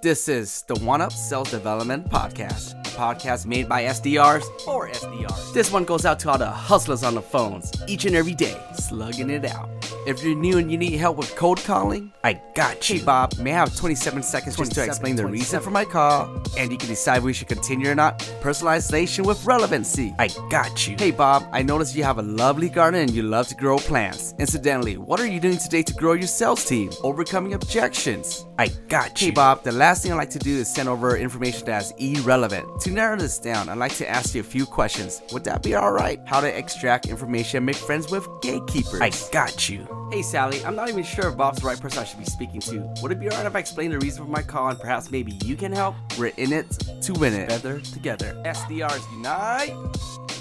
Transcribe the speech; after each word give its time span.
This 0.00 0.28
is 0.28 0.62
the 0.62 0.76
One 0.76 1.00
Up 1.00 1.12
Sales 1.12 1.50
Development 1.50 2.08
Podcast, 2.08 2.78
a 2.86 2.90
podcast 2.90 3.46
made 3.46 3.68
by 3.68 3.82
SDRs 3.82 4.44
for 4.64 4.88
SDRs. 4.88 5.52
This 5.52 5.72
one 5.72 5.84
goes 5.84 6.06
out 6.06 6.20
to 6.20 6.30
all 6.30 6.38
the 6.38 6.46
hustlers 6.46 7.02
on 7.02 7.16
the 7.16 7.20
phones 7.20 7.72
each 7.88 8.04
and 8.04 8.14
every 8.14 8.34
day, 8.34 8.56
slugging 8.74 9.28
it 9.28 9.44
out. 9.44 9.68
If 10.06 10.22
you're 10.22 10.36
new 10.36 10.58
and 10.58 10.70
you 10.70 10.78
need 10.78 10.92
help 10.92 11.16
with 11.16 11.34
cold 11.34 11.58
calling, 11.64 12.12
I 12.22 12.40
got 12.54 12.88
you. 12.88 13.00
Hey 13.00 13.04
Bob, 13.04 13.36
may 13.40 13.50
I 13.50 13.56
have 13.56 13.74
27 13.74 14.22
seconds 14.22 14.56
just 14.56 14.70
to 14.70 14.84
explain 14.84 15.16
the 15.16 15.26
reason 15.26 15.60
for 15.60 15.70
my 15.70 15.84
call, 15.84 16.30
and 16.56 16.70
you 16.70 16.78
can 16.78 16.88
decide 16.88 17.24
we 17.24 17.32
should 17.32 17.48
continue 17.48 17.90
or 17.90 17.96
not. 17.96 18.20
Personalization 18.40 19.26
with 19.26 19.44
relevancy. 19.44 20.14
I 20.20 20.28
got 20.48 20.86
you. 20.86 20.94
Hey 20.96 21.10
Bob, 21.10 21.44
I 21.50 21.62
noticed 21.62 21.96
you 21.96 22.04
have 22.04 22.18
a 22.18 22.22
lovely 22.22 22.68
garden 22.68 23.00
and 23.00 23.10
you 23.10 23.24
love 23.24 23.48
to 23.48 23.56
grow 23.56 23.78
plants. 23.78 24.36
Incidentally, 24.38 24.96
what 24.96 25.18
are 25.18 25.26
you 25.26 25.40
doing 25.40 25.58
today 25.58 25.82
to 25.82 25.94
grow 25.94 26.12
your 26.12 26.28
sales 26.28 26.64
team? 26.64 26.90
Overcoming 27.02 27.54
objections. 27.54 28.44
I 28.58 28.68
got 28.88 29.20
you. 29.20 29.26
Hey 29.28 29.30
Bob, 29.30 29.62
the 29.62 29.70
last 29.70 30.02
thing 30.02 30.10
I'd 30.10 30.16
like 30.16 30.30
to 30.30 30.38
do 30.40 30.50
is 30.56 30.68
send 30.68 30.88
over 30.88 31.16
information 31.16 31.64
that's 31.64 31.92
irrelevant. 31.92 32.80
To 32.80 32.90
narrow 32.90 33.16
this 33.16 33.38
down, 33.38 33.68
I'd 33.68 33.78
like 33.78 33.94
to 33.96 34.08
ask 34.10 34.34
you 34.34 34.40
a 34.40 34.44
few 34.44 34.66
questions. 34.66 35.22
Would 35.32 35.44
that 35.44 35.62
be 35.62 35.76
alright? 35.76 36.20
How 36.26 36.40
to 36.40 36.58
extract 36.58 37.06
information 37.06 37.58
and 37.58 37.66
make 37.66 37.76
friends 37.76 38.10
with 38.10 38.26
gatekeepers. 38.42 39.00
I 39.00 39.10
got 39.30 39.68
you. 39.68 39.86
Hey 40.10 40.22
Sally, 40.22 40.64
I'm 40.64 40.74
not 40.74 40.88
even 40.88 41.04
sure 41.04 41.28
if 41.28 41.36
Bob's 41.36 41.60
the 41.60 41.68
right 41.68 41.80
person 41.80 42.00
I 42.00 42.04
should 42.04 42.18
be 42.18 42.24
speaking 42.24 42.60
to. 42.62 42.92
Would 43.00 43.12
it 43.12 43.20
be 43.20 43.28
alright 43.30 43.46
if 43.46 43.54
I 43.54 43.60
explain 43.60 43.90
the 43.90 43.98
reason 44.00 44.24
for 44.24 44.30
my 44.30 44.42
call 44.42 44.70
and 44.70 44.78
perhaps 44.80 45.08
maybe 45.12 45.32
you 45.44 45.54
can 45.54 45.70
help? 45.70 45.94
We're 46.18 46.32
in 46.36 46.52
it 46.52 46.68
to 47.02 47.12
win 47.12 47.34
it. 47.34 47.48
Better 47.48 47.80
together. 47.80 48.42
SDRs 48.44 49.12
unite! 49.12 49.72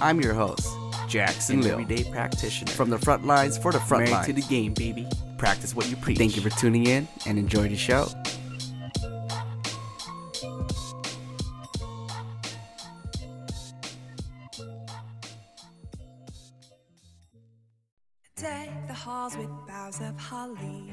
I'm 0.02 0.20
your 0.21 0.34
host, 0.34 0.68
Jackson 1.07 1.62
Lill. 1.62 1.79
Everyday 1.79 2.04
practitioner. 2.09 2.71
From 2.71 2.90
the 2.90 2.98
front 2.98 3.27
lines 3.27 3.59
for 3.59 3.71
the 3.71 3.79
front 3.79 4.05
Married 4.05 4.13
lines. 4.13 4.26
to 4.26 4.34
the 4.34 4.41
game, 4.43 4.73
baby. 4.73 5.07
Practice 5.38 5.76
what 5.76 5.90
you 5.90 5.96
preach. 5.98 6.18
Thank 6.18 6.36
you 6.36 6.41
for 6.41 6.50
tuning 6.50 6.88
in 6.88 7.07
and 7.26 7.38
enjoy 7.38 7.68
the 7.68 7.76
show. 7.76 8.07
Deck 18.35 18.88
the 18.88 18.93
halls 18.93 19.38
with 19.38 19.49
boughs 19.68 19.99
of 20.02 20.20
holly. 20.20 20.91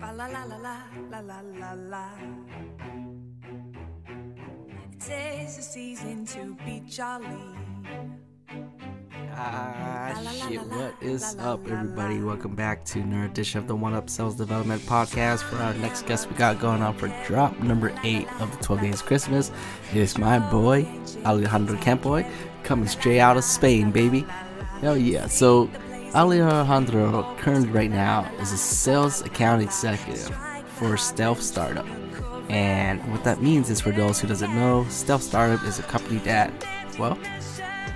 Fa 0.00 0.12
la 0.16 0.26
la 0.26 0.44
la 0.44 0.56
la 0.56 0.78
la 1.10 1.20
la 1.20 1.40
la 1.40 1.72
la. 1.72 2.08
Tis 4.98 5.56
the 5.56 5.62
season 5.62 6.24
to 6.26 6.56
be 6.64 6.82
jolly. 6.88 7.26
Ah, 9.34 10.14
shit. 10.46 10.60
What 10.66 10.94
is 11.00 11.36
up, 11.38 11.66
everybody? 11.70 12.20
Welcome 12.20 12.54
back 12.54 12.84
to 12.86 13.00
another 13.00 13.24
edition 13.24 13.58
of 13.58 13.66
the 13.66 13.74
One 13.74 13.94
Up 13.94 14.10
Sales 14.10 14.34
Development 14.34 14.80
Podcast. 14.82 15.42
For 15.42 15.56
our 15.56 15.72
next 15.74 16.06
guest, 16.06 16.28
we 16.28 16.36
got 16.36 16.60
going 16.60 16.82
on 16.82 16.94
for 16.96 17.08
drop 17.26 17.58
number 17.60 17.94
eight 18.04 18.28
of 18.40 18.56
the 18.56 18.62
12 18.62 18.82
Days 18.82 19.02
Christmas. 19.02 19.50
It 19.92 19.98
is 19.98 20.18
my 20.18 20.38
boy, 20.50 20.86
Alejandro 21.24 21.76
Campoy, 21.78 22.30
coming 22.62 22.88
straight 22.88 23.20
out 23.20 23.36
of 23.36 23.44
Spain, 23.44 23.90
baby. 23.90 24.26
Hell 24.80 24.98
yeah. 24.98 25.28
So, 25.28 25.70
Alejandro, 26.14 27.34
currently 27.38 27.70
right 27.70 27.90
now, 27.90 28.30
is 28.40 28.52
a 28.52 28.58
sales 28.58 29.22
account 29.22 29.62
executive 29.62 30.34
for 30.76 30.96
Stealth 30.98 31.40
Startup. 31.40 31.86
And 32.50 33.00
what 33.10 33.24
that 33.24 33.40
means 33.40 33.70
is, 33.70 33.80
for 33.80 33.92
those 33.92 34.20
who 34.20 34.28
doesn't 34.28 34.54
know, 34.54 34.84
Stealth 34.90 35.22
Startup 35.22 35.64
is 35.64 35.78
a 35.78 35.82
company 35.84 36.18
that, 36.20 36.52
well, 36.98 37.16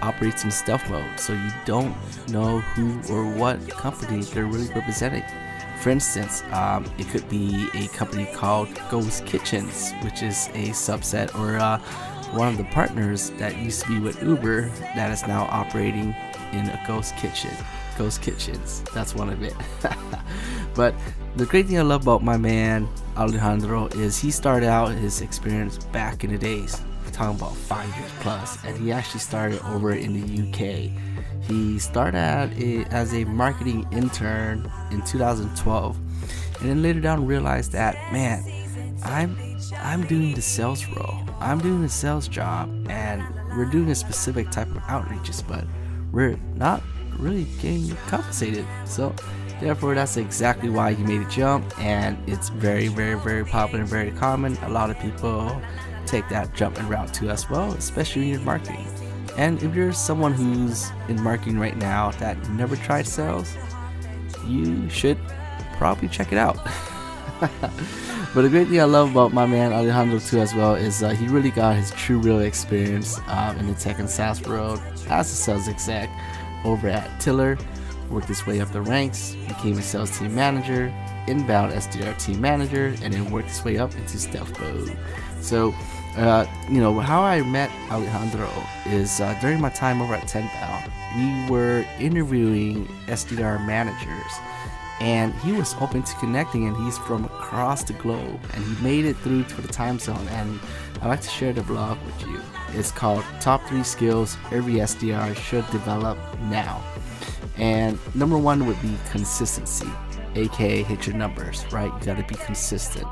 operates 0.03 0.45
in 0.45 0.51
stealth 0.51 0.89
mode, 0.91 1.19
so 1.19 1.33
you 1.33 1.51
don't 1.65 1.95
know 2.29 2.61
who 2.61 3.01
or 3.13 3.25
what 3.25 3.69
company 3.69 4.23
they're 4.23 4.47
really 4.47 4.69
representing. 4.75 5.25
For 5.81 5.91
instance, 5.91 6.43
um, 6.53 6.85
it 6.99 7.09
could 7.09 7.29
be 7.29 7.69
a 7.75 7.87
company 7.89 8.27
called 8.35 8.69
Ghost 8.91 9.27
Kitchens, 9.27 9.93
which 10.03 10.23
is 10.23 10.49
a 10.49 10.71
subset 10.71 11.35
or 11.39 11.59
uh, 11.59 11.79
one 12.33 12.49
of 12.49 12.57
the 12.57 12.65
partners 12.65 13.31
that 13.39 13.57
used 13.59 13.83
to 13.83 13.89
be 13.89 13.99
with 14.01 14.23
Uber 14.23 14.69
that 14.95 15.11
is 15.11 15.27
now 15.27 15.45
operating 15.51 16.15
in 16.53 16.67
a 16.69 16.83
ghost 16.87 17.17
kitchen. 17.17 17.51
Ghost 17.97 18.21
Kitchens, 18.21 18.83
that's 18.93 19.15
one 19.15 19.31
of 19.31 19.43
it. 19.43 19.55
but 20.75 20.95
the 21.37 21.47
great 21.47 21.67
thing 21.67 21.79
I 21.79 21.83
love 21.83 22.03
about 22.03 22.23
my 22.23 22.37
man 22.37 22.89
Alejandro 23.17 23.87
is 23.89 24.19
he 24.19 24.31
started 24.31 24.69
out 24.69 24.93
his 24.93 25.21
experience 25.21 25.79
back 25.79 26.25
in 26.25 26.33
the 26.33 26.39
days 26.39 26.81
talking 27.17 27.41
about 27.41 27.57
five 27.57 27.89
years 27.97 28.13
plus, 28.21 28.63
and 28.65 28.77
he 28.77 28.93
actually 28.93 29.21
started 29.21 29.65
over 29.67 29.93
in 29.93 30.13
the 30.13 30.43
UK. 30.43 30.91
He 31.49 31.79
started 31.79 32.15
as 32.93 33.15
a 33.15 33.25
marketing 33.25 33.87
intern 33.91 34.71
in 34.91 35.03
2012, 35.03 35.97
and 36.61 36.69
then 36.69 36.83
later 36.83 37.01
down 37.01 37.27
realized 37.27 37.73
that 37.73 37.95
man, 38.13 38.45
I'm 39.03 39.37
I'm 39.79 40.07
doing 40.07 40.35
the 40.35 40.43
sales 40.43 40.87
role. 40.89 41.21
I'm 41.41 41.59
doing 41.59 41.81
the 41.83 41.89
sales 41.89 42.29
job, 42.29 42.69
and 42.91 43.23
we're 43.57 43.65
doing 43.65 43.91
a 43.91 43.95
specific 43.95 44.51
type 44.51 44.69
of 44.69 44.83
outreaches, 44.83 45.47
but 45.47 45.65
we're 46.13 46.39
not 46.55 46.83
really 47.19 47.45
getting 47.61 47.97
compensated. 48.09 48.67
So 48.85 49.15
therefore 49.61 49.95
that's 49.95 50.19
exactly 50.19 50.69
why 50.69 50.93
he 50.93 51.03
made 51.03 51.23
a 51.23 51.31
jump 51.31 51.65
and 51.79 52.19
it's 52.29 52.51
very 52.51 52.89
very 52.89 53.19
very 53.19 53.43
popular 53.43 53.81
and 53.81 53.89
very 53.89 54.11
common 54.11 54.55
a 54.65 54.69
lot 54.69 54.91
of 54.91 54.99
people 55.01 55.51
take 56.07 56.29
that 56.29 56.55
jump 56.55 56.79
and 56.79 56.89
route 56.89 57.13
too 57.13 57.31
as 57.31 57.49
well 57.51 57.73
especially 57.75 58.29
you're 58.31 58.41
marketing. 58.41 58.87
And 59.37 59.63
if 59.63 59.75
you're 59.75 59.93
someone 59.93 60.33
who's 60.33 60.91
in 61.09 61.21
marketing 61.23 61.59
right 61.59 61.77
now 61.77 62.11
that 62.13 62.37
never 62.51 62.77
tried 62.77 63.07
sales 63.07 63.57
you 64.47 64.89
should 64.89 65.19
probably 65.75 66.09
check 66.09 66.33
it 66.33 66.39
out. 66.39 66.59
But 68.37 68.43
the 68.43 68.51
great 68.51 68.69
thing 68.69 68.83
I 68.83 68.85
love 68.85 69.13
about 69.13 69.33
my 69.33 69.47
man 69.47 69.73
Alejandro 69.73 70.19
too 70.19 70.41
as 70.41 70.55
well 70.55 70.75
is 70.75 71.03
uh, 71.03 71.09
he 71.09 71.27
really 71.27 71.51
got 71.51 71.75
his 71.75 71.91
true 71.93 72.19
real 72.19 72.41
experience 72.41 73.19
um, 73.29 73.57
in 73.59 73.67
the 73.67 73.73
tech 73.73 73.99
and 73.99 74.11
SaaS 74.11 74.43
world 74.43 74.79
as 75.09 75.33
a 75.33 75.35
sales 75.35 75.69
exec 75.69 76.11
over 76.63 76.87
at 76.87 77.19
Tiller, 77.19 77.57
worked 78.11 78.29
his 78.29 78.47
way 78.47 78.61
up 78.61 78.71
the 78.73 78.83
ranks, 78.83 79.35
became 79.49 79.79
a 79.79 79.83
sales 79.83 80.19
team 80.19 80.35
manager, 80.35 80.93
inbound 81.27 81.73
SDR 81.73 82.23
team 82.23 82.39
manager, 82.39 82.95
and 83.01 83.15
then 83.15 83.31
worked 83.31 83.49
his 83.49 83.65
way 83.65 83.79
up 83.79 83.95
into 83.95 84.19
stealth 84.19 84.61
mode. 84.61 84.95
So, 85.41 85.75
uh, 86.17 86.47
you 86.69 86.81
know, 86.81 86.99
how 87.01 87.23
I 87.23 87.43
met 87.43 87.71
Alejandro 87.91 88.51
is 88.87 89.21
uh, 89.21 89.37
during 89.41 89.61
my 89.61 89.69
time 89.71 90.01
over 90.01 90.15
at 90.15 90.27
Tenbound, 90.27 90.91
we 91.17 91.51
were 91.51 91.85
interviewing 91.99 92.87
SDR 93.07 93.65
managers 93.67 94.33
and 95.01 95.35
he 95.35 95.53
was 95.53 95.75
open 95.81 96.03
to 96.03 96.15
connecting 96.17 96.67
and 96.67 96.77
he's 96.85 96.97
from 96.99 97.25
across 97.27 97.85
the 97.85 97.93
globe 97.95 98.41
and 98.55 98.65
he 98.65 98.83
made 98.83 99.05
it 99.05 99.17
through 99.19 99.45
to 99.45 99.61
the 99.61 99.69
time 99.69 99.99
zone 99.99 100.27
and 100.29 100.59
I'd 101.03 101.09
like 101.09 101.21
to 101.21 101.29
share 101.29 101.53
the 101.53 101.63
blog 101.63 101.99
with 102.07 102.27
you. 102.27 102.41
It's 102.71 102.91
called 102.91 103.23
top 103.41 103.63
three 103.67 103.83
skills 103.83 104.39
every 104.51 104.75
sdr 104.75 105.37
should 105.37 105.71
develop 105.71 106.19
now. 106.45 106.83
And 107.59 107.99
number 108.15 108.39
one 108.39 108.67
would 108.67 108.81
be 108.81 108.97
consistency 109.11 109.89
aka 110.35 110.83
hit 110.83 111.07
your 111.07 111.17
numbers 111.17 111.65
right? 111.71 111.93
You 112.01 112.07
got 112.07 112.17
to 112.17 112.25
be 112.25 112.43
consistent 112.43 113.07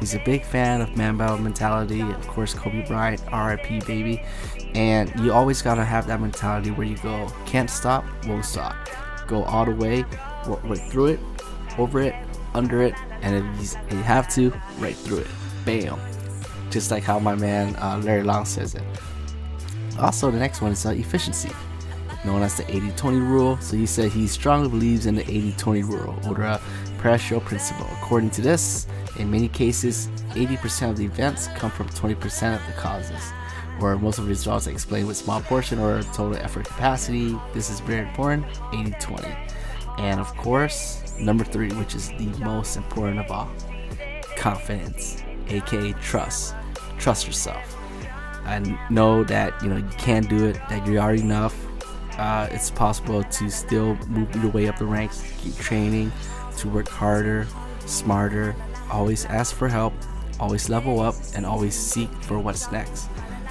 he's 0.00 0.14
a 0.14 0.22
big 0.24 0.44
fan 0.44 0.80
of 0.80 0.96
mamba 0.96 1.36
mentality 1.38 2.00
of 2.00 2.26
course 2.28 2.54
kobe 2.54 2.86
bryant 2.86 3.20
rip 3.32 3.86
baby 3.86 4.22
and 4.74 5.12
you 5.20 5.32
always 5.32 5.62
got 5.62 5.74
to 5.74 5.84
have 5.84 6.06
that 6.06 6.20
mentality 6.20 6.70
where 6.70 6.86
you 6.86 6.96
go 6.98 7.28
can't 7.46 7.70
stop 7.70 8.04
won't 8.26 8.44
stop 8.44 8.74
go 9.26 9.44
all 9.44 9.64
the 9.64 9.72
way 9.72 10.04
work 10.48 10.62
right 10.64 10.90
through 10.90 11.06
it, 11.06 11.20
over 11.78 12.00
it, 12.00 12.14
under 12.54 12.82
it, 12.82 12.94
and 13.22 13.36
if 13.60 13.76
you 13.90 13.98
have 13.98 14.28
to, 14.34 14.52
right 14.78 14.96
through 14.96 15.18
it. 15.18 15.26
Bam. 15.64 15.98
Just 16.70 16.90
like 16.90 17.02
how 17.02 17.18
my 17.18 17.34
man 17.34 17.76
uh, 17.76 18.00
Larry 18.02 18.22
Long 18.22 18.44
says 18.44 18.74
it. 18.74 18.82
Also, 19.98 20.30
the 20.30 20.38
next 20.38 20.60
one 20.60 20.72
is 20.72 20.84
uh, 20.86 20.90
efficiency, 20.90 21.50
known 22.24 22.42
as 22.42 22.56
the 22.56 22.70
80 22.70 22.92
20 22.92 23.18
rule. 23.18 23.58
So 23.60 23.76
he 23.76 23.86
said 23.86 24.10
he 24.10 24.26
strongly 24.26 24.68
believes 24.68 25.06
in 25.06 25.14
the 25.14 25.22
80 25.22 25.52
20 25.52 25.82
rule, 25.82 26.18
or 26.26 26.34
the 26.34 26.60
Pareto 26.98 27.44
principle. 27.44 27.86
According 28.02 28.30
to 28.30 28.42
this, 28.42 28.86
in 29.18 29.30
many 29.30 29.48
cases, 29.48 30.08
80% 30.30 30.90
of 30.90 30.96
the 30.96 31.04
events 31.04 31.48
come 31.48 31.70
from 31.70 31.88
20% 31.88 32.14
of 32.54 32.66
the 32.66 32.72
causes 32.72 33.32
or 33.80 33.96
most 33.98 34.18
of 34.18 34.24
the 34.24 34.30
results 34.30 34.66
are 34.66 34.70
explained 34.70 35.06
with 35.06 35.16
small 35.16 35.40
portion 35.40 35.78
or 35.78 36.02
total 36.02 36.36
effort 36.36 36.66
capacity. 36.66 37.36
This 37.52 37.70
is 37.70 37.80
very 37.80 38.06
important 38.06 38.44
80 38.72 38.94
20. 39.00 39.28
And 39.98 40.20
of 40.20 40.34
course, 40.36 41.02
number 41.18 41.44
three, 41.44 41.70
which 41.72 41.94
is 41.94 42.08
the 42.10 42.26
most 42.44 42.76
important 42.76 43.20
of 43.20 43.30
all 43.30 43.50
confidence, 44.36 45.22
aka 45.48 45.92
trust. 45.94 46.54
Trust 46.98 47.26
yourself. 47.26 47.76
And 48.46 48.78
know 48.90 49.24
that 49.24 49.60
you 49.62 49.68
know 49.68 49.76
you 49.76 49.88
can 49.98 50.22
do 50.24 50.46
it, 50.46 50.54
that 50.68 50.86
you 50.86 51.00
are 51.00 51.14
enough. 51.14 51.56
Uh, 52.16 52.48
it's 52.50 52.70
possible 52.70 53.22
to 53.22 53.50
still 53.50 53.94
move 54.08 54.34
your 54.36 54.50
way 54.50 54.68
up 54.68 54.78
the 54.78 54.86
ranks, 54.86 55.22
keep 55.38 55.56
training, 55.56 56.10
to 56.56 56.68
work 56.68 56.88
harder, 56.88 57.46
smarter, 57.86 58.56
always 58.90 59.24
ask 59.26 59.54
for 59.54 59.68
help, 59.68 59.92
always 60.40 60.68
level 60.68 61.00
up, 61.00 61.14
and 61.34 61.44
always 61.44 61.74
seek 61.74 62.10
for 62.22 62.38
what's 62.38 62.70
next. 62.70 63.08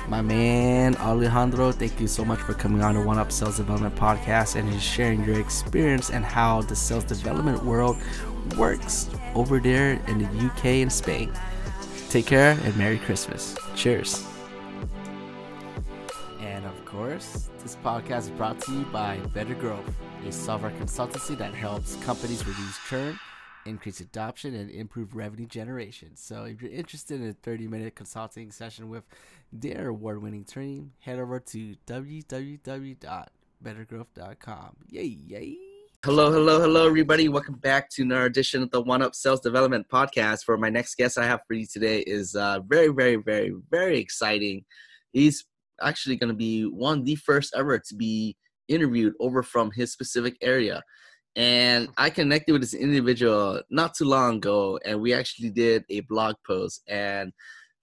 My 0.08 0.22
man 0.22 0.96
Alejandro, 0.98 1.74
thank 1.74 2.00
you 2.00 2.08
so 2.08 2.24
much 2.24 2.40
for 2.40 2.54
coming 2.54 2.82
on 2.82 2.96
the 2.96 3.02
One 3.02 3.18
Up 3.18 3.30
Sales 3.30 3.58
Development 3.58 3.94
Podcast 3.94 4.56
and 4.56 4.82
sharing 4.82 5.24
your 5.26 5.38
experience 5.38 6.12
and 6.12 6.24
how 6.24 6.62
the 6.62 6.78
sales 6.78 7.04
development 7.04 7.62
world 7.66 7.98
works 8.58 9.10
over 9.36 9.60
there 9.60 10.02
in 10.08 10.20
the 10.20 10.46
UK 10.46 10.66
and 10.82 10.92
Spain. 10.92 11.32
Take 12.10 12.26
care 12.26 12.58
and 12.64 12.78
Merry 12.78 13.00
Christmas. 13.00 13.58
Cheers. 13.76 14.26
And 16.40 16.66
of 16.66 16.86
course, 16.86 17.50
this 17.62 17.76
podcast 17.84 18.20
is 18.20 18.30
brought 18.30 18.62
to 18.62 18.72
you 18.72 18.86
by 18.86 19.18
Better 19.34 19.56
Growth, 19.56 19.94
a 20.26 20.32
software 20.32 20.72
consultancy 20.72 21.38
that 21.38 21.54
helps 21.54 21.98
companies 21.98 22.48
reduce 22.48 22.80
churn, 22.88 23.20
increase 23.68 24.00
adoption, 24.00 24.56
and 24.56 24.72
improve 24.72 25.14
revenue 25.16 25.46
generation. 25.46 26.12
So 26.16 26.46
if 26.46 26.62
you're 26.62 26.72
interested 26.72 27.20
in 27.22 27.28
a 27.30 27.34
30 27.34 27.68
minute 27.68 27.96
consulting 27.96 28.50
session 28.52 28.88
with 28.90 29.04
their 29.52 29.90
award 29.90 30.22
winning 30.22 30.46
team, 30.46 30.94
head 31.00 31.20
over 31.20 31.40
to 31.40 31.76
www.bettergrowth.com. 31.86 34.76
Yay, 34.90 35.04
yay. 35.04 35.58
Hello, 36.06 36.32
hello, 36.32 36.62
hello, 36.62 36.86
everybody. 36.86 37.28
Welcome 37.28 37.56
back 37.56 37.90
to 37.90 38.04
another 38.04 38.26
edition 38.26 38.62
of 38.64 38.72
the 38.72 38.82
One 38.82 39.02
Up 39.02 39.16
Sales 39.16 39.42
Development 39.42 39.86
Podcast. 39.90 40.46
For 40.46 40.58
my 40.58 40.70
next 40.70 40.96
guest 40.96 41.18
I 41.18 41.26
have 41.26 41.42
for 41.48 41.56
you 41.56 41.66
today 41.66 42.00
is 42.02 42.36
uh, 42.36 42.60
very, 42.68 42.90
very, 42.90 43.16
very, 43.16 43.56
very 43.70 44.00
exciting. 44.00 44.64
He's 45.12 45.46
actually 45.82 46.16
going 46.16 46.30
to 46.30 46.36
be 46.36 46.64
one 46.64 47.00
of 47.00 47.06
the 47.06 47.16
first 47.16 47.54
ever 47.58 47.80
to 47.80 47.96
be 47.96 48.38
interviewed 48.68 49.14
over 49.20 49.44
from 49.44 49.72
his 49.72 49.92
specific 49.92 50.38
area. 50.42 50.84
And 51.38 51.90
I 51.98 52.10
connected 52.10 52.52
with 52.52 52.62
this 52.62 52.74
individual 52.74 53.62
not 53.70 53.94
too 53.94 54.06
long 54.06 54.38
ago, 54.38 54.80
and 54.84 55.00
we 55.00 55.14
actually 55.14 55.52
did 55.52 55.86
a 55.90 56.00
blog 56.02 56.36
post. 56.46 56.82
And 56.88 57.32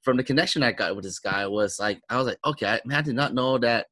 from 0.03 0.17
the 0.17 0.25
connection 0.25 0.65
I 0.65 0.73
got 0.73 0.97
with 0.97 1.05
this 1.05 1.21
guy 1.21 1.47
was 1.47 1.79
like, 1.79 2.01
I 2.11 2.19
was 2.19 2.27
like, 2.27 2.39
okay, 2.45 2.81
man, 2.85 2.99
I 2.99 3.03
did 3.03 3.15
not 3.15 3.33
know 3.33 3.57
that 3.59 3.87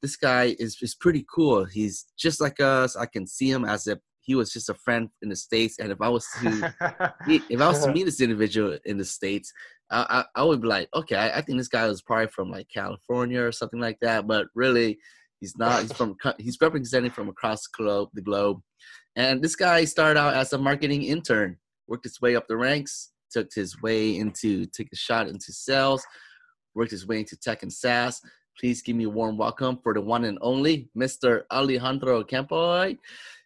this 0.00 0.16
guy 0.16 0.54
is 0.60 0.78
is 0.80 0.94
pretty 0.94 1.26
cool. 1.34 1.64
He's 1.64 2.06
just 2.16 2.40
like 2.40 2.60
us. 2.60 2.96
I 2.96 3.06
can 3.06 3.26
see 3.26 3.50
him 3.50 3.64
as 3.64 3.88
if 3.88 3.98
he 4.20 4.36
was 4.36 4.52
just 4.52 4.68
a 4.68 4.74
friend 4.74 5.08
in 5.22 5.28
the 5.28 5.36
states. 5.36 5.80
And 5.80 5.90
if 5.90 6.00
I 6.00 6.08
was 6.08 6.26
to 6.40 6.74
if 7.28 7.60
I 7.60 7.68
was 7.68 7.84
to 7.84 7.92
meet 7.92 8.04
this 8.04 8.20
individual 8.20 8.78
in 8.84 8.96
the 8.96 9.04
states, 9.04 9.52
I, 9.90 10.24
I, 10.36 10.40
I 10.40 10.44
would 10.44 10.62
be 10.62 10.68
like, 10.68 10.88
okay, 10.94 11.16
I, 11.16 11.38
I, 11.38 11.40
think 11.40 11.58
this 11.58 11.68
guy 11.68 11.86
was 11.88 12.00
probably 12.00 12.28
from 12.28 12.48
like 12.48 12.68
California 12.72 13.42
or 13.42 13.50
something 13.50 13.80
like 13.80 13.98
that. 14.02 14.28
But 14.28 14.46
really, 14.54 14.98
he's 15.40 15.56
not. 15.58 15.82
He's 15.82 15.92
from 15.92 16.16
he's 16.38 16.58
representing 16.60 17.10
from 17.10 17.28
across 17.28 17.62
the 17.62 17.82
globe. 17.82 18.10
The 18.14 18.22
globe. 18.22 18.60
And 19.16 19.42
this 19.42 19.56
guy 19.56 19.84
started 19.84 20.18
out 20.18 20.34
as 20.34 20.52
a 20.52 20.58
marketing 20.58 21.02
intern, 21.02 21.56
worked 21.88 22.04
his 22.04 22.20
way 22.20 22.36
up 22.36 22.46
the 22.48 22.56
ranks, 22.56 23.10
took 23.30 23.52
his 23.52 23.80
way 23.82 24.16
into 24.16 24.66
took 24.66 24.86
a 24.92 24.96
shot 24.96 25.28
into 25.28 25.52
sales, 25.52 26.04
worked 26.74 26.90
his 26.90 27.06
way 27.06 27.18
into 27.18 27.36
tech 27.36 27.62
and 27.62 27.72
SaaS 27.72 28.20
Please 28.60 28.82
give 28.82 28.94
me 28.94 29.04
a 29.04 29.08
warm 29.08 29.38
welcome 29.38 29.78
for 29.82 29.94
the 29.94 30.02
one 30.02 30.24
and 30.26 30.36
only 30.42 30.90
Mr. 30.94 31.44
Alejandro 31.50 32.22
Campoy, 32.24 32.98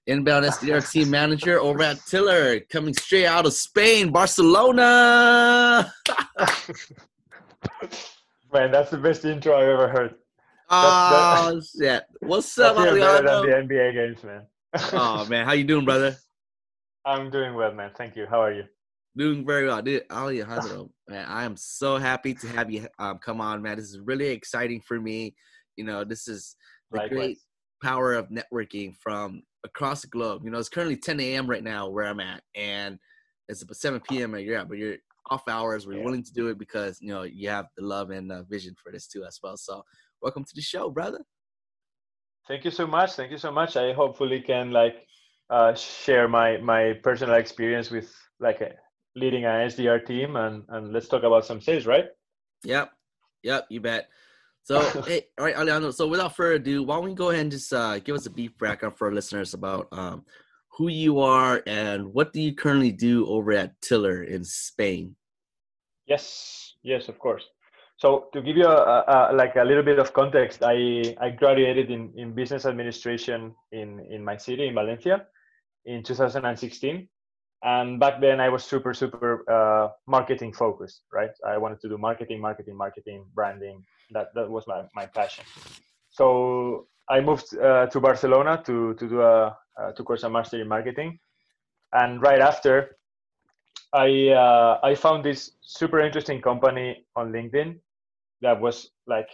inbound 0.08 0.44
SDR 0.44 0.90
team 0.90 1.08
manager 1.18 1.60
over 1.60 1.84
at 1.84 2.04
Tiller, 2.06 2.58
coming 2.68 2.94
straight 2.94 3.26
out 3.26 3.46
of 3.46 3.52
Spain, 3.52 4.10
Barcelona. 4.10 5.92
Man, 8.52 8.72
that's 8.72 8.90
the 8.90 8.98
best 8.98 9.24
intro 9.24 9.56
I've 9.56 9.68
ever 9.68 9.88
heard. 9.88 10.16
Oh 10.68 11.60
shit! 11.78 12.02
What's 12.20 12.58
up, 12.58 12.76
Alejandro? 12.76 13.42
Better 13.44 13.56
than 13.56 13.68
the 13.68 13.74
NBA 13.74 13.94
games, 13.94 14.24
man. 14.24 14.46
Oh 14.92 15.26
man, 15.28 15.44
how 15.44 15.52
you 15.52 15.64
doing, 15.64 15.84
brother? 15.84 16.16
I'm 17.04 17.30
doing 17.30 17.54
well, 17.54 17.72
man. 17.72 17.90
Thank 17.96 18.16
you. 18.16 18.26
How 18.28 18.42
are 18.42 18.52
you? 18.52 18.64
Doing 19.16 19.46
very 19.46 19.66
well, 19.66 19.82
dude. 19.82 20.02
Alejandro, 20.10 20.90
man, 21.08 21.26
I 21.28 21.44
am 21.44 21.56
so 21.56 21.96
happy 21.96 22.34
to 22.34 22.48
have 22.48 22.70
you 22.70 22.86
um, 22.98 23.18
come 23.18 23.40
on, 23.40 23.62
man. 23.62 23.76
This 23.76 23.86
is 23.86 24.00
really 24.00 24.28
exciting 24.28 24.80
for 24.80 25.00
me. 25.00 25.34
You 25.76 25.84
know, 25.84 26.04
this 26.04 26.28
is 26.28 26.56
the 26.90 26.98
Likewise. 26.98 27.18
great 27.18 27.38
power 27.82 28.14
of 28.14 28.28
networking 28.30 28.94
from 29.00 29.42
across 29.64 30.02
the 30.02 30.08
globe. 30.08 30.42
You 30.44 30.50
know, 30.50 30.58
it's 30.58 30.68
currently 30.68 30.96
10 30.96 31.20
a.m. 31.20 31.48
right 31.48 31.62
now 31.62 31.88
where 31.88 32.06
I'm 32.06 32.20
at, 32.20 32.42
and 32.54 32.98
it's 33.48 33.62
about 33.62 33.76
7 33.76 34.00
p.m. 34.08 34.32
where 34.32 34.40
you're 34.40 34.58
at, 34.58 34.68
but 34.68 34.78
you're 34.78 34.96
off 35.30 35.42
hours. 35.48 35.86
We're 35.86 35.98
yeah. 35.98 36.04
willing 36.04 36.24
to 36.24 36.32
do 36.32 36.48
it 36.48 36.58
because 36.58 36.98
you 37.00 37.08
know 37.08 37.22
you 37.22 37.48
have 37.48 37.66
the 37.76 37.84
love 37.84 38.10
and 38.10 38.32
uh, 38.32 38.42
vision 38.44 38.74
for 38.82 38.90
this 38.90 39.06
too 39.06 39.24
as 39.24 39.38
well. 39.42 39.56
So, 39.56 39.82
welcome 40.22 40.44
to 40.44 40.54
the 40.54 40.62
show, 40.62 40.90
brother. 40.90 41.20
Thank 42.46 42.64
you 42.64 42.70
so 42.70 42.86
much. 42.86 43.12
Thank 43.12 43.30
you 43.30 43.38
so 43.38 43.50
much. 43.50 43.76
I 43.76 43.92
hopefully 43.92 44.40
can 44.40 44.70
like 44.70 45.06
uh, 45.50 45.74
share 45.74 46.28
my 46.28 46.58
my 46.58 46.94
personal 47.02 47.36
experience 47.36 47.90
with 47.90 48.12
like 48.40 48.60
a 48.60 48.72
leading 49.16 49.44
an 49.44 49.68
SDR 49.68 50.04
team, 50.04 50.36
and 50.36 50.64
and 50.68 50.92
let's 50.92 51.08
talk 51.08 51.22
about 51.22 51.46
some 51.46 51.60
sales, 51.60 51.86
right? 51.86 52.06
Yep, 52.64 52.92
yep, 53.42 53.66
you 53.70 53.80
bet. 53.80 54.08
So, 54.64 54.80
hey, 55.06 55.26
all 55.38 55.44
right, 55.44 55.56
Alejandro. 55.56 55.90
So, 55.90 56.06
without 56.06 56.36
further 56.36 56.54
ado, 56.54 56.82
why 56.82 56.96
don't 56.96 57.04
we 57.04 57.14
go 57.14 57.30
ahead 57.30 57.42
and 57.42 57.50
just 57.50 57.72
uh, 57.72 57.98
give 57.98 58.16
us 58.16 58.26
a 58.26 58.30
brief 58.30 58.56
background 58.58 58.96
for 58.96 59.08
our 59.08 59.14
listeners 59.14 59.54
about 59.54 59.88
um, 59.92 60.24
who 60.68 60.88
you 60.88 61.20
are 61.20 61.62
and 61.66 62.12
what 62.12 62.32
do 62.32 62.40
you 62.40 62.54
currently 62.54 62.90
do 62.90 63.26
over 63.26 63.52
at 63.52 63.80
Tiller 63.80 64.24
in 64.24 64.44
Spain? 64.44 65.14
Yes, 66.06 66.74
yes, 66.82 67.08
of 67.08 67.18
course. 67.18 67.44
So, 68.04 68.28
to 68.34 68.42
give 68.42 68.58
you 68.58 68.66
a, 68.66 69.04
a, 69.08 69.32
like 69.32 69.56
a 69.56 69.64
little 69.64 69.82
bit 69.82 69.98
of 69.98 70.12
context, 70.12 70.58
I 70.62 71.16
I 71.18 71.30
graduated 71.30 71.90
in, 71.90 72.12
in 72.16 72.34
business 72.34 72.66
administration 72.66 73.54
in 73.72 73.98
in 74.10 74.22
my 74.22 74.36
city 74.36 74.66
in 74.66 74.74
Valencia 74.74 75.24
in 75.86 76.02
2016 76.02 77.08
and 77.62 77.98
back 77.98 78.20
then 78.20 78.40
i 78.40 78.48
was 78.48 78.62
super 78.62 78.92
super 78.92 79.32
uh, 79.50 79.88
marketing 80.06 80.52
focused 80.52 81.00
right? 81.12 81.30
I 81.46 81.56
wanted 81.56 81.80
to 81.80 81.88
do 81.88 81.96
marketing 81.96 82.40
marketing 82.42 82.76
marketing 82.76 83.24
branding. 83.34 83.82
That 84.10 84.34
that 84.34 84.50
was 84.50 84.64
my, 84.66 84.82
my 84.94 85.06
passion. 85.06 85.44
So 86.10 86.86
i 87.08 87.20
moved 87.20 87.56
uh, 87.56 87.86
to 87.86 88.00
barcelona 88.00 88.62
to 88.66 88.92
to 88.98 89.08
do 89.08 89.22
a 89.22 89.56
uh, 89.80 89.92
to 89.96 90.04
course 90.04 90.24
a 90.24 90.28
master 90.28 90.60
in 90.60 90.68
marketing. 90.68 91.18
And 91.92 92.20
right 92.20 92.42
after 92.50 92.98
i 93.94 94.28
uh, 94.28 94.78
i 94.82 94.94
found 94.94 95.24
this 95.24 95.52
super 95.62 96.00
interesting 96.00 96.42
company 96.42 97.06
on 97.16 97.32
linkedin 97.32 97.80
that 98.44 98.60
was 98.60 98.76
like 99.06 99.28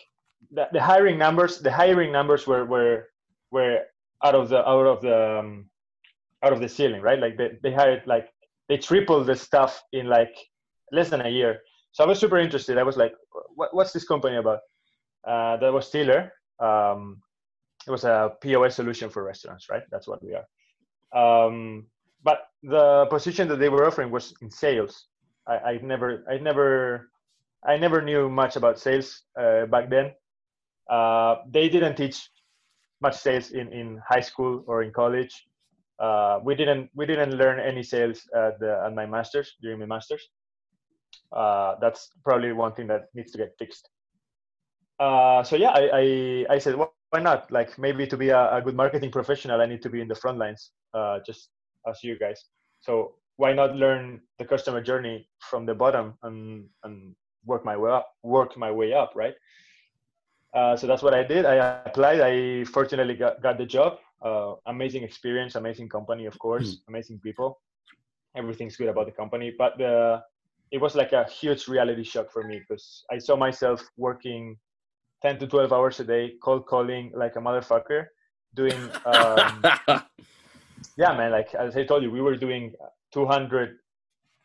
the, 0.56 0.64
the 0.72 0.82
hiring 0.90 1.18
numbers 1.18 1.58
the 1.58 1.72
hiring 1.82 2.10
numbers 2.10 2.46
were 2.46 2.64
were 2.64 2.96
were 3.50 3.80
out 4.24 4.34
of 4.34 4.48
the 4.48 4.60
out 4.66 4.86
of 4.86 5.00
the 5.02 5.38
um, 5.40 5.66
out 6.42 6.52
of 6.52 6.60
the 6.60 6.68
ceiling, 6.68 7.02
right? 7.02 7.18
Like 7.18 7.36
they, 7.36 7.50
they 7.62 7.72
hired 7.72 8.02
like 8.06 8.28
they 8.68 8.78
tripled 8.78 9.26
the 9.26 9.36
stuff 9.36 9.82
in 9.92 10.06
like 10.06 10.34
less 10.92 11.10
than 11.10 11.20
a 11.22 11.28
year. 11.28 11.60
So 11.92 12.04
I 12.04 12.06
was 12.06 12.18
super 12.18 12.38
interested. 12.38 12.78
I 12.78 12.82
was 12.82 12.96
like, 12.96 13.12
what, 13.54 13.74
what's 13.74 13.92
this 13.92 14.04
company 14.04 14.36
about? 14.36 14.60
Uh, 15.26 15.56
that 15.58 15.72
was 15.72 15.90
Tiller. 15.90 16.32
Um, 16.60 17.20
it 17.86 17.90
was 17.90 18.04
a 18.04 18.32
POS 18.40 18.76
solution 18.76 19.10
for 19.10 19.24
restaurants, 19.24 19.68
right? 19.68 19.82
That's 19.90 20.06
what 20.06 20.22
we 20.22 20.34
are. 20.34 20.46
Um, 21.12 21.86
but 22.22 22.42
the 22.62 23.06
position 23.10 23.48
that 23.48 23.58
they 23.58 23.68
were 23.68 23.86
offering 23.86 24.10
was 24.10 24.34
in 24.40 24.50
sales. 24.50 25.06
I, 25.48 25.56
I 25.56 25.80
never, 25.82 26.24
I 26.30 26.38
never, 26.38 27.10
I 27.66 27.76
never 27.76 28.02
knew 28.02 28.28
much 28.28 28.56
about 28.56 28.78
sales 28.78 29.22
uh, 29.38 29.66
back 29.66 29.90
then. 29.90 30.12
Uh, 30.88 31.36
they 31.50 31.68
didn't 31.68 31.96
teach 31.96 32.28
much 33.00 33.16
sales 33.16 33.50
in, 33.50 33.72
in 33.72 34.00
high 34.08 34.20
school 34.20 34.64
or 34.66 34.82
in 34.82 34.92
college 34.92 35.46
uh, 36.00 36.40
we 36.42 36.54
didn't 36.54 36.88
we 36.94 37.04
didn't 37.04 37.36
learn 37.36 37.60
any 37.60 37.82
sales 37.82 38.22
at, 38.34 38.58
the, 38.58 38.82
at 38.84 38.94
my 38.94 39.04
masters 39.04 39.56
during 39.60 39.78
my 39.78 39.86
masters. 39.86 40.26
Uh, 41.30 41.74
that's 41.80 42.10
probably 42.24 42.52
one 42.52 42.72
thing 42.72 42.86
that 42.86 43.08
needs 43.14 43.30
to 43.32 43.38
get 43.38 43.52
fixed. 43.58 43.88
Uh, 44.98 45.42
so 45.42 45.56
yeah, 45.56 45.70
I, 45.70 45.90
I, 45.92 46.46
I 46.54 46.58
said, 46.58 46.74
well, 46.74 46.92
why 47.10 47.20
not? 47.20 47.50
Like 47.52 47.78
maybe 47.78 48.06
to 48.06 48.16
be 48.16 48.30
a, 48.30 48.56
a, 48.56 48.62
good 48.62 48.74
marketing 48.74 49.10
professional, 49.10 49.60
I 49.60 49.66
need 49.66 49.82
to 49.82 49.90
be 49.90 50.00
in 50.00 50.08
the 50.08 50.14
front 50.14 50.38
lines, 50.38 50.72
uh, 50.94 51.20
just 51.24 51.50
as 51.88 52.02
you 52.02 52.18
guys. 52.18 52.42
So 52.80 53.14
why 53.36 53.52
not 53.52 53.76
learn 53.76 54.20
the 54.38 54.44
customer 54.44 54.82
journey 54.82 55.28
from 55.38 55.66
the 55.66 55.74
bottom 55.74 56.14
and 56.22 56.66
and 56.84 57.14
work 57.44 57.64
my 57.64 57.76
way 57.76 57.90
up, 57.90 58.14
work 58.22 58.56
my 58.56 58.70
way 58.70 58.92
up, 58.92 59.12
right? 59.14 59.34
Uh, 60.52 60.76
so 60.76 60.86
that's 60.86 61.02
what 61.02 61.14
I 61.14 61.22
did. 61.22 61.46
I 61.46 61.82
applied. 61.86 62.20
I 62.20 62.64
fortunately 62.64 63.14
got, 63.14 63.40
got 63.40 63.56
the 63.56 63.66
job 63.66 63.98
uh, 64.22 64.54
amazing 64.66 65.02
experience, 65.02 65.54
amazing 65.54 65.88
company, 65.88 66.26
of 66.26 66.38
course, 66.38 66.76
mm. 66.76 66.88
amazing 66.88 67.18
people. 67.20 67.60
Everything's 68.36 68.76
good 68.76 68.88
about 68.88 69.06
the 69.06 69.12
company, 69.12 69.52
but 69.56 69.76
the 69.78 70.22
it 70.70 70.80
was 70.80 70.94
like 70.94 71.12
a 71.12 71.24
huge 71.24 71.66
reality 71.66 72.04
shock 72.04 72.30
for 72.30 72.44
me 72.44 72.60
because 72.60 73.04
I 73.10 73.18
saw 73.18 73.34
myself 73.34 73.82
working 73.96 74.56
10 75.22 75.38
to 75.40 75.46
12 75.48 75.72
hours 75.72 75.98
a 75.98 76.04
day, 76.04 76.34
cold 76.40 76.66
calling 76.66 77.10
like 77.12 77.34
a 77.34 77.40
motherfucker, 77.40 78.06
doing. 78.54 78.78
Um, 79.04 79.64
yeah, 80.96 81.12
man. 81.16 81.32
Like 81.32 81.52
as 81.54 81.76
I 81.76 81.84
told 81.84 82.04
you, 82.04 82.10
we 82.10 82.20
were 82.20 82.36
doing 82.36 82.72
200. 83.12 83.78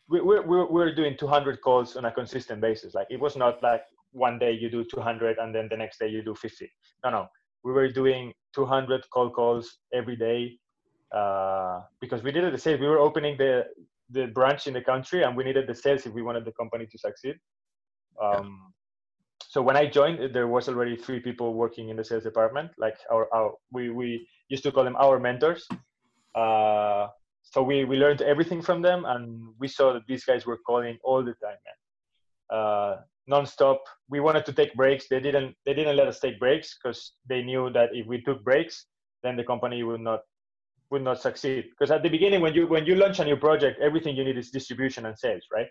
We, 0.07 0.21
we, 0.21 0.39
we 0.39 0.65
were 0.67 0.93
doing 0.93 1.17
200 1.17 1.61
calls 1.61 1.95
on 1.95 2.05
a 2.05 2.11
consistent 2.11 2.61
basis. 2.61 2.93
Like 2.93 3.07
it 3.09 3.19
was 3.19 3.35
not 3.35 3.61
like 3.63 3.81
one 4.11 4.37
day 4.37 4.51
you 4.51 4.69
do 4.69 4.83
200 4.83 5.37
and 5.39 5.53
then 5.53 5.67
the 5.69 5.77
next 5.77 5.99
day 5.99 6.07
you 6.07 6.21
do 6.23 6.35
50. 6.35 6.71
No, 7.03 7.09
no 7.09 7.27
we 7.65 7.73
were 7.73 7.91
doing 7.91 8.31
200 8.53 9.09
cold 9.09 9.33
calls 9.33 9.79
every 9.91 10.15
day 10.15 10.57
uh, 11.11 11.81
because 11.99 12.21
we 12.21 12.31
needed 12.31 12.53
the 12.53 12.59
sales. 12.59 12.79
We 12.79 12.87
were 12.87 12.99
opening 12.99 13.35
the 13.37 13.65
the 14.11 14.27
branch 14.27 14.67
in 14.67 14.73
the 14.73 14.81
country, 14.81 15.23
and 15.23 15.35
we 15.35 15.43
needed 15.43 15.65
the 15.67 15.73
sales 15.73 16.05
if 16.05 16.13
we 16.13 16.21
wanted 16.21 16.45
the 16.45 16.51
company 16.51 16.85
to 16.85 16.97
succeed. 16.97 17.35
Um, 18.21 18.71
so 19.41 19.63
when 19.63 19.75
I 19.75 19.87
joined, 19.87 20.35
there 20.35 20.47
was 20.47 20.69
already 20.69 20.95
three 20.95 21.19
people 21.19 21.55
working 21.55 21.89
in 21.89 21.97
the 21.97 22.05
sales 22.05 22.23
department. 22.23 22.69
Like 22.77 22.97
our, 23.11 23.27
our 23.33 23.53
we 23.71 23.89
we 23.89 24.27
used 24.47 24.63
to 24.63 24.71
call 24.71 24.83
them 24.83 24.95
our 24.97 25.19
mentors. 25.19 25.67
Uh, 26.35 27.07
so 27.51 27.63
we 27.63 27.85
we 27.85 27.97
learned 27.97 28.21
everything 28.21 28.61
from 28.61 28.81
them, 28.81 29.05
and 29.05 29.41
we 29.59 29.67
saw 29.67 29.93
that 29.93 30.03
these 30.07 30.25
guys 30.25 30.45
were 30.45 30.57
calling 30.57 30.97
all 31.03 31.23
the 31.23 31.35
time, 31.35 31.57
man, 31.65 32.59
uh, 32.59 33.01
nonstop. 33.29 33.77
We 34.09 34.19
wanted 34.19 34.45
to 34.45 34.53
take 34.53 34.73
breaks. 34.75 35.07
They 35.07 35.19
didn't 35.19 35.55
they 35.65 35.73
didn't 35.73 35.95
let 35.95 36.07
us 36.07 36.19
take 36.19 36.39
breaks 36.39 36.77
because 36.77 37.13
they 37.29 37.43
knew 37.43 37.69
that 37.71 37.89
if 37.93 38.07
we 38.07 38.21
took 38.21 38.43
breaks, 38.43 38.85
then 39.23 39.35
the 39.35 39.43
company 39.43 39.83
would 39.83 40.01
not 40.01 40.21
would 40.91 41.03
not 41.03 41.21
succeed. 41.21 41.65
Because 41.69 41.91
at 41.91 42.03
the 42.03 42.09
beginning, 42.09 42.41
when 42.41 42.53
you 42.53 42.67
when 42.67 42.85
you 42.85 42.95
launch 42.95 43.19
a 43.19 43.25
new 43.25 43.37
project, 43.37 43.79
everything 43.81 44.15
you 44.15 44.23
need 44.23 44.37
is 44.37 44.51
distribution 44.51 45.05
and 45.05 45.17
sales, 45.17 45.43
right? 45.51 45.67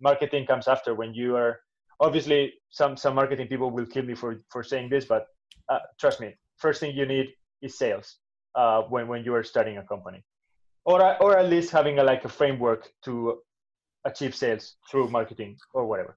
Marketing 0.00 0.46
comes 0.46 0.66
after 0.68 0.94
when 0.94 1.14
you 1.14 1.36
are 1.36 1.60
obviously 2.00 2.54
some 2.70 2.96
some 2.96 3.14
marketing 3.14 3.46
people 3.46 3.70
will 3.70 3.86
kill 3.86 4.04
me 4.04 4.14
for 4.14 4.36
for 4.50 4.62
saying 4.62 4.88
this, 4.88 5.04
but 5.04 5.26
uh, 5.68 5.78
trust 5.98 6.20
me, 6.20 6.34
first 6.56 6.80
thing 6.80 6.96
you 6.96 7.06
need 7.06 7.28
is 7.62 7.78
sales 7.78 8.16
uh, 8.54 8.82
when 8.82 9.06
when 9.06 9.24
you 9.24 9.34
are 9.34 9.44
starting 9.44 9.78
a 9.78 9.82
company, 9.84 10.22
or 10.90 11.22
or 11.22 11.38
at 11.38 11.48
least 11.48 11.70
having 11.70 11.98
a, 11.98 12.04
like 12.04 12.24
a 12.24 12.28
framework 12.28 12.90
to 13.04 13.38
achieve 14.04 14.34
sales 14.34 14.76
through 14.90 15.08
marketing 15.08 15.56
or 15.72 15.86
whatever. 15.86 16.16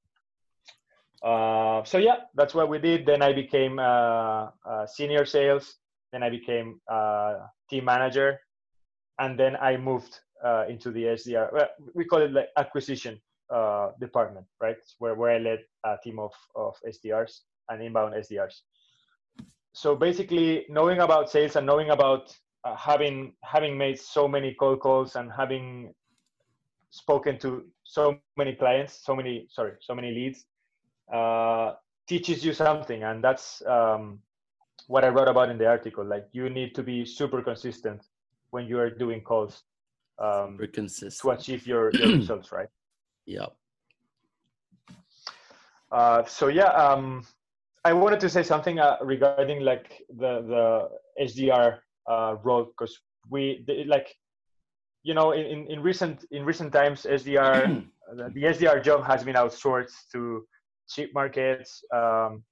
Uh, 1.23 1.83
so 1.85 1.97
yeah, 1.97 2.17
that's 2.35 2.53
what 2.53 2.69
we 2.69 2.79
did. 2.79 3.05
Then 3.05 3.21
I 3.21 3.31
became 3.33 3.79
uh, 3.79 4.49
uh, 4.65 4.85
senior 4.87 5.25
sales. 5.25 5.75
Then 6.11 6.23
I 6.23 6.29
became 6.29 6.81
uh, 6.91 7.47
team 7.69 7.85
manager, 7.85 8.39
and 9.19 9.39
then 9.39 9.55
I 9.55 9.77
moved 9.77 10.19
uh, 10.43 10.65
into 10.67 10.91
the 10.91 11.03
SDR. 11.17 11.67
We 11.93 12.05
call 12.05 12.21
it 12.21 12.31
like 12.31 12.49
acquisition 12.57 13.21
department, 13.99 14.45
right? 14.59 14.77
Where 14.99 15.15
where 15.15 15.31
I 15.31 15.39
led 15.39 15.59
a 15.85 15.95
team 16.03 16.19
of 16.19 16.33
of 16.55 16.75
SDRs 16.85 17.41
and 17.69 17.81
inbound 17.81 18.13
SDRs. 18.15 18.61
So 19.73 19.95
basically, 19.95 20.65
knowing 20.69 20.99
about 20.99 21.31
sales 21.31 21.55
and 21.55 21.65
knowing 21.65 21.89
about 21.89 22.35
uh, 22.63 22.75
having 22.75 23.33
having 23.43 23.77
made 23.77 23.99
so 23.99 24.27
many 24.27 24.53
cold 24.53 24.79
calls 24.79 25.15
and 25.15 25.31
having 25.31 25.93
spoken 26.91 27.37
to 27.39 27.65
so 27.83 28.17
many 28.37 28.53
clients, 28.55 29.03
so 29.03 29.15
many 29.15 29.47
sorry, 29.49 29.73
so 29.81 29.95
many 29.95 30.11
leads, 30.11 30.45
uh, 31.11 31.73
teaches 32.07 32.43
you 32.45 32.53
something, 32.53 33.03
and 33.03 33.23
that's 33.23 33.61
um, 33.65 34.19
what 34.87 35.03
I 35.03 35.09
wrote 35.09 35.27
about 35.27 35.49
in 35.49 35.57
the 35.57 35.67
article. 35.67 36.05
Like 36.05 36.27
you 36.31 36.49
need 36.49 36.75
to 36.75 36.83
be 36.83 37.05
super 37.05 37.41
consistent 37.41 38.01
when 38.51 38.67
you 38.67 38.79
are 38.79 38.89
doing 38.89 39.21
calls 39.21 39.63
um, 40.19 40.59
to 40.59 41.29
achieve 41.31 41.65
your, 41.65 41.91
your 41.91 42.09
results, 42.19 42.51
right? 42.51 42.67
Yeah. 43.25 43.47
Uh, 45.91 46.23
so 46.25 46.47
yeah, 46.47 46.69
um, 46.69 47.25
I 47.85 47.93
wanted 47.93 48.19
to 48.21 48.29
say 48.29 48.43
something 48.43 48.79
uh, 48.79 48.97
regarding 49.01 49.61
like 49.61 50.03
the 50.09 50.41
the 50.41 50.89
SDR 51.23 51.79
uh, 52.09 52.35
role 52.43 52.65
because 52.65 52.97
we 53.29 53.63
the, 53.67 53.83
like 53.85 54.13
you 55.03 55.13
know 55.13 55.31
in, 55.31 55.67
in, 55.67 55.81
recent 55.81 56.25
in 56.31 56.45
recent 56.45 56.71
times 56.71 57.05
SDR 57.09 57.85
the, 58.33 58.41
SDR 58.41 58.83
job 58.83 59.05
has 59.05 59.23
been 59.23 59.35
outsourced 59.35 60.09
to 60.11 60.45
cheap 60.89 61.13
markets 61.13 61.83
um, 61.93 62.43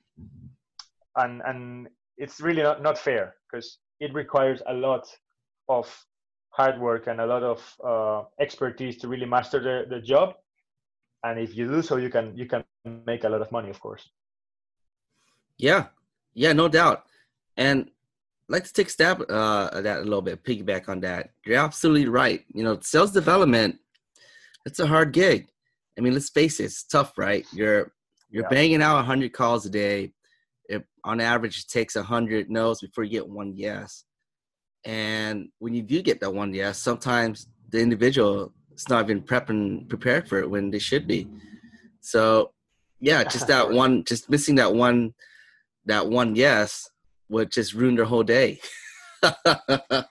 and 1.17 1.41
and 1.45 1.87
it's 2.17 2.39
really 2.39 2.61
not, 2.61 2.81
not 2.81 2.97
fair 2.97 3.35
because 3.51 3.79
it 3.99 4.13
requires 4.13 4.61
a 4.67 4.73
lot 4.73 5.07
of 5.69 6.05
hard 6.49 6.79
work 6.79 7.07
and 7.07 7.19
a 7.19 7.25
lot 7.25 7.43
of 7.43 7.59
uh, 7.83 8.23
expertise 8.39 8.97
to 8.97 9.07
really 9.07 9.25
master 9.25 9.59
the, 9.59 9.89
the 9.89 10.01
job. 10.01 10.35
And 11.23 11.39
if 11.39 11.55
you 11.55 11.67
do 11.67 11.81
so 11.81 11.97
you 11.97 12.09
can 12.09 12.35
you 12.35 12.45
can 12.45 12.63
make 12.83 13.23
a 13.23 13.29
lot 13.29 13.41
of 13.41 13.51
money 13.51 13.69
of 13.69 13.79
course. 13.79 14.09
Yeah, 15.57 15.87
yeah, 16.33 16.53
no 16.53 16.67
doubt. 16.67 17.05
And 17.57 17.91
like 18.51 18.65
to 18.65 18.73
take 18.73 18.87
a 18.87 18.91
stab 18.91 19.23
uh, 19.29 19.69
at 19.73 19.83
that 19.83 19.99
a 19.99 20.03
little 20.03 20.21
bit, 20.21 20.43
piggyback 20.43 20.89
on 20.89 20.99
that. 21.01 21.29
You're 21.45 21.57
absolutely 21.57 22.09
right. 22.09 22.43
You 22.53 22.63
know, 22.63 22.77
sales 22.81 23.11
development, 23.11 23.77
it's 24.65 24.79
a 24.79 24.85
hard 24.87 25.13
gig. 25.13 25.47
I 25.97 26.01
mean, 26.01 26.13
let's 26.13 26.29
face 26.29 26.59
it, 26.59 26.65
it's 26.65 26.83
tough, 26.83 27.17
right? 27.17 27.45
You're 27.53 27.93
you're 28.29 28.43
Yeah. 28.43 28.49
banging 28.49 28.81
out 28.81 28.95
100 28.97 29.33
calls 29.33 29.65
a 29.65 29.69
day. 29.69 30.13
It, 30.69 30.85
on 31.03 31.19
average, 31.19 31.59
it 31.59 31.67
takes 31.67 31.95
100 31.95 32.49
no's 32.49 32.81
before 32.81 33.03
you 33.03 33.11
get 33.11 33.27
one 33.27 33.53
yes. 33.55 34.05
And 34.85 35.49
when 35.59 35.73
you 35.73 35.81
do 35.81 36.01
get 36.01 36.19
that 36.21 36.33
one 36.33 36.53
yes, 36.53 36.77
sometimes 36.79 37.47
the 37.69 37.79
individual 37.79 38.53
is 38.73 38.87
not 38.89 39.03
even 39.05 39.21
prepping 39.21 39.87
prepared 39.89 40.27
for 40.27 40.39
it 40.39 40.49
when 40.49 40.71
they 40.71 40.79
should 40.79 41.07
be. 41.07 41.27
So, 41.99 42.51
yeah, 42.99 43.23
just 43.23 43.47
that 43.47 43.69
one, 43.81 44.03
just 44.05 44.29
missing 44.29 44.55
that 44.55 44.73
one, 44.73 45.13
that 45.85 46.07
one 46.07 46.35
yes 46.35 46.90
would 47.31 47.51
just 47.51 47.73
ruin 47.73 47.95
their 47.95 48.05
whole 48.05 48.23
day. 48.23 48.59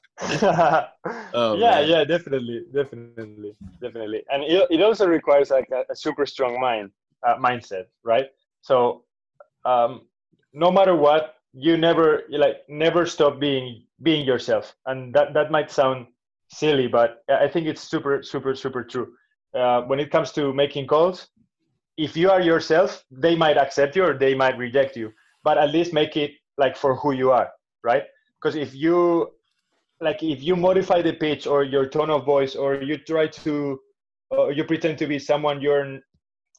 Oh, 1.33 1.57
yeah 1.57 1.81
man. 1.81 1.89
yeah 1.89 2.05
definitely 2.05 2.65
definitely 2.75 3.57
definitely. 3.81 4.23
And 4.31 4.45
it, 4.45 4.67
it 4.71 4.83
also 4.83 5.07
requires 5.07 5.51
like 5.51 5.69
a, 5.73 5.85
a 5.91 5.97
super 5.97 6.27
strong 6.27 6.61
mind 6.61 6.91
uh, 7.27 7.37
mindset 7.37 7.85
right? 8.05 8.27
So 8.61 9.05
um, 9.65 10.03
no 10.53 10.71
matter 10.71 10.95
what 10.95 11.37
you 11.53 11.77
never 11.77 12.25
like 12.31 12.59
never 12.69 13.07
stop 13.07 13.41
being 13.41 13.85
being 14.03 14.27
yourself. 14.27 14.75
And 14.87 15.15
that 15.15 15.35
that 15.35 15.51
might 15.51 15.71
sound 15.71 16.07
silly 16.53 16.89
but 16.89 17.23
i 17.31 17.47
think 17.47 17.69
it's 17.69 17.81
super 17.81 18.23
super 18.23 18.55
super 18.55 18.85
true. 18.85 19.09
Uh, 19.55 19.83
when 19.83 19.99
it 20.01 20.11
comes 20.11 20.33
to 20.33 20.53
making 20.53 20.87
calls 20.87 21.29
if 21.97 22.17
you 22.17 22.31
are 22.31 22.41
yourself 22.41 23.05
they 23.11 23.35
might 23.37 23.57
accept 23.57 23.97
you 23.97 24.05
or 24.05 24.15
they 24.15 24.35
might 24.35 24.57
reject 24.59 24.97
you. 24.97 25.13
But 25.43 25.59
at 25.59 25.71
least 25.71 25.93
make 25.93 26.17
it 26.17 26.33
like 26.63 26.77
for 26.77 26.93
who 27.01 27.13
you 27.13 27.31
are 27.33 27.51
right? 27.83 28.05
Because 28.41 28.57
if 28.57 28.75
you 28.75 29.31
like 30.01 30.23
if 30.23 30.43
you 30.43 30.57
modify 30.57 31.03
the 31.03 31.13
pitch 31.13 31.47
or 31.47 31.63
your 31.63 31.87
tone 31.87 32.11
of 32.11 32.25
voice 32.25 32.55
or 32.55 32.83
you 32.83 32.97
try 32.97 33.27
to 33.27 33.79
or 34.31 34.53
you 34.53 34.65
pretend 34.65 34.99
to 34.99 35.07
be 35.07 35.19
someone 35.19 35.61
you're 35.61 36.01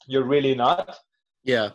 you're 0.08 0.26
really 0.26 0.56
not 0.56 0.98
yeah, 1.44 1.70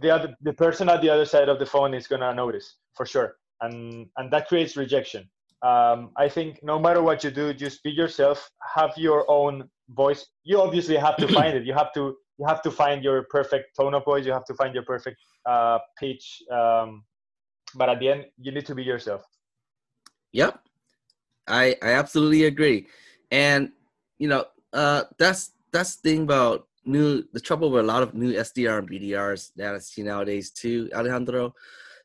the 0.00 0.10
other 0.10 0.34
the 0.40 0.52
person 0.52 0.88
at 0.88 1.02
the 1.02 1.10
other 1.10 1.26
side 1.26 1.48
of 1.48 1.58
the 1.58 1.66
phone 1.66 1.92
is 1.94 2.06
gonna 2.06 2.32
notice 2.34 2.76
for 2.94 3.06
sure. 3.06 3.36
And 3.60 4.06
and 4.16 4.32
that 4.32 4.48
creates 4.48 4.76
rejection. 4.76 5.28
Um, 5.62 6.10
i 6.18 6.28
think 6.28 6.62
no 6.62 6.78
matter 6.78 7.02
what 7.02 7.24
you 7.24 7.30
do 7.30 7.54
just 7.54 7.82
be 7.82 7.90
yourself 7.90 8.50
have 8.76 8.92
your 8.96 9.24
own 9.28 9.68
voice. 9.88 10.26
You 10.44 10.60
obviously 10.60 10.96
have 10.96 11.16
to 11.16 11.28
find 11.28 11.56
it. 11.56 11.64
You 11.64 11.72
have 11.72 11.92
to 11.94 12.14
you 12.38 12.46
have 12.46 12.60
to 12.62 12.70
find 12.70 13.02
your 13.02 13.26
perfect 13.30 13.74
tone 13.76 13.94
of 13.94 14.04
voice. 14.04 14.26
You 14.26 14.32
have 14.32 14.44
to 14.44 14.54
find 14.54 14.74
your 14.74 14.84
perfect 14.84 15.16
uh, 15.46 15.78
pitch 15.98 16.42
um, 16.52 17.02
but 17.74 17.88
at 17.88 17.98
the 18.00 18.08
end 18.08 18.24
you 18.38 18.52
need 18.52 18.66
to 18.66 18.74
be 18.74 18.82
yourself 18.82 19.22
Yep. 20.36 20.60
I 21.48 21.76
I 21.82 21.92
absolutely 21.92 22.44
agree. 22.44 22.86
And 23.30 23.72
you 24.18 24.28
know, 24.28 24.44
uh 24.74 25.04
that's 25.18 25.52
that's 25.72 25.96
the 25.96 26.10
thing 26.10 26.22
about 26.22 26.68
new 26.84 27.24
the 27.32 27.40
trouble 27.40 27.70
with 27.70 27.84
a 27.84 27.86
lot 27.86 28.02
of 28.02 28.12
new 28.14 28.32
SDR 28.34 28.78
and 28.78 28.90
BDRs 28.90 29.52
that 29.56 29.74
I 29.74 29.78
see 29.78 30.02
nowadays 30.02 30.50
too, 30.50 30.90
Alejandro. 30.94 31.54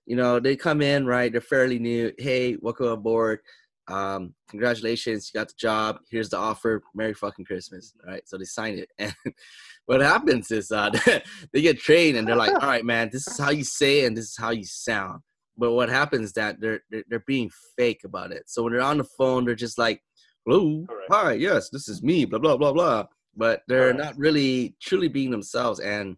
You 0.05 0.15
know, 0.15 0.39
they 0.39 0.55
come 0.55 0.81
in, 0.81 1.05
right? 1.05 1.31
They're 1.31 1.41
fairly 1.41 1.77
new. 1.77 2.13
Hey, 2.17 2.57
welcome 2.61 2.87
aboard. 2.87 3.39
Um, 3.87 4.33
congratulations, 4.49 5.29
you 5.33 5.39
got 5.39 5.49
the 5.49 5.53
job. 5.57 5.99
Here's 6.09 6.29
the 6.29 6.37
offer. 6.37 6.81
Merry 6.95 7.13
fucking 7.13 7.43
Christmas. 7.43 7.93
Right. 8.07 8.27
So 8.27 8.37
they 8.37 8.45
sign 8.45 8.79
it. 8.79 8.89
And 8.99 9.33
what 9.87 9.99
happens 9.99 10.51
is 10.51 10.71
uh 10.71 10.91
they 11.51 11.61
get 11.61 11.79
trained 11.79 12.17
and 12.17 12.25
they're 12.25 12.35
like, 12.35 12.53
all 12.53 12.69
right, 12.69 12.85
man, 12.85 13.09
this 13.11 13.27
is 13.27 13.37
how 13.37 13.49
you 13.49 13.65
say 13.65 14.01
it 14.01 14.07
and 14.07 14.15
this 14.15 14.29
is 14.29 14.37
how 14.37 14.51
you 14.51 14.63
sound. 14.63 15.21
But 15.61 15.73
what 15.73 15.89
happens 15.89 16.29
is 16.29 16.33
that 16.33 16.59
they're, 16.59 16.81
they're 16.89 17.03
they're 17.07 17.23
being 17.27 17.51
fake 17.77 18.01
about 18.03 18.31
it. 18.31 18.49
So 18.49 18.63
when 18.63 18.73
they're 18.73 18.81
on 18.81 18.97
the 18.97 19.03
phone, 19.03 19.45
they're 19.45 19.53
just 19.53 19.77
like, 19.77 20.01
"Hello, 20.43 20.87
Correct. 20.89 21.07
hi, 21.11 21.33
yes, 21.33 21.69
this 21.69 21.87
is 21.87 22.01
me," 22.01 22.25
blah 22.25 22.39
blah 22.39 22.57
blah 22.57 22.73
blah. 22.73 23.05
But 23.37 23.61
they're 23.67 23.93
Correct. 23.93 23.99
not 23.99 24.17
really 24.17 24.75
truly 24.81 25.07
being 25.07 25.29
themselves. 25.29 25.79
And 25.79 26.17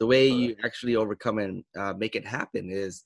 the 0.00 0.06
way 0.06 0.28
you 0.28 0.56
actually 0.64 0.96
overcome 0.96 1.38
and 1.38 1.64
uh, 1.78 1.92
make 1.98 2.16
it 2.16 2.26
happen 2.26 2.70
is 2.70 3.04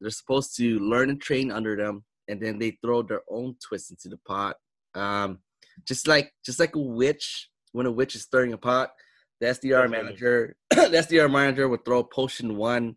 they're 0.00 0.08
supposed 0.08 0.56
to 0.56 0.78
learn 0.78 1.10
and 1.10 1.20
train 1.20 1.52
under 1.52 1.76
them, 1.76 2.04
and 2.28 2.40
then 2.40 2.58
they 2.58 2.78
throw 2.82 3.02
their 3.02 3.20
own 3.28 3.54
twist 3.62 3.90
into 3.90 4.08
the 4.08 4.18
pot. 4.26 4.56
Um, 4.94 5.40
just 5.86 6.08
like 6.08 6.32
just 6.42 6.58
like 6.58 6.74
a 6.74 6.80
witch 6.80 7.50
when 7.72 7.84
a 7.84 7.92
witch 7.92 8.14
is 8.14 8.22
stirring 8.22 8.54
a 8.54 8.58
pot, 8.58 8.92
the 9.40 9.48
SDR 9.48 9.90
manager, 9.90 10.56
the 10.70 11.04
SDR 11.06 11.30
manager 11.30 11.68
would 11.68 11.84
throw 11.84 12.02
potion 12.02 12.56
one 12.56 12.96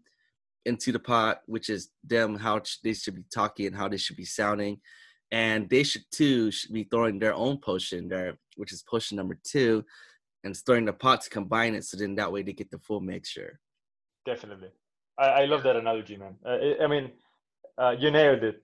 into 0.65 0.91
the 0.91 0.99
pot, 0.99 1.41
which 1.45 1.69
is 1.69 1.89
them 2.03 2.35
how 2.35 2.61
they 2.83 2.93
should 2.93 3.15
be 3.15 3.23
talking 3.33 3.67
and 3.67 3.75
how 3.75 3.87
they 3.87 3.97
should 3.97 4.17
be 4.17 4.25
sounding, 4.25 4.79
and 5.31 5.69
they 5.69 5.83
should 5.83 6.03
too 6.11 6.51
should 6.51 6.73
be 6.73 6.83
throwing 6.83 7.19
their 7.19 7.33
own 7.33 7.57
potion 7.57 8.07
there, 8.07 8.37
which 8.55 8.71
is 8.71 8.83
potion 8.83 9.17
number 9.17 9.37
two, 9.43 9.83
and 10.43 10.55
stirring 10.55 10.85
the 10.85 10.93
pot 10.93 11.21
to 11.21 11.29
combine 11.29 11.75
it, 11.75 11.85
so 11.85 11.97
then 11.97 12.15
that 12.15 12.31
way 12.31 12.43
they 12.43 12.53
get 12.53 12.71
the 12.71 12.79
full 12.79 13.01
mixture. 13.01 13.59
Definitely. 14.25 14.69
I, 15.17 15.25
I 15.25 15.45
love 15.45 15.63
that 15.63 15.75
analogy, 15.75 16.17
man. 16.17 16.35
Uh, 16.45 16.83
I, 16.83 16.87
mean, 16.87 17.11
uh, 17.77 17.95
you 17.97 18.11
nailed 18.11 18.43
it. 18.43 18.61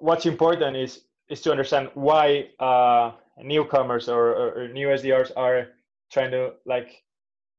What's 0.00 0.26
important 0.26 0.76
is 0.76 1.02
is 1.28 1.42
to 1.42 1.50
understand 1.50 1.90
why 1.92 2.48
uh, 2.58 3.12
newcomers 3.42 4.08
or, 4.08 4.28
or, 4.30 4.62
or 4.62 4.68
new 4.68 4.88
SDRs 4.88 5.30
are 5.36 5.68
trying 6.10 6.30
to 6.30 6.52
like 6.64 7.02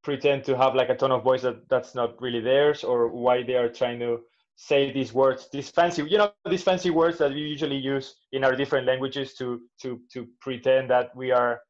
pretend 0.02 0.44
to 0.44 0.56
have 0.56 0.74
like 0.74 0.88
a 0.88 0.96
tone 0.96 1.12
of 1.12 1.22
voice 1.22 1.42
that 1.42 1.68
that's 1.68 1.94
not 1.94 2.20
really 2.20 2.40
theirs 2.40 2.84
or 2.84 3.08
why 3.08 3.42
they 3.42 3.54
are 3.54 3.68
trying 3.68 3.98
to 3.98 4.20
say 4.56 4.92
these 4.92 5.12
words 5.12 5.48
these 5.52 5.70
fancy 5.70 6.02
you 6.02 6.18
know 6.18 6.32
these 6.48 6.62
fancy 6.62 6.90
words 6.90 7.16
that 7.18 7.32
we 7.32 7.40
usually 7.40 7.76
use 7.76 8.16
in 8.32 8.44
our 8.44 8.54
different 8.54 8.86
languages 8.86 9.34
to 9.34 9.60
to 9.80 10.00
to 10.12 10.26
pretend 10.40 10.90
that 10.90 11.14
we 11.16 11.30
are 11.30 11.60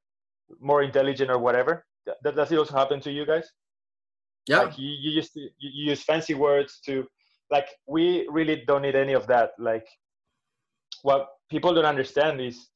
more 0.60 0.82
intelligent 0.82 1.30
or 1.30 1.38
whatever. 1.38 1.84
Th- 2.06 2.34
does 2.34 2.50
it 2.50 2.58
also 2.58 2.76
happen 2.76 3.00
to 3.00 3.12
you 3.12 3.24
guys? 3.24 3.48
Yeah. 4.48 4.62
like 4.62 4.78
you, 4.78 4.88
you 4.88 5.10
used 5.10 5.32
to 5.34 5.40
you, 5.40 5.50
you 5.58 5.90
use 5.90 6.02
fancy 6.02 6.34
words 6.34 6.80
to 6.86 7.06
like 7.50 7.68
we 7.86 8.26
really 8.30 8.64
don't 8.66 8.82
need 8.82 8.96
any 8.96 9.12
of 9.12 9.26
that. 9.28 9.50
Like 9.58 9.86
what 11.02 11.28
people 11.50 11.74
don't 11.74 11.84
understand 11.84 12.40
is 12.40 12.68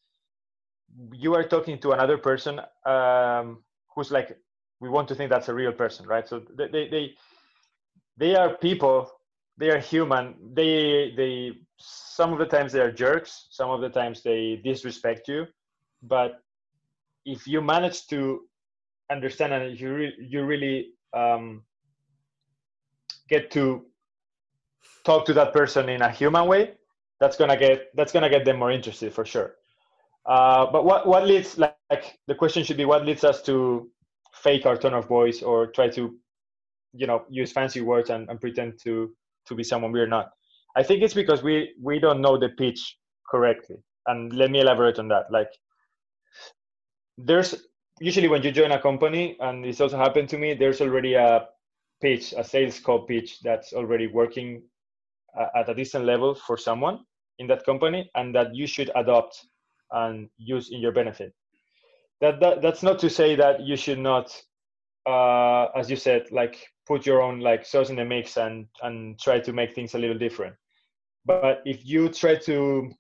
you 1.13 1.35
are 1.35 1.43
talking 1.43 1.79
to 1.81 1.93
another 1.93 2.19
person 2.19 2.61
um, 2.87 3.65
who's 3.95 4.11
like 4.11 4.37
we 4.81 4.89
want 4.89 5.09
to 5.09 5.15
think 5.15 5.31
that's 5.31 5.49
a 5.49 5.55
real 5.55 5.73
person 5.73 6.07
right? 6.07 6.29
So 6.29 6.43
they 6.57 6.89
they 6.89 7.15
they, 8.17 8.35
are 8.37 8.57
people 8.57 9.11
they 9.57 9.71
are 9.71 9.79
human. 9.79 10.35
They 10.53 11.13
they 11.17 11.53
some 11.79 12.33
of 12.33 12.39
the 12.39 12.47
times 12.47 12.73
they 12.73 12.81
are 12.81 12.93
jerks 12.93 13.49
some 13.51 13.71
of 13.71 13.81
the 13.81 13.89
times 13.89 14.23
they 14.23 14.61
disrespect 14.65 15.29
you. 15.29 15.47
But 16.03 16.41
if 17.25 17.47
you 17.47 17.61
manage 17.61 18.07
to 18.09 18.43
understand 19.11 19.53
and 19.53 19.79
you 19.79 19.95
re- 19.95 20.17
you 20.19 20.45
really 20.45 20.91
um, 21.13 21.63
get 23.29 23.51
to 23.53 23.87
talk 25.05 25.25
to 25.27 25.35
that 25.35 25.53
person 25.53 25.89
in 25.89 26.03
a 26.03 26.11
human 26.11 26.47
way 26.47 26.75
that's 27.21 27.37
gonna 27.37 27.57
get 27.57 27.89
that's 27.95 28.13
gonna 28.13 28.29
get 28.29 28.45
them 28.45 28.59
more 28.59 28.71
interested 28.71 29.13
for 29.13 29.25
sure. 29.25 29.55
Uh, 30.27 30.67
but 30.71 30.85
what 30.85 31.07
what 31.07 31.27
leads 31.27 31.59
like, 31.59 31.77
like 31.91 32.19
the 32.27 32.35
question 32.35 32.65
should 32.65 32.77
be 32.77 32.85
what 32.85 33.05
leads 33.05 33.25
us 33.25 33.43
to 33.43 33.91
fake 34.35 34.67
our 34.67 34.77
tone 34.77 34.95
of 34.95 35.07
voice 35.07 35.43
or 35.43 35.69
try 35.69 35.89
to 35.89 36.15
you 36.93 37.07
know 37.07 37.25
use 37.29 37.53
fancy 37.53 37.81
words 37.81 38.11
and, 38.11 38.29
and 38.29 38.41
pretend 38.41 38.79
to 38.85 39.15
to 39.47 39.55
be 39.55 39.65
someone 39.65 39.93
we're 39.93 40.07
not. 40.07 40.31
I 40.77 40.83
think 40.83 41.03
it's 41.03 41.15
because 41.15 41.43
we 41.43 41.75
we 41.81 41.99
don't 41.99 42.21
know 42.21 42.39
the 42.39 42.51
pitch 42.51 42.97
correctly. 43.31 43.77
And 44.07 44.33
let 44.35 44.51
me 44.51 44.61
elaborate 44.61 44.99
on 44.99 45.09
that. 45.09 45.31
Like 45.31 45.49
there's 47.17 47.55
usually 48.01 48.29
when 48.29 48.43
you 48.43 48.51
join 48.51 48.73
a 48.73 48.81
company 48.81 49.37
and 49.41 49.65
this 49.65 49.81
also 49.81 49.97
happened 49.97 50.29
to 50.29 50.39
me 50.39 50.55
there's 50.55 50.81
already 50.81 51.15
a 51.15 51.47
pitch 52.03 52.35
a 52.37 52.43
sales 52.43 52.81
call 52.81 53.07
pitch 53.07 53.41
that's 53.43 53.73
already 53.73 54.09
working 54.09 54.63
uh, 55.39 55.47
at 55.57 55.69
a 55.69 55.75
decent 55.75 56.05
level 56.05 56.35
for 56.35 56.57
someone 56.57 56.99
in 57.39 57.47
that 57.47 57.65
company 57.65 58.11
and 58.17 58.35
that 58.35 58.55
you 58.55 58.67
should 58.67 58.91
adopt 58.97 59.47
and 59.93 60.29
use 60.39 60.71
in 60.73 60.81
your 60.81 60.93
benefit 60.93 61.33
that, 62.21 62.41
that 62.41 62.63
that's 62.63 62.83
not 62.83 62.99
to 63.01 63.11
say 63.11 63.35
that 63.37 63.61
you 63.61 63.77
should 63.77 63.99
not 63.99 64.31
uh, 65.07 65.67
as 65.77 65.91
you 65.91 65.97
said 65.97 66.27
like 66.31 66.67
put 66.87 67.07
your 67.07 67.23
own 67.23 67.41
like 67.41 67.65
sauce 67.65 67.91
in 67.91 67.97
the 67.97 68.05
mix 68.05 68.37
and 68.37 68.67
and 68.83 69.19
try 69.19 69.39
to 69.41 69.53
make 69.53 69.75
things 69.75 69.95
a 69.95 69.99
little 69.99 70.19
different 70.19 70.55
but 71.27 71.63
if 71.65 71.85
you 71.87 72.09
try 72.09 72.35
to 72.37 72.91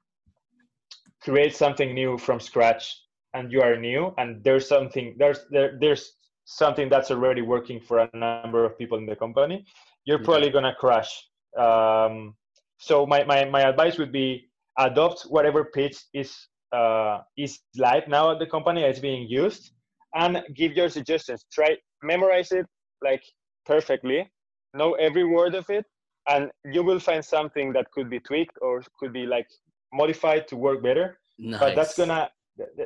create 1.22 1.54
something 1.54 1.94
new 1.94 2.18
from 2.18 2.40
scratch 2.40 3.00
and 3.34 3.50
you 3.50 3.62
are 3.62 3.76
new 3.76 4.12
and 4.18 4.42
there's 4.44 4.68
something 4.68 5.14
there's 5.18 5.46
there, 5.50 5.76
there's 5.80 6.12
something 6.44 6.88
that's 6.88 7.10
already 7.10 7.40
working 7.40 7.80
for 7.80 7.98
a 8.00 8.10
number 8.14 8.64
of 8.64 8.76
people 8.78 8.98
in 8.98 9.06
the 9.06 9.16
company 9.16 9.64
you're 10.04 10.20
Yeah. 10.20 10.24
probably 10.24 10.50
going 10.50 10.64
to 10.64 10.74
crash 10.74 11.10
um, 11.58 12.34
so 12.78 13.06
my, 13.06 13.24
my 13.24 13.44
my 13.46 13.62
advice 13.62 13.96
would 13.98 14.12
be 14.12 14.48
adopt 14.78 15.22
whatever 15.30 15.64
pitch 15.64 15.96
is 16.12 16.48
uh, 16.78 17.22
is 17.36 17.60
live 17.76 18.06
now 18.08 18.24
at 18.32 18.38
the 18.38 18.46
company 18.46 18.82
is 18.82 18.98
being 18.98 19.28
used. 19.28 19.70
And 20.14 20.42
give 20.54 20.72
your 20.80 20.88
suggestions. 20.88 21.44
Try 21.52 21.70
memorize 22.02 22.52
it 22.52 22.66
like 23.02 23.24
perfectly. 23.66 24.30
Know 24.72 24.90
every 24.94 25.24
word 25.24 25.54
of 25.54 25.68
it 25.70 25.84
and 26.28 26.50
you 26.64 26.82
will 26.82 27.00
find 27.00 27.24
something 27.24 27.72
that 27.72 27.90
could 27.90 28.08
be 28.08 28.20
tweaked 28.20 28.56
or 28.62 28.82
could 28.98 29.12
be 29.12 29.26
like 29.26 29.48
modified 29.92 30.46
to 30.48 30.56
work 30.56 30.82
better. 30.82 31.18
Nice. 31.38 31.60
but 31.60 31.74
that's 31.74 31.96
gonna 31.96 32.30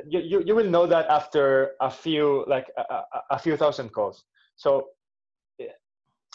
you, 0.07 0.19
you, 0.19 0.43
you 0.47 0.55
will 0.55 0.69
know 0.75 0.87
that 0.87 1.07
after 1.09 1.71
a 1.79 1.91
few 1.91 2.43
like 2.47 2.67
a, 2.77 2.81
a, 2.81 3.03
a 3.31 3.39
few 3.39 3.55
thousand 3.55 3.89
calls. 3.89 4.23
So 4.55 4.87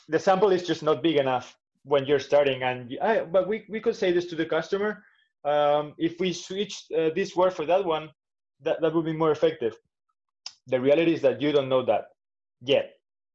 the 0.08 0.18
sample 0.18 0.50
is 0.50 0.62
just 0.62 0.82
not 0.82 1.02
big 1.02 1.16
enough 1.16 1.56
when 1.84 2.06
you're 2.06 2.20
starting. 2.20 2.62
And 2.62 2.96
I, 3.02 3.20
but 3.20 3.48
we, 3.48 3.64
we 3.68 3.80
could 3.80 3.96
say 3.96 4.12
this 4.12 4.26
to 4.26 4.36
the 4.36 4.46
customer 4.46 5.02
um, 5.44 5.94
if 5.98 6.18
we 6.20 6.32
switch 6.32 6.84
uh, 6.96 7.10
this 7.14 7.36
word 7.36 7.52
for 7.52 7.66
that 7.66 7.84
one 7.84 8.08
that, 8.62 8.80
that 8.80 8.94
would 8.94 9.04
be 9.04 9.12
more 9.12 9.30
effective. 9.30 9.76
The 10.68 10.80
reality 10.80 11.12
is 11.12 11.20
that 11.22 11.42
you 11.42 11.52
don't 11.52 11.68
know 11.68 11.84
that 11.84 12.06
yet 12.62 12.94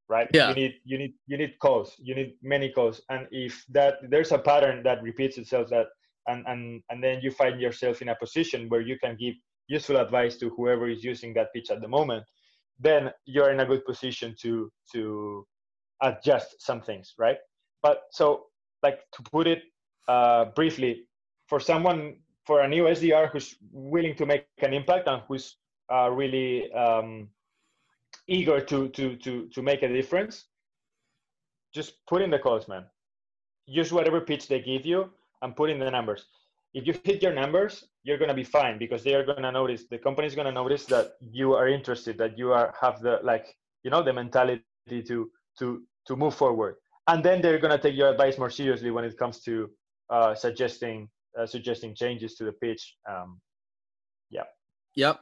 right? 0.09 0.27
Yeah. 0.33 0.49
you 0.49 0.55
need 0.55 0.73
you 0.83 0.97
need 0.97 1.13
you 1.27 1.37
need 1.37 1.53
calls. 1.59 1.95
You 1.99 2.15
need 2.15 2.33
many 2.41 2.71
calls. 2.71 3.01
And 3.09 3.27
if 3.31 3.63
that 3.69 3.99
there's 4.09 4.31
a 4.31 4.39
pattern 4.39 4.83
that 4.83 5.01
repeats 5.03 5.37
itself 5.37 5.69
that 5.69 5.87
and 6.27 6.43
and 6.47 6.81
and 6.89 7.01
then 7.01 7.19
you 7.21 7.31
find 7.31 7.61
yourself 7.61 8.01
in 8.01 8.09
a 8.09 8.15
position 8.15 8.67
where 8.69 8.81
you 8.81 8.97
can 8.99 9.15
give 9.15 9.35
useful 9.67 9.97
advice 9.97 10.35
to 10.37 10.49
whoever 10.49 10.89
is 10.89 11.03
using 11.03 11.33
that 11.35 11.53
pitch 11.53 11.69
at 11.69 11.79
the 11.79 11.87
moment 11.87 12.23
then 12.79 13.11
you're 13.25 13.51
in 13.51 13.59
a 13.59 13.65
good 13.65 13.85
position 13.85 14.35
to 14.41 14.71
to 14.91 15.45
adjust 16.01 16.55
some 16.59 16.81
things 16.81 17.13
right? 17.17 17.37
But 17.83 18.01
so 18.11 18.45
like 18.81 18.99
to 19.13 19.21
put 19.23 19.47
it 19.47 19.61
uh, 20.07 20.45
briefly 20.55 21.05
for 21.49 21.59
someone 21.59 22.15
for 22.45 22.61
a 22.61 22.67
new 22.67 22.83
sdr 22.85 23.29
who's 23.31 23.55
willing 23.71 24.15
to 24.15 24.25
make 24.25 24.45
an 24.59 24.73
impact 24.73 25.07
and 25.07 25.21
who's 25.27 25.57
uh, 25.91 26.09
really 26.09 26.71
um, 26.73 27.27
eager 28.27 28.61
to 28.61 28.87
to 28.89 29.15
to 29.17 29.47
to 29.47 29.61
make 29.61 29.81
a 29.81 29.87
difference 29.87 30.45
just 31.73 32.05
put 32.07 32.21
in 32.21 32.29
the 32.29 32.39
calls 32.39 32.67
man. 32.67 32.85
Use 33.65 33.91
whatever 33.91 34.21
pitch 34.21 34.47
they 34.47 34.59
give 34.59 34.85
you 34.85 35.09
and 35.41 35.55
put 35.55 35.69
in 35.69 35.79
the 35.79 35.91
numbers. 35.91 36.25
If 36.73 36.87
you 36.87 36.93
hit 37.03 37.21
your 37.21 37.33
numbers 37.33 37.85
you're 38.03 38.17
to 38.17 38.33
be 38.33 38.43
fine 38.43 38.77
because 38.79 39.03
they 39.03 39.13
are 39.13 39.23
to 39.43 39.51
notice 39.51 39.83
the 39.89 39.97
company 39.97 40.25
is 40.27 40.35
going 40.35 40.45
to 40.45 40.51
notice 40.51 40.85
that 40.85 41.13
you 41.19 41.53
are 41.53 41.67
interested 41.67 42.17
that 42.17 42.37
you 42.37 42.51
are 42.51 42.73
have 42.79 43.01
the 43.01 43.19
like 43.23 43.55
you 43.83 43.91
know 43.91 44.01
the 44.01 44.13
mentality 44.13 44.63
to 44.89 45.29
to 45.59 45.83
to 46.07 46.15
move 46.15 46.35
forward. 46.35 46.75
And 47.07 47.23
then 47.23 47.41
they're 47.41 47.59
to 47.59 47.77
take 47.77 47.95
your 47.95 48.09
advice 48.09 48.37
more 48.37 48.49
seriously 48.49 48.91
when 48.91 49.03
it 49.03 49.17
comes 49.17 49.41
to 49.41 49.69
uh, 50.09 50.35
suggesting 50.35 51.09
uh, 51.37 51.45
suggesting 51.45 51.95
changes 51.95 52.35
to 52.35 52.45
the 52.45 52.53
pitch 52.53 52.95
um, 53.09 53.39
Yep. 54.95 55.21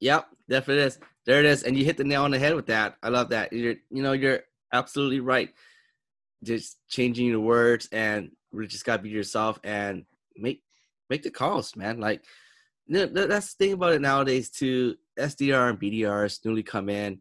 Yep. 0.00 0.26
Definitely 0.48 0.84
is. 0.84 0.98
There 1.26 1.40
it 1.40 1.46
is. 1.46 1.62
And 1.62 1.76
you 1.76 1.84
hit 1.84 1.96
the 1.96 2.04
nail 2.04 2.24
on 2.24 2.30
the 2.30 2.38
head 2.38 2.54
with 2.54 2.66
that. 2.66 2.96
I 3.02 3.08
love 3.08 3.30
that. 3.30 3.52
You're 3.52 3.74
you 3.90 4.02
know, 4.02 4.12
you're 4.12 4.40
absolutely 4.72 5.20
right. 5.20 5.50
Just 6.42 6.78
changing 6.88 7.32
the 7.32 7.40
words 7.40 7.88
and 7.92 8.30
just 8.68 8.84
gotta 8.84 9.02
be 9.02 9.10
yourself 9.10 9.58
and 9.64 10.04
make 10.36 10.62
make 11.10 11.22
the 11.22 11.30
calls, 11.30 11.76
man. 11.76 12.00
Like 12.00 12.24
that's 12.88 13.54
the 13.54 13.56
thing 13.58 13.72
about 13.74 13.92
it 13.92 14.00
nowadays 14.00 14.50
too. 14.50 14.96
SDR 15.18 15.70
and 15.70 15.80
BDRs 15.80 16.44
newly 16.44 16.62
come 16.62 16.88
in. 16.88 17.20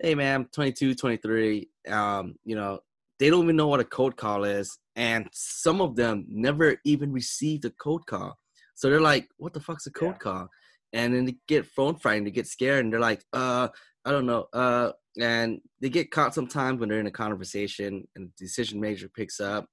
Hey 0.00 0.14
man, 0.14 0.42
I'm 0.42 0.44
22, 0.46 0.94
23. 0.94 1.68
Um, 1.88 2.36
you 2.44 2.54
know, 2.56 2.80
they 3.18 3.30
don't 3.30 3.44
even 3.44 3.56
know 3.56 3.68
what 3.68 3.80
a 3.80 3.84
cold 3.84 4.16
call 4.16 4.44
is. 4.44 4.78
And 4.96 5.28
some 5.32 5.80
of 5.80 5.94
them 5.94 6.24
never 6.28 6.76
even 6.84 7.12
received 7.12 7.64
a 7.64 7.70
cold 7.70 8.06
call. 8.06 8.38
So 8.74 8.90
they're 8.90 9.00
like, 9.00 9.28
what 9.36 9.52
the 9.52 9.60
fuck's 9.60 9.86
a 9.86 9.90
code 9.90 10.14
Yeah. 10.14 10.18
call? 10.18 10.48
and 10.92 11.14
then 11.14 11.24
they 11.26 11.36
get 11.46 11.66
phone 11.66 11.96
frightened, 11.96 12.26
they 12.26 12.30
get 12.30 12.46
scared, 12.46 12.84
and 12.84 12.92
they're 12.92 13.00
like, 13.00 13.22
uh, 13.32 13.68
I 14.04 14.10
don't 14.10 14.26
know, 14.26 14.46
uh, 14.52 14.92
and 15.20 15.60
they 15.80 15.88
get 15.88 16.10
caught 16.10 16.34
sometimes 16.34 16.80
when 16.80 16.88
they're 16.88 17.00
in 17.00 17.06
a 17.06 17.10
conversation 17.10 18.06
and 18.14 18.28
the 18.28 18.44
decision 18.44 18.80
maker 18.80 19.08
picks 19.08 19.40
up, 19.40 19.66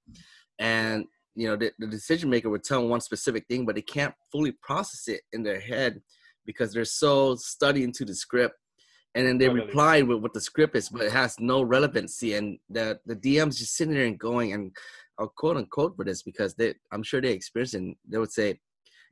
and 0.59 1.05
you 1.36 1.47
know 1.47 1.55
the, 1.55 1.71
the 1.79 1.88
decision 1.88 2.29
maker 2.29 2.49
would 2.49 2.63
tell 2.63 2.81
them 2.81 2.89
one 2.89 3.01
specific 3.01 3.45
thing, 3.47 3.65
but 3.65 3.75
they 3.75 3.81
can't 3.81 4.13
fully 4.31 4.51
process 4.62 5.07
it 5.07 5.21
in 5.31 5.43
their 5.43 5.59
head 5.59 6.01
because 6.45 6.73
they're 6.73 6.86
so 6.86 7.36
studying 7.36 7.91
to 7.93 8.05
the 8.05 8.15
script, 8.15 8.55
and 9.15 9.25
then 9.25 9.38
they 9.38 9.45
Totally. 9.47 9.65
reply 9.67 10.01
with 10.01 10.19
what 10.19 10.33
the 10.33 10.41
script 10.41 10.75
is, 10.75 10.89
but 10.89 11.03
it 11.03 11.12
has 11.12 11.39
no 11.39 11.62
relevancy, 11.62 12.33
and 12.33 12.57
the 12.69 12.99
the 13.05 13.15
DM's 13.15 13.59
just 13.59 13.75
sitting 13.75 13.93
there 13.93 14.05
and 14.05 14.19
going, 14.19 14.51
and 14.53 14.75
I'll 15.19 15.34
quote 15.38 15.58
unquote 15.58 15.95
for 15.95 16.06
this 16.06 16.23
because 16.23 16.56
they, 16.56 16.73
I'm 16.91 17.04
sure 17.04 17.21
they 17.21 17.32
experience 17.32 17.73
it. 17.73 17.78
And 17.78 17.95
they 18.08 18.17
would 18.17 18.32
say, 18.32 18.60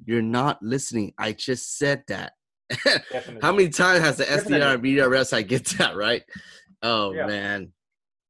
"You're 0.05 0.21
not 0.21 0.61
listening. 0.61 1.13
I 1.17 1.33
just 1.33 1.77
said 1.77 2.03
that." 2.07 2.33
How 3.41 3.51
many 3.51 3.69
times 3.69 3.99
has 4.03 4.17
the 4.17 4.23
SDR 4.23 4.37
Definitely. 4.59 4.61
and 4.61 4.83
BDR 4.83 5.09
website 5.09 5.47
get 5.47 5.65
that 5.77 5.95
right? 5.95 6.23
Oh 6.81 7.13
Yeah. 7.13 7.27
man, 7.27 7.71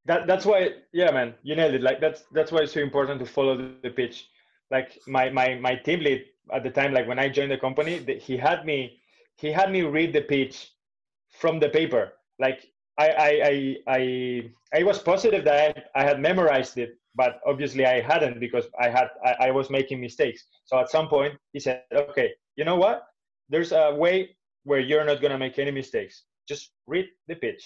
that 0.05 0.27
that's 0.27 0.45
why 0.45 0.69
yeah 0.93 1.11
man 1.11 1.33
you 1.43 1.55
nailed 1.55 1.73
it 1.75 1.81
like 1.81 2.01
that's 2.01 2.23
that's 2.33 2.51
why 2.51 2.59
it's 2.61 2.73
so 2.73 2.79
important 2.79 3.19
to 3.19 3.25
follow 3.25 3.55
the, 3.55 3.75
the 3.83 3.89
pitch 3.89 4.27
like 4.71 4.97
my 5.07 5.29
my 5.29 5.55
my 5.55 5.75
team 5.75 5.99
lead 5.99 6.25
at 6.53 6.63
the 6.63 6.69
time 6.69 6.93
like 6.93 7.07
when 7.07 7.19
i 7.19 7.29
joined 7.29 7.51
the 7.51 7.57
company 7.57 7.99
the, 7.99 8.15
he 8.15 8.35
had 8.37 8.65
me 8.65 8.99
he 9.37 9.51
had 9.51 9.71
me 9.71 9.81
read 9.83 10.11
the 10.13 10.21
pitch 10.21 10.71
from 11.29 11.59
the 11.59 11.69
paper 11.69 12.13
like 12.39 12.65
i 12.97 13.07
i 13.09 13.29
i 13.51 13.77
i, 13.97 14.51
I 14.79 14.83
was 14.83 14.99
positive 14.99 15.45
that 15.45 15.77
I, 15.95 16.01
I 16.01 16.03
had 16.03 16.19
memorized 16.19 16.77
it 16.77 16.97
but 17.15 17.39
obviously 17.45 17.85
i 17.85 17.99
hadn't 18.01 18.39
because 18.39 18.65
i 18.79 18.89
had 18.89 19.09
I, 19.25 19.47
I 19.47 19.51
was 19.51 19.69
making 19.69 20.01
mistakes 20.01 20.45
so 20.65 20.79
at 20.79 20.89
some 20.89 21.07
point 21.07 21.35
he 21.53 21.59
said 21.59 21.83
okay 21.93 22.31
you 22.55 22.65
know 22.65 22.75
what 22.77 23.03
there's 23.49 23.71
a 23.71 23.93
way 23.95 24.35
where 24.63 24.79
you're 24.79 25.05
not 25.05 25.21
going 25.21 25.31
to 25.31 25.37
make 25.37 25.57
any 25.59 25.71
mistakes 25.71 26.23
just 26.47 26.71
read 26.87 27.07
the 27.27 27.35
pitch 27.35 27.63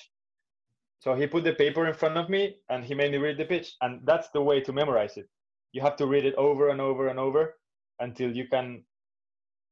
So 0.99 1.13
he 1.15 1.27
put 1.27 1.43
the 1.43 1.53
paper 1.53 1.85
in 1.87 1.93
front 1.93 2.17
of 2.17 2.29
me 2.29 2.57
and 2.69 2.83
he 2.83 2.93
made 2.95 3.11
me 3.11 3.17
read 3.17 3.37
the 3.37 3.45
pitch. 3.45 3.75
And 3.81 4.01
that's 4.05 4.29
the 4.33 4.41
way 4.41 4.59
to 4.61 4.73
memorize 4.73 5.17
it. 5.17 5.27
You 5.71 5.81
have 5.81 5.95
to 5.97 6.05
read 6.07 6.25
it 6.25 6.35
over 6.35 6.69
and 6.69 6.81
over 6.81 7.07
and 7.07 7.19
over 7.19 7.55
until 7.99 8.35
you 8.35 8.47
can, 8.47 8.83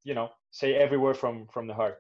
you 0.04 0.14
know, 0.14 0.30
say 0.52 0.76
every 0.76 0.98
word 0.98 1.18
from 1.18 1.48
from 1.48 1.68
the 1.68 1.74
heart. 1.74 2.00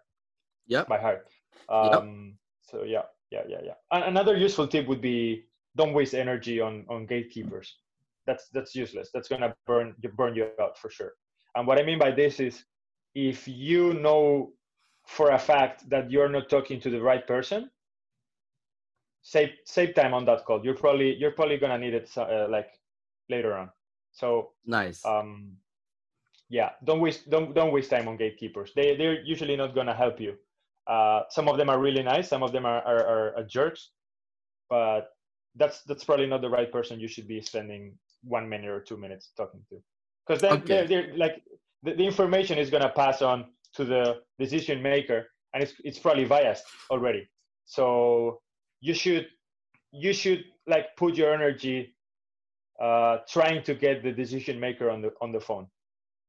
yeah 0.67 0.85
By 0.87 0.99
heart. 0.99 1.27
Um, 1.69 2.37
So 2.61 2.83
yeah, 2.83 3.03
yeah, 3.31 3.43
yeah, 3.47 3.61
yeah. 3.63 3.75
Another 3.91 4.35
useful 4.37 4.67
tip 4.67 4.87
would 4.87 5.01
be 5.01 5.47
don't 5.75 5.93
waste 5.93 6.13
energy 6.13 6.59
on 6.61 6.85
on 6.89 7.05
gatekeepers. 7.05 7.77
That's 8.25 8.47
that's 8.49 8.75
useless. 8.75 9.09
That's 9.13 9.27
gonna 9.27 9.55
burn 9.65 9.95
burn 10.15 10.35
you 10.35 10.49
out 10.61 10.77
for 10.77 10.89
sure. 10.89 11.13
And 11.55 11.67
what 11.67 11.79
I 11.79 11.83
mean 11.83 11.99
by 11.99 12.11
this 12.11 12.39
is, 12.39 12.63
if 13.15 13.47
you 13.47 13.93
know 13.93 14.53
for 15.05 15.31
a 15.31 15.39
fact 15.39 15.89
that 15.89 16.09
you're 16.09 16.29
not 16.29 16.49
talking 16.49 16.79
to 16.79 16.89
the 16.89 17.01
right 17.01 17.25
person, 17.27 17.69
save 19.21 19.49
save 19.65 19.95
time 19.95 20.13
on 20.13 20.25
that 20.25 20.45
call. 20.45 20.63
You're 20.63 20.75
probably 20.75 21.15
you're 21.15 21.31
probably 21.31 21.57
gonna 21.57 21.77
need 21.77 21.93
it 21.93 22.09
uh, 22.17 22.47
like 22.49 22.69
later 23.29 23.55
on. 23.55 23.69
So 24.11 24.51
Nice. 24.65 25.03
um, 25.05 25.57
yeah, 26.49 26.71
don't 26.83 26.99
waste 27.01 27.29
don't 27.29 27.53
don't 27.53 27.71
waste 27.71 27.89
time 27.89 28.07
on 28.07 28.17
gatekeepers. 28.17 28.71
They 28.75 28.95
they're 28.95 29.21
usually 29.23 29.55
not 29.55 29.73
gonna 29.75 29.95
help 29.95 30.19
you. 30.19 30.35
Uh, 30.87 31.23
some 31.29 31.47
of 31.47 31.57
them 31.57 31.69
are 31.69 31.79
really 31.79 32.03
nice. 32.03 32.27
Some 32.27 32.43
of 32.43 32.51
them 32.51 32.65
are, 32.65 32.81
are, 32.83 33.37
are 33.37 33.43
jerks, 33.43 33.91
but 34.69 35.15
that's 35.55 35.83
that's 35.83 36.03
probably 36.03 36.27
not 36.27 36.41
the 36.41 36.49
right 36.49 36.71
person 36.71 36.99
you 36.99 37.07
should 37.07 37.27
be 37.27 37.41
spending 37.41 37.97
one 38.23 38.47
minute 38.49 38.69
or 38.69 38.81
two 38.81 38.97
minutes 38.97 39.31
talking 39.37 39.61
to, 39.69 39.81
because 40.27 40.41
then 40.41 40.63
Okay. 40.63 40.67
they're, 40.67 40.87
they're 40.87 41.17
like 41.17 41.43
the, 41.83 41.93
the 41.93 42.05
information 42.05 42.57
is 42.57 42.69
gonna 42.69 42.89
pass 42.95 43.21
on 43.21 43.51
to 43.75 43.85
the 43.85 44.21
decision 44.39 44.81
maker, 44.81 45.27
and 45.53 45.63
it's 45.63 45.73
it's 45.83 45.99
probably 45.99 46.25
biased 46.25 46.65
already. 46.89 47.29
So 47.65 48.41
you 48.81 48.93
should 48.93 49.27
you 49.91 50.13
should 50.13 50.45
like 50.67 50.95
put 50.97 51.15
your 51.15 51.33
energy 51.33 51.95
uh, 52.81 53.19
trying 53.29 53.63
to 53.63 53.75
get 53.75 54.03
the 54.03 54.11
decision 54.11 54.59
maker 54.59 54.89
on 54.89 55.01
the 55.01 55.11
on 55.21 55.31
the 55.31 55.39
phone. 55.41 55.67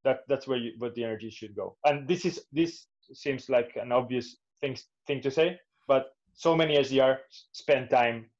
That 0.04 0.20
that's 0.28 0.46
where 0.46 0.58
you, 0.58 0.72
what 0.78 0.94
the 0.94 1.04
energy 1.04 1.30
should 1.30 1.54
go. 1.56 1.76
And 1.84 2.06
this 2.08 2.24
is 2.24 2.44
this 2.52 2.86
seems 3.12 3.48
like 3.48 3.76
an 3.76 3.92
obvious 3.92 4.36
thing 4.60 4.76
thing 5.06 5.20
to 5.22 5.30
say, 5.30 5.58
but 5.88 6.06
so 6.34 6.56
many 6.56 6.76
SDR 6.78 7.18
spend 7.52 7.90
time 7.90 8.30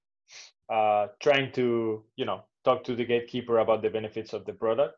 uh, 0.70 1.09
trying 1.20 1.53
to 1.53 2.03
you 2.16 2.24
know 2.24 2.42
talk 2.64 2.85
to 2.85 2.94
the 2.94 3.05
gatekeeper 3.05 3.59
about 3.59 3.83
the 3.83 3.90
benefits 3.90 4.33
of 4.33 4.44
the 4.44 4.53
product, 4.53 4.96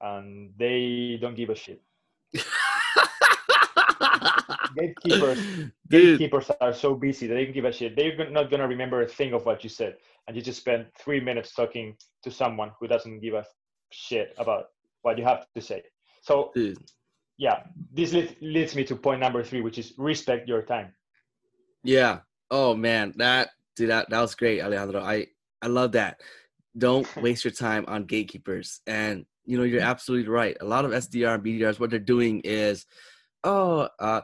and 0.00 0.52
they 0.56 1.18
don't 1.20 1.36
give 1.36 1.50
a 1.50 1.54
shit. 1.54 1.82
Gatekeepers 4.76 5.38
Dude, 5.88 6.18
gatekeepers 6.18 6.50
are 6.60 6.74
so 6.74 6.94
busy 6.94 7.26
they 7.26 7.44
don't 7.44 7.54
give 7.54 7.64
a 7.64 7.72
shit. 7.72 7.96
They're 7.96 8.30
not 8.30 8.50
gonna 8.50 8.68
remember 8.68 9.02
a 9.02 9.08
thing 9.08 9.32
of 9.32 9.46
what 9.46 9.64
you 9.64 9.70
said, 9.70 9.96
and 10.26 10.36
you 10.36 10.42
just 10.42 10.60
spent 10.60 10.88
three 10.98 11.20
minutes 11.20 11.54
talking 11.54 11.96
to 12.22 12.30
someone 12.30 12.72
who 12.78 12.86
doesn't 12.86 13.20
give 13.20 13.34
a 13.34 13.44
shit 13.90 14.34
about 14.38 14.66
what 15.02 15.18
you 15.18 15.24
have 15.24 15.46
to 15.54 15.60
say. 15.60 15.82
So 16.22 16.50
dude. 16.54 16.78
yeah, 17.38 17.62
this 17.92 18.12
lead, 18.12 18.36
leads 18.40 18.74
me 18.74 18.84
to 18.84 18.96
point 18.96 19.20
number 19.20 19.42
three, 19.42 19.60
which 19.60 19.78
is 19.78 19.94
respect 19.96 20.48
your 20.48 20.62
time. 20.62 20.92
Yeah. 21.82 22.20
Oh 22.50 22.74
man, 22.74 23.14
that 23.16 23.50
dude, 23.76 23.90
that 23.90 24.10
that 24.10 24.20
was 24.20 24.34
great, 24.34 24.60
Alejandro. 24.60 25.02
I 25.02 25.28
I 25.62 25.68
love 25.68 25.92
that. 25.92 26.20
Don't 26.76 27.06
waste 27.22 27.44
your 27.44 27.52
time 27.52 27.84
on 27.88 28.04
gatekeepers. 28.04 28.80
And 28.86 29.26
you 29.44 29.56
know, 29.56 29.64
you're 29.64 29.80
absolutely 29.80 30.28
right. 30.28 30.56
A 30.60 30.64
lot 30.64 30.84
of 30.84 30.90
SDR 30.90 31.34
and 31.34 31.44
BDRs, 31.44 31.78
what 31.78 31.90
they're 31.90 31.98
doing 32.00 32.40
is, 32.40 32.84
oh, 33.44 33.88
uh, 34.00 34.22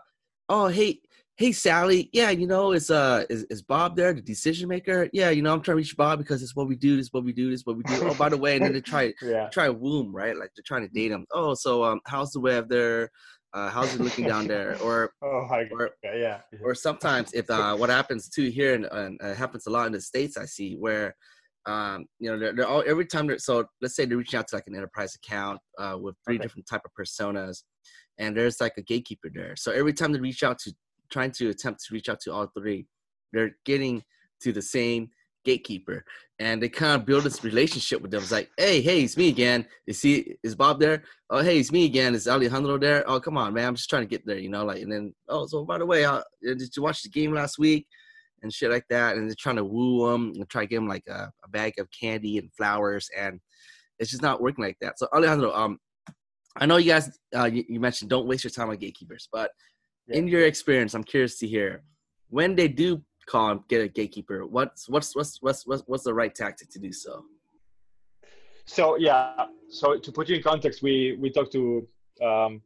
oh, 0.49 0.67
hey, 0.67 0.99
hey, 1.37 1.53
Sally. 1.53 2.11
Yeah, 2.13 2.31
you 2.31 2.47
know, 2.47 2.73
is 2.73 2.91
uh, 2.91 3.25
is, 3.31 3.45
is 3.45 3.63
Bob 3.63 3.97
there, 3.97 4.13
the 4.13 4.21
decision 4.21 4.69
maker? 4.69 5.09
Yeah, 5.13 5.31
you 5.31 5.43
know, 5.43 5.53
I'm 5.53 5.63
trying 5.63 5.75
to 5.75 5.79
reach 5.79 5.97
Bob 5.97 6.19
because 6.19 6.43
it's 6.43 6.57
what 6.57 6.67
we 6.69 6.77
do. 6.77 6.97
This 6.97 7.07
is 7.07 7.13
what 7.13 7.25
we 7.25 7.33
do. 7.33 7.51
This 7.51 7.61
is 7.61 7.67
what 7.67 7.77
we 7.77 7.85
do. 7.85 8.01
Oh, 8.03 8.15
by 8.15 8.29
the 8.29 8.37
way, 8.37 8.57
and 8.57 8.65
then 8.65 8.73
they 8.73 8.81
try 8.81 9.13
Yeah, 9.23 9.49
try 9.49 9.69
'em, 9.69 10.15
right? 10.15 10.37
Like 10.37 10.51
they're 10.57 10.65
trying 10.67 10.87
to 10.87 10.93
date 10.93 11.09
them. 11.09 11.27
Oh, 11.33 11.55
so 11.55 11.85
um, 11.85 12.01
how's 12.07 12.33
the 12.33 12.41
weather? 12.41 13.11
Uh, 13.55 13.69
how's 13.71 13.95
it 13.95 14.01
looking 14.01 14.25
down 14.27 14.47
there? 14.47 14.77
Or 14.83 15.13
oh 15.23 15.47
my 15.51 15.67
Or- 15.71 15.91
god, 16.03 16.17
yeah, 16.17 16.41
or 16.63 16.75
sometimes 16.75 17.33
if 17.35 17.49
uh, 17.51 17.77
what 17.77 17.91
happens 17.91 18.29
too 18.29 18.49
here 18.49 18.75
and, 18.75 18.87
and 18.87 19.21
uh, 19.23 19.35
happens 19.35 19.67
a 19.67 19.71
lot 19.71 19.87
in 19.87 19.93
the 19.93 20.01
states 20.01 20.37
i 20.37 20.45
see 20.45 20.75
where 20.75 21.15
um, 21.67 22.05
you 22.19 22.31
know 22.31 22.39
they're, 22.39 22.53
they're 22.55 22.67
all 22.67 22.83
every 22.87 23.07
time 23.07 23.27
they're 23.27 23.39
so 23.39 23.65
let's 23.81 23.95
say 23.97 24.05
they're 24.05 24.19
reaching 24.19 24.39
out 24.39 24.49
to 24.49 24.57
like 24.57 24.67
an 24.67 24.75
enterprise 24.75 25.15
account 25.15 25.59
uh, 25.79 25.97
with 26.01 26.15
three 26.25 26.37
Okay. 26.37 26.43
different 26.43 26.67
type 26.67 26.83
of 26.85 26.91
personas 26.99 27.63
and 28.19 28.37
there's 28.37 28.61
like 28.61 28.75
a 28.77 28.83
gatekeeper 28.83 29.31
there 29.33 29.55
so 29.57 29.71
every 29.73 29.93
time 29.93 30.13
they 30.13 30.21
reach 30.21 30.43
out 30.43 30.59
to 30.59 30.73
trying 31.11 31.31
to 31.31 31.49
attempt 31.51 31.83
to 31.85 31.95
reach 31.95 32.09
out 32.09 32.21
to 32.21 32.33
all 32.33 32.49
three 32.59 32.87
they're 33.33 33.57
getting 33.65 34.03
to 34.43 34.53
the 34.53 34.63
same 34.63 35.09
gatekeeper. 35.45 36.05
And 36.39 36.63
they 36.63 36.69
kind 36.69 37.01
of 37.01 37.07
build 37.07 37.25
this 37.25 37.45
relationship 37.45 38.01
with 38.03 38.11
them. 38.11 38.23
It's 38.23 38.33
like 38.33 38.51
hey 38.57 38.81
hey 38.81 39.03
it's 39.03 39.17
me 39.17 39.29
again. 39.29 39.67
Is 39.87 40.03
he 40.03 40.37
is 40.43 40.55
bob 40.55 40.81
there? 40.81 41.05
Oh 41.31 41.43
hey 41.43 41.59
it's 41.59 41.73
me 41.73 41.85
again. 41.85 42.15
Is 42.15 42.29
alejandro 42.29 42.79
there? 42.79 43.09
Oh 43.09 43.21
come 43.21 43.37
on 43.37 43.55
man. 43.55 43.69
I'm 43.69 43.75
just 43.75 43.91
trying 43.91 44.03
to 44.03 44.09
get 44.09 44.27
there 44.27 44.39
you 44.39 44.49
know 44.49 44.65
like 44.65 44.83
and 44.83 44.93
then 44.93 45.15
oh 45.29 45.47
so 45.47 45.65
by 45.65 45.79
the 45.79 45.87
way 45.87 46.05
uh, 46.05 46.23
did 46.43 46.77
you 46.77 46.83
watch 46.83 47.03
the 47.03 47.09
game 47.09 47.33
last 47.33 47.59
week? 47.59 47.87
And 48.43 48.53
shit 48.53 48.71
like 48.71 48.87
that. 48.91 49.17
And 49.17 49.29
they're 49.29 49.37
trying 49.39 49.57
to 49.57 49.65
woo 49.65 50.11
them 50.11 50.33
and 50.35 50.49
try 50.49 50.63
to 50.63 50.69
give 50.69 50.79
them 50.79 50.89
like 50.89 51.05
a, 51.09 51.31
a 51.45 51.49
bag 51.49 51.75
of 51.79 51.89
candy 51.99 52.39
and 52.39 52.53
flowers. 52.55 53.09
And 53.17 53.41
it's 54.01 54.11
just 54.11 54.23
not 54.23 54.43
working 54.43 54.65
like 54.65 54.79
that. 54.81 54.99
So 54.99 55.09
alejandro 55.15 55.55
um 55.55 55.79
i 56.57 56.67
know 56.67 56.77
you 56.77 56.91
guys 56.91 57.19
uh, 57.37 57.45
you, 57.45 57.65
you 57.69 57.81
mentioned 57.81 58.11
don't 58.11 58.27
waste 58.27 58.45
your 58.45 58.51
time 58.51 58.71
on 58.71 58.77
gatekeepers. 58.77 59.29
But 59.33 59.51
in 60.09 60.27
your 60.27 60.45
experience 60.45 60.95
i'm 60.95 61.05
curious 61.05 61.39
to 61.39 61.47
hear 61.47 61.85
when 62.29 62.57
they 62.57 62.67
do 62.67 63.01
call 63.27 63.51
and 63.51 63.61
get 63.69 63.81
a 63.81 63.89
gatekeeper 63.89 64.47
what's 64.47 64.89
what's 64.89 65.15
what's 65.15 65.41
what's 65.41 65.67
what's, 65.67 65.83
what's 65.87 66.05
the 66.05 66.15
right 66.15 66.35
tactic 66.35 66.69
to 66.71 66.79
do 66.79 66.93
so 66.93 67.25
So 68.67 68.97
yeah, 68.97 69.47
so 69.69 69.99
to 69.99 70.13
put 70.13 70.29
you 70.29 70.37
in 70.37 70.43
context, 70.43 70.83
we 70.83 71.17
we 71.21 71.31
talk 71.31 71.51
to 71.53 71.87
um, 72.23 72.63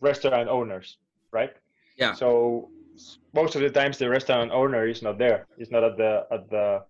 restaurant 0.00 0.48
owners, 0.48 0.98
right? 1.32 1.52
Yeah. 1.96 2.12
So 2.12 2.70
most 3.32 3.54
of 3.54 3.62
the 3.62 3.70
times 3.70 3.98
the 3.98 4.08
restaurant 4.08 4.50
owner 4.52 4.86
is 4.86 5.02
not 5.02 5.18
there. 5.18 5.46
He's 5.56 5.70
not 5.70 5.84
at 5.84 5.96
the 5.96 6.26
at 6.30 6.50
the 6.50 6.84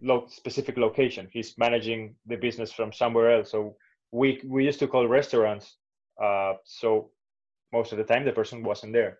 lo- 0.00 0.26
specific 0.28 0.76
location. 0.76 1.28
He's 1.32 1.56
managing 1.58 2.14
the 2.26 2.36
business 2.36 2.72
from 2.72 2.92
somewhere 2.92 3.32
else. 3.36 3.50
So 3.50 3.76
we 4.12 4.40
we 4.46 4.64
used 4.64 4.78
to 4.80 4.88
call 4.88 5.08
restaurants. 5.08 5.76
Uh, 6.22 6.54
so 6.64 7.10
most 7.72 7.92
of 7.92 7.98
the 7.98 8.04
time 8.04 8.24
the 8.24 8.32
person 8.32 8.62
wasn't 8.62 8.92
there. 8.92 9.18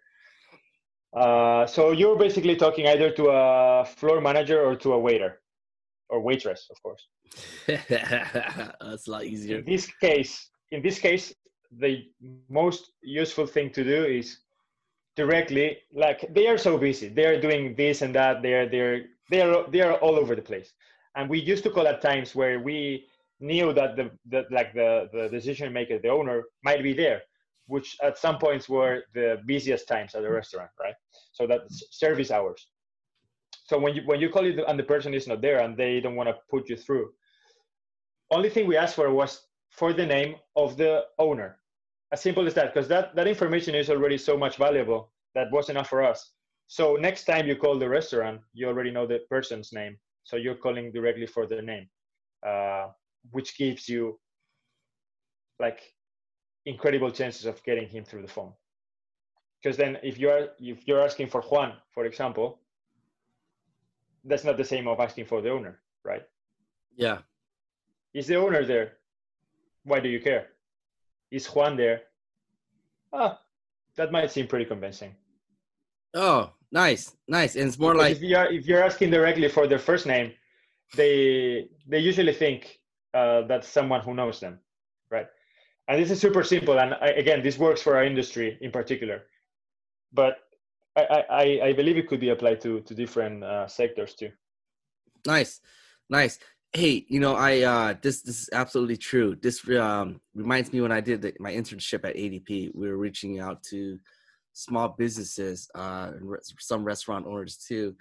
Uh, 1.15 1.67
so 1.67 1.93
you're 1.93 2.19
basically 2.19 2.57
talking 2.57 2.87
either 2.87 3.11
to 3.11 3.29
a 3.29 3.85
floor 3.85 4.21
manager 4.21 4.63
or 4.63 4.77
to 4.77 4.93
a 4.93 4.99
waiter 4.99 5.41
or 6.09 6.21
waitress, 6.21 6.69
of 6.71 6.83
course. 6.83 7.07
That's 7.67 9.09
a 9.09 9.11
lot 9.11 9.25
easier. 9.25 9.59
In 9.59 9.65
this 9.65 9.87
case 10.01 10.51
in 10.73 10.83
this 10.83 10.99
case 10.99 11.35
the 11.79 12.05
most 12.49 12.93
useful 13.03 13.47
thing 13.47 13.71
to 13.71 13.85
do 13.85 14.05
is 14.05 14.39
directly 15.17 15.79
like 15.93 16.33
they 16.33 16.47
are 16.47 16.59
so 16.59 16.79
busy. 16.79 17.09
They 17.09 17.27
are 17.27 17.41
doing 17.41 17.75
this 17.75 18.03
and 18.03 18.15
that. 18.15 18.43
They're 18.43 18.69
they're 18.69 19.05
they're 19.31 19.65
they 19.71 19.81
are 19.81 19.95
all 19.95 20.17
over 20.17 20.35
the 20.35 20.43
place. 20.43 20.73
And 21.17 21.29
we 21.29 21.41
used 21.41 21.65
to 21.65 21.71
call 21.71 21.89
at 21.89 22.03
times 22.03 22.35
where 22.35 22.61
we 22.61 23.07
knew 23.41 23.73
that 23.73 23.97
the, 23.97 24.11
the 24.27 24.45
like 24.51 24.75
the 24.75 25.09
the 25.13 25.29
decision 25.29 25.73
maker 25.73 25.99
the 25.99 26.09
owner 26.09 26.45
might 26.63 26.83
be 26.83 26.93
there 26.93 27.23
which 27.67 27.97
at 28.03 28.19
some 28.19 28.39
points 28.39 28.69
were 28.69 29.03
the 29.15 29.41
busiest 29.47 29.89
times 29.89 30.15
at 30.15 30.23
the 30.23 30.31
restaurant 30.31 30.71
right? 30.81 30.95
So 31.33 31.47
that's 31.47 31.85
service 31.91 32.31
hours. 32.31 32.67
So 33.67 33.79
when 33.79 33.95
you 33.95 34.03
when 34.07 34.21
you 34.21 34.31
call 34.31 34.47
it 34.47 34.59
and 34.67 34.79
the 34.79 34.85
person 34.85 35.15
is 35.15 35.27
not 35.27 35.41
there 35.41 35.61
and 35.61 35.77
they 35.77 36.01
don't 36.01 36.17
want 36.17 36.29
to 36.29 36.37
put 36.51 36.69
you 36.69 36.77
through 36.77 37.13
only 38.31 38.51
thing 38.51 38.67
we 38.67 38.77
asked 38.77 38.97
for 38.97 39.11
was 39.13 39.47
for 39.71 39.93
the 39.93 40.07
name 40.07 40.37
of 40.57 40.77
the 40.77 41.05
owner. 41.19 41.59
As 42.13 42.21
simple 42.21 42.47
as 42.47 42.55
that 42.55 42.73
because 42.73 42.89
that 42.89 43.15
that 43.17 43.27
information 43.27 43.75
is 43.75 43.91
already 43.91 44.19
so 44.19 44.37
much 44.37 44.57
valuable 44.57 45.13
that 45.35 45.51
was 45.53 45.69
enough 45.69 45.89
for 45.89 46.03
us. 46.03 46.33
So 46.69 46.97
next 46.97 47.25
time 47.25 47.47
you 47.47 47.57
call 47.57 47.79
the 47.79 47.89
restaurant 47.89 48.41
you 48.53 48.69
already 48.69 48.91
know 48.91 49.07
the 49.07 49.21
person's 49.31 49.73
name. 49.73 49.99
So 50.25 50.37
you're 50.37 50.57
calling 50.57 50.93
directly 50.93 51.27
for 51.27 51.47
their 51.47 51.63
name 51.63 51.89
uh, 52.47 52.89
which 53.31 53.57
gives 53.57 53.89
you 53.89 54.19
like 55.59 55.81
incredible 56.67 57.11
chances 57.11 57.47
of 57.47 57.63
getting 57.65 57.89
him 57.89 58.05
through 58.05 58.23
the 58.23 58.29
phone 58.29 58.53
because 59.63 59.77
then 59.77 59.99
if 60.03 60.19
you're 60.19 60.49
if 60.61 60.87
you're 60.87 61.03
asking 61.03 61.29
for 61.29 61.41
juan 61.43 61.73
for 61.91 62.05
example 62.05 62.59
that's 64.25 64.45
not 64.45 64.57
the 64.57 64.65
same 64.65 64.87
of 64.89 65.01
asking 65.01 65.25
for 65.25 65.41
the 65.41 65.51
owner 65.51 65.81
right 66.05 66.25
yeah 66.97 67.19
is 68.17 68.27
the 68.27 68.37
owner 68.37 68.65
there? 68.65 68.93
Why 69.85 70.01
do 70.01 70.09
you 70.09 70.21
care? 70.21 70.49
Is 71.31 71.47
Juan 71.47 71.77
there? 71.77 72.03
Ah, 73.13 73.39
that 73.97 74.11
might 74.11 74.31
seem 74.31 74.47
pretty 74.47 74.65
convincing. 74.65 75.15
oh 76.15 76.51
nice 76.73 77.15
nice 77.29 77.57
and 77.57 77.69
it's 77.69 77.79
more 77.79 77.93
Because 77.93 78.09
like 78.09 78.17
if 78.17 78.23
you're 78.23 78.47
if 78.59 78.67
you're 78.67 78.83
asking 78.83 79.11
directly 79.11 79.49
for 79.49 79.67
their 79.67 79.79
first 79.79 80.07
name, 80.07 80.33
they 80.97 81.69
they 81.87 81.99
usually 81.99 82.33
think 82.33 82.81
uh, 83.13 83.43
that's 83.43 83.69
someone 83.69 84.01
who 84.01 84.15
knows 84.15 84.41
them? 84.41 84.59
And 85.89 86.01
this 86.01 86.11
is 86.11 86.21
super 86.21 86.43
simple. 86.43 86.79
And 86.79 86.95
I, 86.95 87.09
again, 87.09 87.43
this 87.43 87.59
works 87.59 87.81
for 87.81 87.97
our 87.97 88.05
industry 88.05 88.59
in 88.61 88.71
particular, 88.71 89.23
but 90.13 90.39
I, 90.97 91.25
I, 91.31 91.61
I 91.69 91.73
believe 91.73 91.97
it 91.97 92.09
could 92.09 92.21
be 92.21 92.31
applied 92.31 92.61
to 92.63 92.81
to 92.81 92.95
different 92.95 93.45
uh, 93.45 93.69
sectors 93.69 94.15
too. 94.15 94.31
Nice, 95.27 95.61
nice. 96.09 96.39
Hey, 96.73 97.07
you 97.09 97.21
know, 97.21 97.35
I 97.35 97.61
uh, 97.61 97.95
this 98.01 98.23
this 98.23 98.41
is 98.43 98.51
absolutely 98.53 98.97
true. 98.97 99.37
This 99.41 99.69
um, 99.71 100.21
reminds 100.35 100.73
me 100.73 100.81
when 100.81 100.93
I 100.93 101.01
did 101.01 101.23
the, 101.23 101.35
my 101.39 101.53
internship 101.53 102.05
at 102.05 102.17
ADP. 102.17 102.75
We 102.75 102.89
were 102.89 102.97
reaching 102.97 103.41
out 103.41 103.63
to 103.65 103.99
small 104.53 104.89
businesses, 104.89 105.69
uh, 105.75 106.13
some 106.59 106.83
restaurant 106.83 107.27
owners 107.27 107.59
too. 107.59 107.95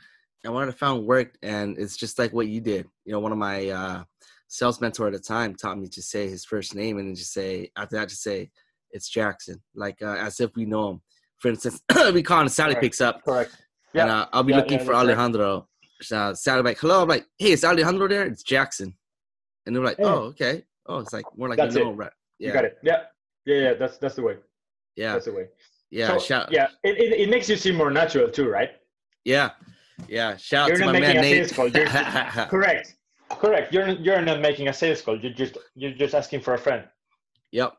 And 0.44 0.54
when 0.54 0.68
I 0.70 0.72
found 0.72 1.06
work, 1.06 1.38
and 1.42 1.78
it's 1.78 1.98
just 1.98 2.18
like 2.18 2.32
what 2.32 2.48
you 2.48 2.62
did. 2.62 2.88
You 3.04 3.14
know, 3.14 3.20
one 3.20 3.32
of 3.32 3.38
my 3.38 3.70
uh, 3.70 4.04
sales 4.48 4.80
mentor 4.82 5.08
at 5.08 5.14
the 5.14 5.20
time 5.20 5.56
taught 5.56 5.78
me 5.78 5.88
to 5.90 6.02
say 6.02 6.30
his 6.30 6.46
first 6.46 6.76
name 6.76 6.98
and 6.98 7.08
then 7.08 7.16
just 7.16 7.34
say 7.34 7.72
after 7.78 7.96
that, 7.98 8.10
just 8.10 8.24
say 8.24 8.50
it's 8.92 9.10
Jackson, 9.10 9.62
like 9.76 10.02
uh, 10.02 10.16
as 10.16 10.40
if 10.40 10.56
we 10.56 10.66
know 10.66 10.92
him. 10.92 11.02
For 11.40 11.50
instance, 11.50 11.82
we 12.14 12.24
call 12.24 12.42
him 12.42 12.50
Sally 12.50 12.74
Correct. 12.74 12.84
picks 12.84 13.02
up, 13.02 13.24
Correct. 13.26 13.52
and 13.94 14.10
uh, 14.10 14.28
I'll 14.34 14.44
be 14.44 14.52
Yeah, 14.54 14.60
looking 14.60 14.80
yeah, 14.80 14.86
for. 14.86 14.94
Alejandro. 14.96 15.68
So 16.02 16.34
Sally 16.34 16.62
like, 16.62 16.80
hello. 16.80 17.02
I'm 17.04 17.10
like, 17.10 17.26
hey, 17.38 17.52
is 17.52 17.64
Alejandro 17.66 18.08
there? 18.08 18.26
It's 18.26 18.44
Jackson. 18.44 18.96
And 19.66 19.76
they're 19.76 19.84
like, 19.84 19.98
Yeah. 20.00 20.06
oh, 20.06 20.18
okay. 20.32 20.64
Oh, 20.86 21.00
it's 21.00 21.12
like 21.14 21.26
more 21.36 21.50
like 21.50 21.58
That's 21.58 21.76
know, 21.76 21.92
right? 21.94 22.12
Yeah, 22.40 22.48
You 22.50 22.54
got 22.54 22.66
it. 22.66 22.78
Yeah. 22.84 23.02
Yeah, 23.46 23.56
yeah. 23.58 23.74
That's 23.74 23.98
that's 23.98 24.16
the 24.16 24.22
way. 24.24 24.36
yeah, 24.96 25.14
That's 25.14 25.26
the 25.26 25.34
way. 25.34 25.48
yeah. 25.92 26.08
So, 26.08 26.20
shout, 26.20 26.52
yeah. 26.52 26.68
It, 26.84 26.98
it, 26.98 27.20
it 27.22 27.30
makes 27.30 27.50
you 27.50 27.56
seem 27.58 27.76
more 27.76 27.92
natural 27.92 28.30
too, 28.30 28.50
right? 28.50 28.72
yeah, 29.26 29.52
yeah. 30.08 30.36
Shout 30.38 30.68
You're 30.70 30.78
out 30.78 30.80
to 30.80 30.94
my 30.94 31.00
man 31.00 31.16
Nate. 31.18 31.48
sales 31.50 31.52
call. 31.52 31.68
You're 31.68 31.86
correct. 32.50 32.96
Correct. 33.30 33.74
You're 33.74 33.90
you're 33.90 34.22
not 34.22 34.40
making 34.42 34.68
a 34.68 34.74
sales 34.74 35.02
call. 35.02 35.20
You're 35.20 35.34
just 35.34 35.58
you're 35.76 35.92
just 35.92 36.14
asking 36.14 36.42
for 36.42 36.54
a 36.54 36.58
friend. 36.58 36.84
yep. 37.52 37.74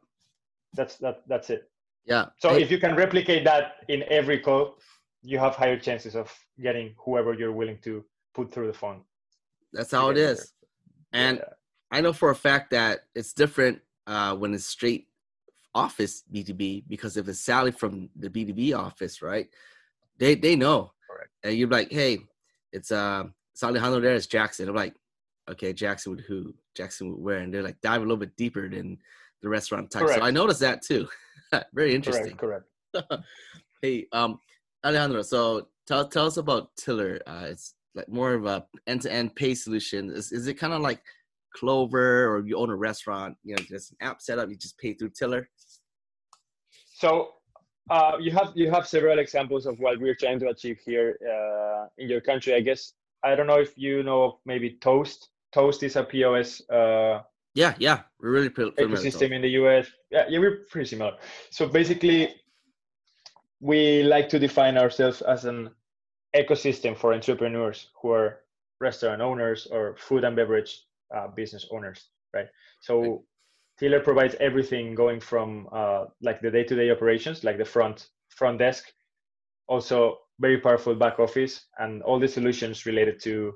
That's 0.74 0.96
that 0.96 1.22
that's 1.28 1.50
it. 1.50 1.70
Yeah. 2.04 2.26
So 2.38 2.50
Hey, 2.50 2.62
if 2.62 2.70
you 2.70 2.78
can 2.78 2.94
replicate 2.96 3.44
that 3.44 3.76
in 3.88 4.04
every 4.08 4.38
call, 4.40 4.78
you 5.22 5.38
have 5.38 5.54
higher 5.54 5.78
chances 5.78 6.14
of 6.14 6.32
getting 6.60 6.94
whoever 6.98 7.32
you're 7.34 7.52
willing 7.52 7.78
to 7.82 8.04
put 8.34 8.52
through 8.52 8.66
the 8.66 8.72
phone. 8.72 9.02
that's 9.72 9.90
how 9.92 10.10
it 10.10 10.16
is. 10.18 10.40
is. 10.40 10.52
And 11.12 11.38
Yeah. 11.38 11.52
I 11.90 12.00
know 12.00 12.12
for 12.12 12.30
a 12.30 12.34
fact 12.34 12.70
that 12.70 13.00
it's 13.14 13.32
different 13.32 13.80
uh, 14.06 14.36
when 14.36 14.52
it's 14.54 14.64
straight 14.66 15.08
office 15.74 16.24
B2B 16.32 16.84
because 16.88 17.16
if 17.16 17.28
it's 17.28 17.40
Sally 17.40 17.70
from 17.70 18.08
the 18.16 18.28
B2B 18.30 18.76
office, 18.76 19.22
right? 19.22 19.48
They 20.18 20.34
they 20.34 20.56
know. 20.56 20.92
Correct. 21.08 21.30
And 21.42 21.56
you're 21.56 21.68
like, 21.68 21.90
hey, 21.92 22.18
it's 22.72 22.90
uh 22.90 23.24
it's 23.52 23.62
Alejandro 23.62 24.00
there, 24.00 24.14
it's 24.14 24.26
Jackson. 24.26 24.68
I'm 24.68 24.74
like, 24.74 24.94
okay, 25.48 25.72
Jackson 25.72 26.12
would 26.12 26.24
who? 26.26 26.54
Jackson 26.76 27.10
would 27.10 27.20
where? 27.20 27.38
And 27.38 27.52
they're 27.52 27.62
like 27.62 27.80
dive 27.80 28.00
a 28.00 28.04
little 28.04 28.16
bit 28.16 28.36
deeper 28.36 28.68
than 28.68 28.98
the 29.42 29.48
restaurant 29.48 29.90
type. 29.90 30.02
Correct. 30.02 30.20
So 30.20 30.26
I 30.26 30.30
noticed 30.30 30.60
that 30.60 30.82
too. 30.82 31.08
Very 31.74 31.94
interesting. 31.94 32.36
correct. 32.36 32.64
Correct. 32.94 33.22
hey, 33.82 34.06
um, 34.12 34.40
Alejandro, 34.84 35.22
so 35.22 35.68
tell 35.86 36.08
tell 36.08 36.26
us 36.26 36.36
about 36.36 36.70
Tiller. 36.76 37.20
Uh, 37.26 37.46
it's 37.46 37.74
like 37.94 38.08
more 38.08 38.34
of 38.34 38.46
a 38.46 38.66
end 38.86 39.02
to 39.02 39.12
end 39.12 39.34
pay 39.34 39.54
solution. 39.54 40.10
Is 40.10 40.32
is 40.32 40.46
it 40.46 40.54
kind 40.54 40.72
of 40.72 40.80
like 40.80 41.02
Clover 41.54 42.28
or 42.28 42.46
you 42.46 42.56
own 42.56 42.70
a 42.70 42.76
restaurant? 42.76 43.36
You 43.44 43.56
know, 43.56 43.62
just 43.64 43.92
an 43.92 43.96
app 44.00 44.20
setup. 44.20 44.48
You 44.48 44.56
just 44.56 44.78
pay 44.78 44.94
through 44.94 45.10
Tiller. 45.10 45.48
So 46.94 47.30
uh, 47.90 48.16
you 48.20 48.30
have 48.32 48.52
you 48.54 48.70
have 48.70 48.86
several 48.86 49.18
examples 49.18 49.66
of 49.66 49.78
what 49.78 50.00
we're 50.00 50.14
trying 50.14 50.40
to 50.40 50.48
achieve 50.48 50.78
here 50.84 51.18
uh, 51.24 51.86
in 51.98 52.08
your 52.08 52.20
country. 52.20 52.54
I 52.54 52.60
guess 52.60 52.92
I 53.22 53.34
don't 53.34 53.46
know 53.46 53.60
if 53.60 53.76
you 53.76 54.02
know 54.02 54.40
maybe 54.44 54.78
Toast. 54.80 55.30
Toast 55.56 55.82
is 55.82 55.96
a 55.96 56.04
POS 56.04 56.60
uh, 56.68 57.22
Yeah, 57.54 57.72
yeah, 57.78 58.02
we're 58.20 58.30
really 58.30 58.50
pre- 58.50 58.70
familiar 58.72 58.98
ecosystem 58.98 59.32
in 59.32 59.40
the 59.40 59.48
US. 59.60 59.86
Yeah, 60.10 60.26
yeah, 60.28 60.38
we're 60.38 60.66
pretty 60.70 60.86
similar. 60.86 61.16
So 61.48 61.66
basically, 61.66 62.34
we 63.60 64.02
like 64.02 64.28
to 64.28 64.38
define 64.38 64.76
ourselves 64.76 65.22
as 65.22 65.46
an 65.46 65.70
ecosystem 66.36 66.94
for 66.94 67.14
entrepreneurs 67.14 67.88
who 67.98 68.10
are 68.10 68.40
restaurant 68.82 69.22
owners 69.22 69.66
or 69.72 69.96
food 69.96 70.24
and 70.24 70.36
beverage 70.36 70.84
uh, 71.16 71.28
business 71.28 71.66
owners, 71.70 72.10
right? 72.34 72.48
So 72.80 73.24
Tiller 73.78 74.00
provides 74.00 74.34
everything 74.40 74.94
going 74.94 75.20
from 75.20 75.68
uh, 75.72 76.04
like 76.20 76.42
the 76.42 76.50
day-to-day 76.50 76.90
operations, 76.90 77.44
like 77.44 77.56
the 77.56 77.64
front 77.64 78.08
front 78.28 78.58
desk, 78.58 78.92
also 79.68 80.18
very 80.38 80.60
powerful 80.60 80.94
back 80.94 81.18
office, 81.18 81.64
and 81.78 82.02
all 82.02 82.20
the 82.20 82.28
solutions 82.28 82.84
related 82.84 83.18
to 83.20 83.54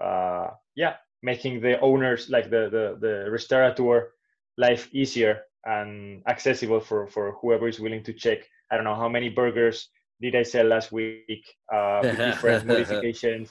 uh, 0.00 0.50
yeah 0.76 0.94
making 1.22 1.60
the 1.60 1.78
owners 1.80 2.28
like 2.28 2.50
the 2.50 2.68
the 2.70 2.98
the 3.00 3.30
restaurateur 3.30 4.12
life 4.58 4.88
easier 4.92 5.42
and 5.64 6.22
accessible 6.26 6.80
for 6.80 7.06
for 7.06 7.32
whoever 7.40 7.68
is 7.68 7.80
willing 7.80 8.02
to 8.04 8.12
check. 8.12 8.38
I 8.70 8.76
don't 8.76 8.84
know 8.84 8.94
how 8.94 9.08
many 9.08 9.28
burgers 9.28 9.88
did 10.20 10.36
i 10.36 10.42
sell 10.42 10.66
last 10.66 10.92
week? 10.92 11.44
Uh 11.72 12.00
with 12.02 12.16
different 12.16 12.66
modifications. 12.72 13.50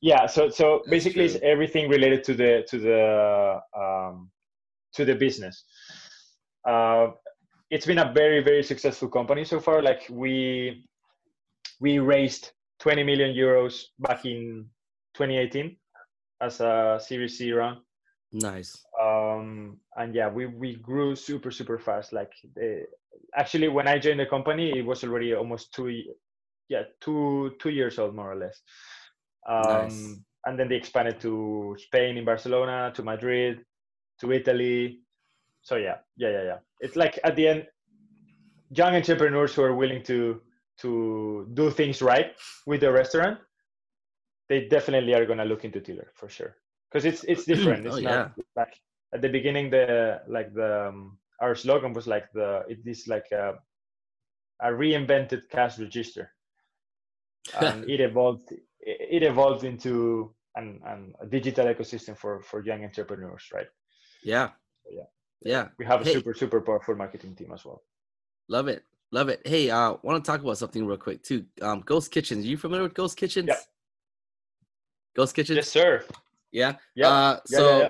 Yeah 0.00 0.26
so 0.26 0.48
so 0.48 0.78
That's 0.78 0.90
basically 0.90 1.24
it's 1.24 1.36
everything 1.42 1.88
related 1.88 2.24
to 2.24 2.34
the 2.34 2.64
to 2.70 2.78
the 2.78 3.60
um 3.76 4.30
to 4.94 5.04
the 5.04 5.14
business. 5.14 5.64
Uh 6.64 7.08
it's 7.70 7.86
been 7.86 7.98
a 7.98 8.12
very 8.12 8.42
very 8.42 8.62
successful 8.62 9.08
company 9.08 9.44
so 9.44 9.60
far. 9.60 9.82
Like 9.82 10.06
we 10.10 10.84
we 11.80 11.98
raised 11.98 12.52
20 12.80 13.02
million 13.02 13.34
euros 13.34 13.84
back 13.98 14.24
in 14.24 14.66
2018 15.14 15.76
as 16.40 16.60
a 16.60 16.98
series 17.00 17.38
c 17.38 17.52
round 17.52 17.78
Nice. 18.32 18.84
um 19.02 19.78
and 19.96 20.14
yeah 20.14 20.28
we 20.28 20.46
we 20.46 20.76
grew 20.76 21.16
super 21.16 21.50
super 21.50 21.78
fast. 21.78 22.12
Like 22.12 22.32
the, 22.54 22.86
actually 23.36 23.68
when 23.68 23.88
i 23.88 23.98
joined 23.98 24.20
the 24.20 24.26
company 24.26 24.78
it 24.78 24.86
was 24.86 25.02
already 25.02 25.34
almost 25.34 25.74
two 25.74 25.88
yeah 26.68 26.82
two 27.00 27.52
two 27.58 27.70
years 27.70 27.98
old 27.98 28.14
more 28.14 28.30
or 28.32 28.36
less. 28.36 28.62
Um 29.48 29.66
Nice. 29.66 30.18
and 30.46 30.58
then 30.58 30.68
they 30.68 30.76
expanded 30.76 31.20
to 31.20 31.76
spain 31.78 32.16
in 32.16 32.24
barcelona 32.24 32.92
to 32.94 33.02
madrid 33.02 33.64
to 34.20 34.32
italy. 34.32 35.00
So 35.62 35.76
yeah 35.76 35.96
yeah 36.16 36.30
yeah 36.30 36.42
yeah. 36.44 36.58
It's 36.80 36.96
like 36.96 37.18
at 37.24 37.34
the 37.36 37.48
end 37.48 37.66
young 38.70 38.94
entrepreneurs 38.94 39.54
who 39.54 39.62
are 39.62 39.74
willing 39.74 40.02
to 40.04 40.40
to 40.78 41.48
do 41.54 41.70
things 41.70 42.00
right 42.00 42.32
with 42.66 42.80
the 42.80 42.90
restaurant 42.92 43.38
they 44.50 44.66
definitely 44.68 45.14
are 45.14 45.24
going 45.24 45.38
to 45.38 45.44
look 45.52 45.64
into 45.64 45.80
tiller 45.80 46.08
for 46.20 46.28
sure 46.28 46.56
because 46.90 47.04
it's 47.10 47.22
it's 47.32 47.44
different 47.52 47.86
it's 47.86 47.96
Oh, 47.96 48.00
not 48.10 48.32
like 48.56 48.74
at 49.14 49.22
the 49.22 49.28
beginning 49.28 49.70
the 49.70 50.20
like 50.36 50.52
the 50.60 50.88
um, 50.88 51.18
our 51.40 51.54
slogan 51.54 51.92
was 51.94 52.06
like 52.14 52.26
the 52.34 52.48
it 52.68 52.80
is 52.84 53.06
like 53.08 53.28
a, 53.32 53.54
a 54.60 54.68
reinvented 54.82 55.42
cash 55.54 55.78
register 55.78 56.24
and 57.62 57.88
it 57.88 58.00
evolved 58.00 58.52
it 58.80 59.22
evolved 59.22 59.64
into 59.64 60.34
an, 60.56 60.80
an 60.92 61.14
a 61.20 61.26
digital 61.26 61.66
ecosystem 61.66 62.16
for 62.16 62.42
for 62.42 62.58
young 62.64 62.82
entrepreneurs 62.84 63.44
right 63.54 63.70
Yeah. 64.22 64.50
Yeah. 64.98 65.08
Yeah. 65.52 65.68
we 65.78 65.84
have 65.86 66.00
a 66.02 66.04
Hey. 66.04 66.14
super 66.14 66.34
super 66.34 66.60
powerful 66.60 66.96
marketing 66.96 67.34
team 67.36 67.52
as 67.52 67.64
well 67.64 67.82
Love 68.48 68.66
it. 68.66 68.82
Love 69.12 69.28
it. 69.28 69.40
Hey, 69.46 69.70
uh, 69.70 69.94
want 70.02 70.24
to 70.24 70.28
talk 70.28 70.40
about 70.40 70.58
something 70.58 70.84
real 70.84 70.96
quick 70.98 71.22
too. 71.22 71.44
Um, 71.62 71.82
Ghost 71.86 72.10
Kitchens. 72.10 72.44
Are 72.44 72.48
You 72.48 72.56
familiar 72.56 72.82
with 72.82 72.94
Ghost 72.94 73.16
Kitchens? 73.16 73.46
Yeah. 73.48 73.60
Ghost 75.16 75.34
Kitchen? 75.34 75.56
yes 75.56 75.68
sir 75.68 76.04
Yeah. 76.52 76.76
yeah 76.94 77.08
Uh, 77.08 77.40
Yeah, 77.48 77.58
so, 77.58 77.66
yeah, 77.78 77.78
yeah. 77.84 77.88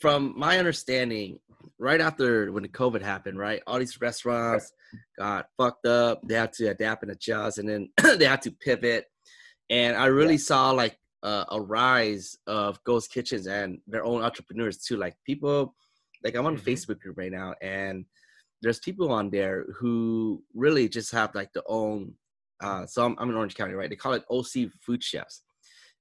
from 0.00 0.34
my 0.36 0.58
understanding, 0.58 1.38
right 1.78 2.00
after 2.00 2.52
when 2.52 2.62
the 2.62 2.68
COVID 2.68 3.02
happened, 3.02 3.38
right, 3.38 3.62
all 3.66 3.78
these 3.78 4.00
restaurants 4.00 4.72
got 5.18 5.46
fucked 5.56 5.86
up. 5.86 6.20
They 6.26 6.34
had 6.34 6.52
to 6.54 6.66
adapt 6.68 7.02
and 7.02 7.12
adjust, 7.12 7.58
and 7.58 7.68
then 7.68 7.90
they 8.18 8.26
had 8.26 8.42
to 8.42 8.50
pivot. 8.50 9.06
And 9.70 9.96
I 9.96 10.06
really 10.06 10.38
saw 10.38 10.70
like 10.72 10.98
uh, 11.22 11.44
a 11.50 11.60
rise 11.60 12.36
of 12.46 12.82
ghost 12.84 13.10
kitchens 13.10 13.46
and 13.46 13.78
their 13.86 14.04
own 14.04 14.22
entrepreneurs 14.22 14.78
too. 14.78 14.96
Like 14.98 15.16
people, 15.24 15.74
like 16.22 16.34
I'm 16.36 16.44
on 16.46 16.54
a 16.54 16.58
Mhm. 16.58 16.64
Facebook 16.68 17.00
group 17.00 17.16
right 17.16 17.32
now, 17.32 17.54
and 17.62 18.04
there's 18.60 18.78
people 18.80 19.10
on 19.10 19.30
there 19.30 19.64
who 19.78 20.42
really 20.54 20.88
just 20.88 21.10
have 21.12 21.34
like 21.34 21.52
their 21.54 21.64
own. 21.66 22.14
Uh, 22.62 22.84
so 22.86 23.04
I'm, 23.04 23.16
I'm 23.18 23.30
in 23.30 23.36
Orange 23.36 23.54
County, 23.54 23.72
right? 23.74 23.88
They 23.90 23.96
call 23.96 24.12
it 24.12 24.24
OC 24.30 24.70
Food 24.84 25.02
Chefs 25.02 25.43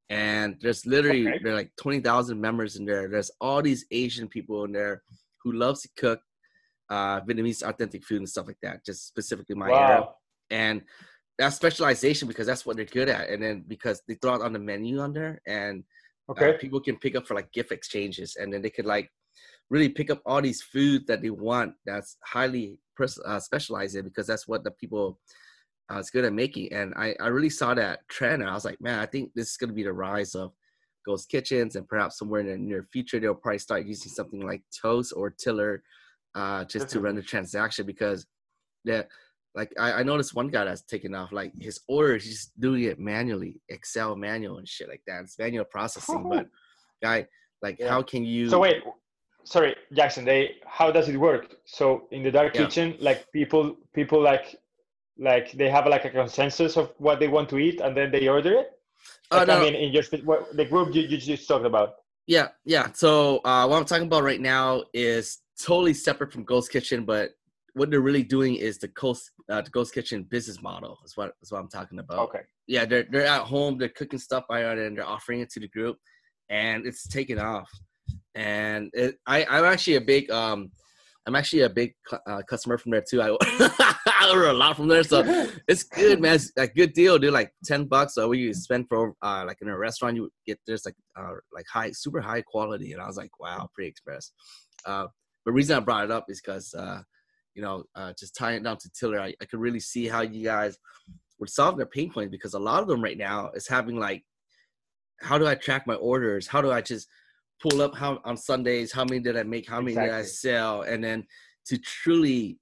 and 0.09 0.57
there's 0.61 0.85
literally 0.85 1.27
Okay. 1.27 1.39
there 1.43 1.53
are 1.53 1.55
like 1.55 1.71
20,000 1.77 2.39
members 2.39 2.75
in 2.75 2.85
there. 2.85 3.07
There's 3.07 3.31
all 3.39 3.61
these 3.61 3.85
Asian 3.91 4.27
people 4.27 4.63
in 4.65 4.71
there 4.71 5.03
who 5.43 5.53
loves 5.53 5.81
to 5.81 5.89
cook 5.97 6.21
uh, 6.89 7.21
Vietnamese 7.21 7.63
authentic 7.63 8.03
food 8.03 8.17
and 8.19 8.29
stuff 8.29 8.47
like 8.47 8.59
that, 8.61 8.85
just 8.85 9.07
specifically 9.07 9.55
my 9.55 9.71
area. 9.71 10.07
And 10.49 10.81
that's 11.37 11.55
specialization 11.55 12.27
because 12.27 12.45
that's 12.45 12.65
what 12.65 12.75
they're 12.75 12.85
good 12.85 13.09
at. 13.09 13.29
And 13.29 13.41
then 13.41 13.63
because 13.67 14.01
they 14.07 14.15
throw 14.15 14.35
it 14.35 14.41
on 14.41 14.53
the 14.53 14.59
menu 14.59 14.99
on 14.99 15.13
there 15.13 15.41
and 15.47 15.83
uh, 16.29 16.31
okay 16.31 16.57
people 16.57 16.79
can 16.79 16.97
pick 16.97 17.15
up 17.15 17.27
for 17.27 17.33
like 17.33 17.51
gift 17.51 17.71
exchanges 17.71 18.37
and 18.39 18.53
then 18.53 18.61
they 18.61 18.69
could 18.69 18.85
like 18.85 19.09
really 19.69 19.89
pick 19.89 20.09
up 20.09 20.21
all 20.25 20.41
these 20.41 20.61
food 20.61 21.05
that 21.07 21.21
they 21.21 21.29
want 21.29 21.73
that's 21.85 22.17
highly 22.23 22.77
pers- 22.95 23.19
uh, 23.25 23.39
specialized 23.39 23.95
in 23.95 24.05
because 24.05 24.27
that's 24.27 24.47
what 24.47 24.63
the 24.63 24.71
people 24.71 25.19
uh, 25.93 25.99
is 25.99 26.09
good 26.09 26.25
at 26.25 26.33
making 26.33 26.71
and 26.73 26.93
I, 26.95 27.15
I 27.19 27.27
really 27.27 27.49
saw 27.49 27.73
that 27.73 28.07
trend 28.09 28.41
and 28.41 28.49
i 28.49 28.53
was 28.53 28.65
like 28.65 28.81
man 28.81 28.99
i 28.99 29.05
think 29.05 29.31
this 29.35 29.51
is 29.51 29.57
going 29.57 29.69
to 29.69 29.75
be 29.75 29.83
the 29.83 29.93
rise 29.93 30.35
of 30.35 30.51
ghost 31.05 31.29
kitchens 31.29 31.75
and 31.75 31.87
perhaps 31.87 32.17
somewhere 32.17 32.41
in 32.41 32.47
the 32.47 32.57
near 32.57 32.87
future 32.91 33.19
they'll 33.19 33.35
probably 33.35 33.59
start 33.59 33.85
using 33.85 34.11
something 34.11 34.41
like 34.41 34.61
toast 34.81 35.13
or 35.15 35.29
tiller 35.29 35.83
uh, 36.35 36.65
just 36.65 36.89
to 36.89 36.99
run 36.99 37.15
the 37.15 37.21
transaction 37.21 37.85
because 37.85 38.25
the 38.85 39.05
like 39.55 39.71
I, 39.79 39.93
I 39.93 40.03
noticed 40.03 40.33
one 40.35 40.47
guy 40.47 40.65
that's 40.65 40.81
taking 40.81 41.13
off. 41.13 41.31
Like 41.31 41.51
his 41.59 41.79
orders, 41.87 42.23
he's 42.23 42.33
just 42.33 42.59
doing 42.59 42.83
it 42.83 42.99
manually, 42.99 43.61
Excel 43.69 44.15
manual 44.15 44.57
and 44.57 44.67
shit 44.67 44.89
like 44.89 45.01
that. 45.07 45.21
It's 45.21 45.37
manual 45.37 45.65
processing, 45.65 46.25
but 46.27 46.47
guy, 47.03 47.27
like, 47.61 47.77
Yeah. 47.79 47.89
how 47.89 48.01
can 48.01 48.25
you? 48.25 48.49
So 48.49 48.59
wait, 48.59 48.81
sorry, 49.43 49.75
Jackson. 49.93 50.25
They 50.25 50.55
how 50.65 50.91
does 50.91 51.07
it 51.07 51.17
work? 51.17 51.55
So 51.65 52.07
in 52.11 52.23
the 52.23 52.31
dark 52.31 52.55
Yeah. 52.55 52.65
kitchen, 52.65 52.95
like 52.99 53.31
people 53.31 53.77
people 53.93 54.21
like 54.21 54.55
like 55.17 55.51
they 55.53 55.69
have 55.69 55.85
like 55.87 56.05
a 56.05 56.09
consensus 56.09 56.77
of 56.77 56.91
what 56.97 57.19
they 57.19 57.27
want 57.27 57.49
to 57.49 57.57
eat, 57.57 57.81
and 57.81 57.95
then 57.95 58.11
they 58.11 58.27
order 58.27 58.53
it. 58.53 58.71
Oh, 59.31 59.37
Like, 59.37 59.47
no, 59.47 59.57
I 59.57 59.61
mean, 59.61 59.75
in 59.75 59.91
your 59.91 60.03
what, 60.23 60.55
the 60.55 60.65
group 60.65 60.93
you, 60.95 61.03
you 61.03 61.17
just 61.17 61.47
talked 61.47 61.65
about. 61.65 61.95
Yeah, 62.27 62.49
yeah. 62.65 62.91
So 62.93 63.41
uh, 63.43 63.67
what 63.67 63.77
I'm 63.77 63.85
talking 63.85 64.07
about 64.07 64.23
right 64.23 64.41
now 64.41 64.83
is 64.93 65.39
totally 65.61 65.93
separate 65.93 66.31
from 66.31 66.43
Ghost 66.43 66.71
Kitchen, 66.71 67.05
but 67.05 67.31
what 67.73 67.89
they're 67.89 68.01
really 68.01 68.23
doing 68.23 68.55
is 68.55 68.77
the 68.77 68.87
Ghost 68.89 69.31
uh, 69.49 69.61
the 69.61 69.69
Ghost 69.69 69.93
Kitchen 69.93 70.23
business 70.23 70.61
model. 70.61 70.99
Is 71.05 71.17
what 71.17 71.33
is 71.41 71.51
what 71.51 71.59
I'm 71.59 71.69
talking 71.69 71.99
about. 71.99 72.19
Okay. 72.29 72.41
Yeah, 72.67 72.85
they're 72.85 73.05
they're 73.11 73.25
at 73.25 73.41
home, 73.41 73.77
they're 73.77 73.89
cooking 73.89 74.19
stuff 74.19 74.45
by 74.47 74.61
and 74.61 74.97
they're 74.97 75.05
offering 75.05 75.41
it 75.41 75.49
to 75.51 75.59
the 75.59 75.67
group, 75.67 75.97
and 76.49 76.85
it's 76.85 77.07
taken 77.07 77.39
off. 77.39 77.69
And 78.35 78.89
it, 78.93 79.17
I 79.27 79.45
I'm 79.45 79.65
actually 79.65 79.95
a 79.95 80.01
big 80.01 80.31
um 80.31 80.71
I'm 81.25 81.35
actually 81.35 81.61
a 81.61 81.69
big 81.69 81.93
uh, 82.27 82.41
customer 82.49 82.77
from 82.77 82.91
there 82.91 83.03
too. 83.07 83.21
I 83.21 83.35
I 83.41 84.29
order 84.29 84.47
a 84.47 84.53
lot 84.53 84.75
from 84.75 84.87
there, 84.87 85.03
so 85.03 85.23
it's 85.67 85.83
good, 85.83 86.21
man. 86.21 86.35
It's 86.35 86.51
a 86.57 86.67
good 86.67 86.93
deal, 86.93 87.17
dude. 87.17 87.33
Like 87.33 87.53
ten 87.65 87.85
bucks, 87.85 88.15
so 88.15 88.31
you 88.33 88.53
spend 88.53 88.87
for 88.89 89.13
uh, 89.21 89.43
like 89.47 89.57
in 89.61 89.69
a 89.69 89.77
restaurant, 89.77 90.17
you 90.17 90.29
get 90.45 90.59
there's 90.67 90.85
like 90.85 90.95
uh, 91.15 91.33
like 91.53 91.65
high, 91.71 91.91
super 91.91 92.19
high 92.19 92.41
quality, 92.41 92.93
and 92.93 93.01
I 93.01 93.07
was 93.07 93.17
like, 93.17 93.39
wow, 93.39 93.69
pretty 93.73 93.89
express. 93.89 94.31
Uh, 94.85 95.07
the 95.45 95.51
reason 95.51 95.77
I 95.77 95.79
brought 95.79 96.05
it 96.05 96.11
up 96.11 96.25
is 96.29 96.41
because 96.41 96.73
uh, 96.73 97.01
you 97.55 97.61
know, 97.61 97.83
uh, 97.95 98.13
just 98.19 98.35
tying 98.35 98.57
it 98.57 98.63
down 98.63 98.77
to 98.77 98.89
Tiller, 98.91 99.19
I, 99.19 99.33
I 99.41 99.45
could 99.45 99.59
really 99.59 99.79
see 99.79 100.07
how 100.07 100.21
you 100.21 100.43
guys 100.43 100.77
would 101.39 101.49
solve 101.49 101.77
their 101.77 101.85
pain 101.85 102.11
points 102.11 102.31
because 102.31 102.53
a 102.53 102.59
lot 102.59 102.81
of 102.81 102.87
them 102.87 103.03
right 103.03 103.17
now 103.17 103.51
is 103.51 103.67
having 103.67 103.97
like, 103.97 104.23
how 105.21 105.37
do 105.37 105.47
I 105.47 105.55
track 105.55 105.87
my 105.87 105.95
orders? 105.95 106.47
How 106.47 106.61
do 106.61 106.71
I 106.71 106.81
just 106.81 107.07
pull 107.63 107.81
up 107.81 107.95
how 107.95 108.19
on 108.25 108.35
Sundays 108.35 108.91
how 108.91 109.05
many 109.05 109.21
did 109.21 109.37
I 109.37 109.43
make? 109.43 109.67
How 109.67 109.79
many 109.79 109.95
did 109.95 110.11
I 110.11 110.23
sell? 110.23 110.81
And 110.81 111.03
then 111.03 111.25
to 111.67 111.77
truly 111.77 112.59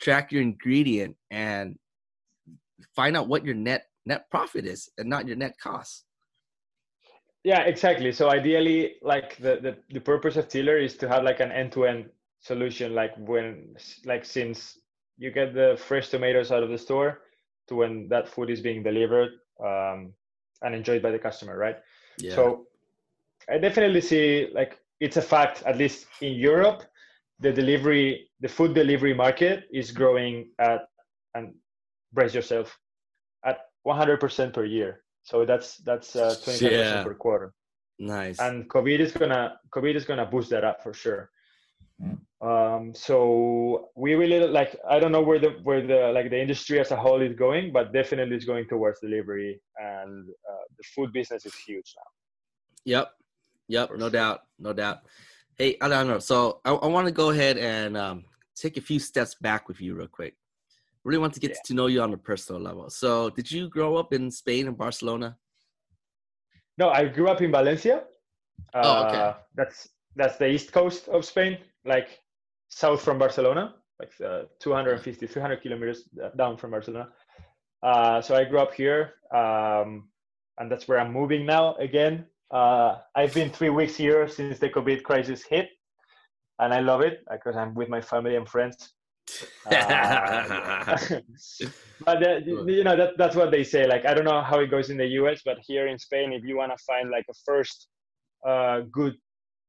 track 0.00 0.30
your 0.30 0.42
ingredient 0.42 1.16
and 1.30 1.76
find 2.94 3.16
out 3.16 3.28
what 3.28 3.44
your 3.44 3.54
net 3.54 3.86
net 4.04 4.30
profit 4.30 4.64
is 4.66 4.88
and 4.98 5.08
not 5.08 5.26
your 5.26 5.36
net 5.36 5.54
cost. 5.60 6.04
Yeah, 7.42 7.62
exactly. 7.62 8.12
So 8.12 8.30
ideally, 8.30 8.96
like 9.02 9.36
the, 9.38 9.58
the, 9.62 9.76
the 9.90 10.00
purpose 10.00 10.36
of 10.36 10.48
Tiller 10.48 10.78
is 10.78 10.96
to 10.96 11.08
have 11.08 11.22
like 11.22 11.40
an 11.40 11.52
end-to-end 11.52 12.06
solution, 12.40 12.94
like 12.94 13.12
when 13.18 13.76
like 14.04 14.24
since 14.24 14.78
you 15.18 15.30
get 15.30 15.54
the 15.54 15.76
fresh 15.88 16.08
tomatoes 16.08 16.50
out 16.52 16.62
of 16.62 16.70
the 16.70 16.78
store 16.78 17.22
to 17.68 17.74
when 17.74 18.08
that 18.08 18.28
food 18.28 18.50
is 18.50 18.60
being 18.60 18.82
delivered 18.82 19.30
um, 19.64 20.12
and 20.62 20.74
enjoyed 20.74 21.02
by 21.02 21.10
the 21.10 21.18
customer, 21.18 21.56
right? 21.56 21.76
Yeah. 22.18 22.34
So 22.34 22.66
I 23.50 23.58
definitely 23.58 24.00
see 24.00 24.48
like 24.52 24.78
it's 25.00 25.16
a 25.16 25.22
fact, 25.22 25.62
at 25.64 25.76
least 25.76 26.06
in 26.20 26.34
Europe, 26.34 26.82
the 27.40 27.52
delivery, 27.52 28.28
the 28.40 28.48
food 28.48 28.74
delivery 28.74 29.14
market 29.14 29.64
is 29.72 29.90
growing 29.90 30.50
at 30.58 30.82
and 31.34 31.54
brace 32.12 32.34
yourself 32.34 32.78
at 33.44 33.58
100% 33.86 34.52
per 34.52 34.64
year. 34.64 35.02
So 35.22 35.44
that's 35.44 35.78
that's 35.78 36.16
uh, 36.16 36.34
25% 36.44 36.70
Yeah. 36.70 37.04
per 37.04 37.14
quarter 37.14 37.52
nice. 37.98 38.38
and 38.40 38.68
COVID 38.68 39.00
is 39.00 39.12
gonna 39.12 39.58
COVID 39.74 39.94
is 39.94 40.04
gonna 40.04 40.26
boost 40.26 40.50
that 40.50 40.64
up 40.64 40.82
for 40.82 40.92
sure. 40.92 41.30
Um, 42.42 42.92
so 42.94 43.88
we 43.96 44.14
really 44.14 44.46
like 44.46 44.76
I 44.88 44.98
don't 44.98 45.12
know 45.12 45.22
where 45.22 45.38
the 45.38 45.50
where 45.62 45.86
the 45.86 46.12
like 46.12 46.30
the 46.30 46.40
industry 46.40 46.78
as 46.78 46.90
a 46.90 46.96
whole 46.96 47.22
is 47.22 47.34
going, 47.34 47.72
but 47.72 47.92
definitely 47.92 48.36
it's 48.36 48.44
going 48.44 48.66
towards 48.68 49.00
delivery, 49.00 49.60
and 49.78 50.28
uh, 50.28 50.64
the 50.76 50.84
food 50.94 51.12
business 51.12 51.46
is 51.46 51.54
huge 51.66 51.94
now. 51.96 52.10
Yep. 52.84 53.12
Yep. 53.68 53.90
No 53.92 53.98
sure. 53.98 54.10
doubt. 54.10 54.40
No 54.58 54.72
doubt. 54.72 54.98
Hey, 55.56 55.76
I 55.80 55.88
don't 55.88 56.06
know. 56.08 56.18
So 56.18 56.60
I, 56.64 56.72
I 56.72 56.86
want 56.86 57.06
to 57.06 57.12
go 57.12 57.30
ahead 57.30 57.56
and 57.58 57.96
um, 57.96 58.24
take 58.54 58.76
a 58.76 58.80
few 58.80 58.98
steps 58.98 59.34
back 59.40 59.68
with 59.68 59.80
you 59.80 59.94
real 59.94 60.06
quick. 60.08 60.34
Really 61.04 61.18
want 61.18 61.34
to 61.34 61.40
get 61.40 61.50
Yeah. 61.52 61.56
to 61.66 61.74
know 61.74 61.86
you 61.86 62.02
on 62.02 62.12
a 62.12 62.18
personal 62.18 62.60
level. 62.60 62.90
So 62.90 63.30
did 63.30 63.50
you 63.50 63.68
grow 63.68 63.96
up 63.96 64.12
in 64.12 64.30
Spain 64.30 64.66
and 64.68 64.76
Barcelona? 64.76 65.36
No, 66.78 66.90
I 66.90 67.06
grew 67.06 67.28
up 67.28 67.40
in 67.40 67.50
Valencia. 67.50 68.04
Uh, 68.74 68.82
Oh, 68.84 69.04
okay. 69.06 69.38
That's 69.54 69.88
that's 70.16 70.36
the 70.36 70.48
east 70.48 70.72
coast 70.72 71.08
of 71.08 71.24
Spain, 71.24 71.58
like 71.84 72.08
south 72.68 73.02
from 73.02 73.18
Barcelona, 73.18 73.74
like 74.00 74.10
uh, 74.24 74.44
250, 74.60 75.26
300 75.26 75.62
kilometers 75.62 76.08
down 76.36 76.56
from 76.56 76.70
Barcelona. 76.70 77.08
Uh, 77.82 78.20
so 78.22 78.34
I 78.34 78.44
grew 78.44 78.58
up 78.58 78.72
here, 78.74 79.14
um, 79.34 80.08
and 80.58 80.70
that's 80.70 80.88
where 80.88 80.98
I'm 80.98 81.12
moving 81.12 81.44
now 81.46 81.74
again. 81.76 82.24
Uh, 82.50 82.98
I've 83.14 83.34
been 83.34 83.50
three 83.50 83.70
weeks 83.70 83.96
here 83.96 84.28
since 84.28 84.58
the 84.58 84.68
COVID 84.68 85.02
crisis 85.02 85.42
hit, 85.42 85.68
and 86.58 86.72
I 86.72 86.80
love 86.80 87.00
it 87.00 87.24
because 87.30 87.56
I'm 87.56 87.74
with 87.74 87.88
my 87.88 88.00
family 88.00 88.36
and 88.36 88.48
friends. 88.48 88.92
Uh, 89.68 90.96
but 92.04 92.22
uh, 92.22 92.36
you 92.46 92.84
know 92.84 92.96
that, 92.96 93.18
that's 93.18 93.34
what 93.34 93.50
they 93.50 93.64
say 93.64 93.84
like 93.84 94.06
i 94.06 94.14
don't 94.14 94.24
know 94.24 94.40
how 94.40 94.60
it 94.60 94.70
goes 94.70 94.88
in 94.88 94.96
the 94.96 95.04
us 95.04 95.42
but 95.44 95.58
here 95.66 95.88
in 95.88 95.98
spain 95.98 96.32
if 96.32 96.44
you 96.44 96.56
want 96.56 96.70
to 96.70 96.78
find 96.84 97.10
like 97.10 97.24
a 97.28 97.34
first 97.44 97.88
uh, 98.46 98.82
good 98.92 99.14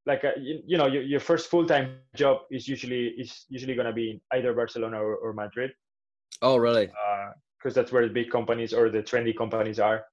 like 0.05 0.23
a, 0.23 0.33
you, 0.39 0.61
you 0.67 0.77
know 0.77 0.85
your, 0.85 1.01
your 1.01 1.19
first 1.19 1.49
full-time 1.49 1.95
job 2.15 2.41
is 2.51 2.67
usually 2.67 3.07
is 3.17 3.45
usually 3.49 3.73
going 3.73 3.87
to 3.87 3.93
be 3.93 4.11
in 4.11 4.21
either 4.37 4.53
barcelona 4.53 5.01
or, 5.01 5.15
or 5.15 5.33
madrid 5.33 5.71
oh, 6.43 6.57
really? 6.57 6.91
because 7.57 7.73
that's 7.73 7.91
where 7.91 8.07
the 8.07 8.13
big 8.13 8.29
companies 8.29 8.73
or 8.73 8.91
the 8.91 9.01
trendy 9.01 9.35
companies 9.35 9.79
are 9.79 10.05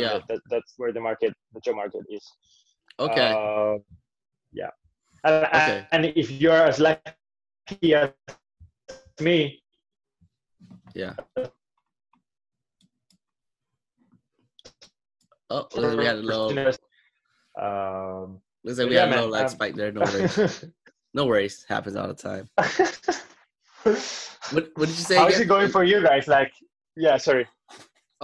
Yeah. 0.00 0.12
that, 0.14 0.22
that, 0.28 0.40
that's 0.50 0.74
where 0.76 0.92
the 0.92 1.00
market 1.00 1.32
the 1.54 1.60
job 1.60 1.76
market 1.76 2.02
is 2.10 2.24
Okay. 2.98 3.32
uh, 3.32 3.76
yeah 4.52 4.70
and, 5.24 5.44
Okay. 5.46 5.86
and 5.92 6.06
if 6.06 6.30
you're 6.30 6.52
as 6.72 6.78
lucky 6.78 7.94
as 7.94 8.10
me 9.20 9.62
yeah. 10.94 11.14
Oh, 15.50 15.68
looks 15.74 15.76
like 15.76 15.98
we 15.98 16.04
had 16.06 16.16
a 16.16 16.20
little. 16.20 16.48
um, 17.60 18.40
Looks 18.64 18.78
like 18.78 18.88
we 18.88 18.94
Yeah, 18.94 19.00
had 19.06 19.08
a 19.08 19.14
little 19.16 19.28
lag 19.30 19.42
um, 19.44 19.48
spike 19.48 19.74
there. 19.74 19.92
No 19.92 20.00
worries. 20.00 20.64
no 21.14 21.26
worries. 21.26 21.64
Happens 21.68 21.96
all 21.96 22.08
the 22.08 22.14
time. 22.14 22.48
What 24.52 24.68
What 24.74 24.86
did 24.88 24.96
you 24.98 25.04
say? 25.04 25.16
How 25.16 25.26
is 25.28 25.34
again? 25.34 25.42
it 25.46 25.48
going 25.48 25.68
for 25.70 25.82
you 25.84 26.02
guys? 26.02 26.28
Like, 26.28 26.52
yeah, 26.96 27.16
sorry. 27.16 27.46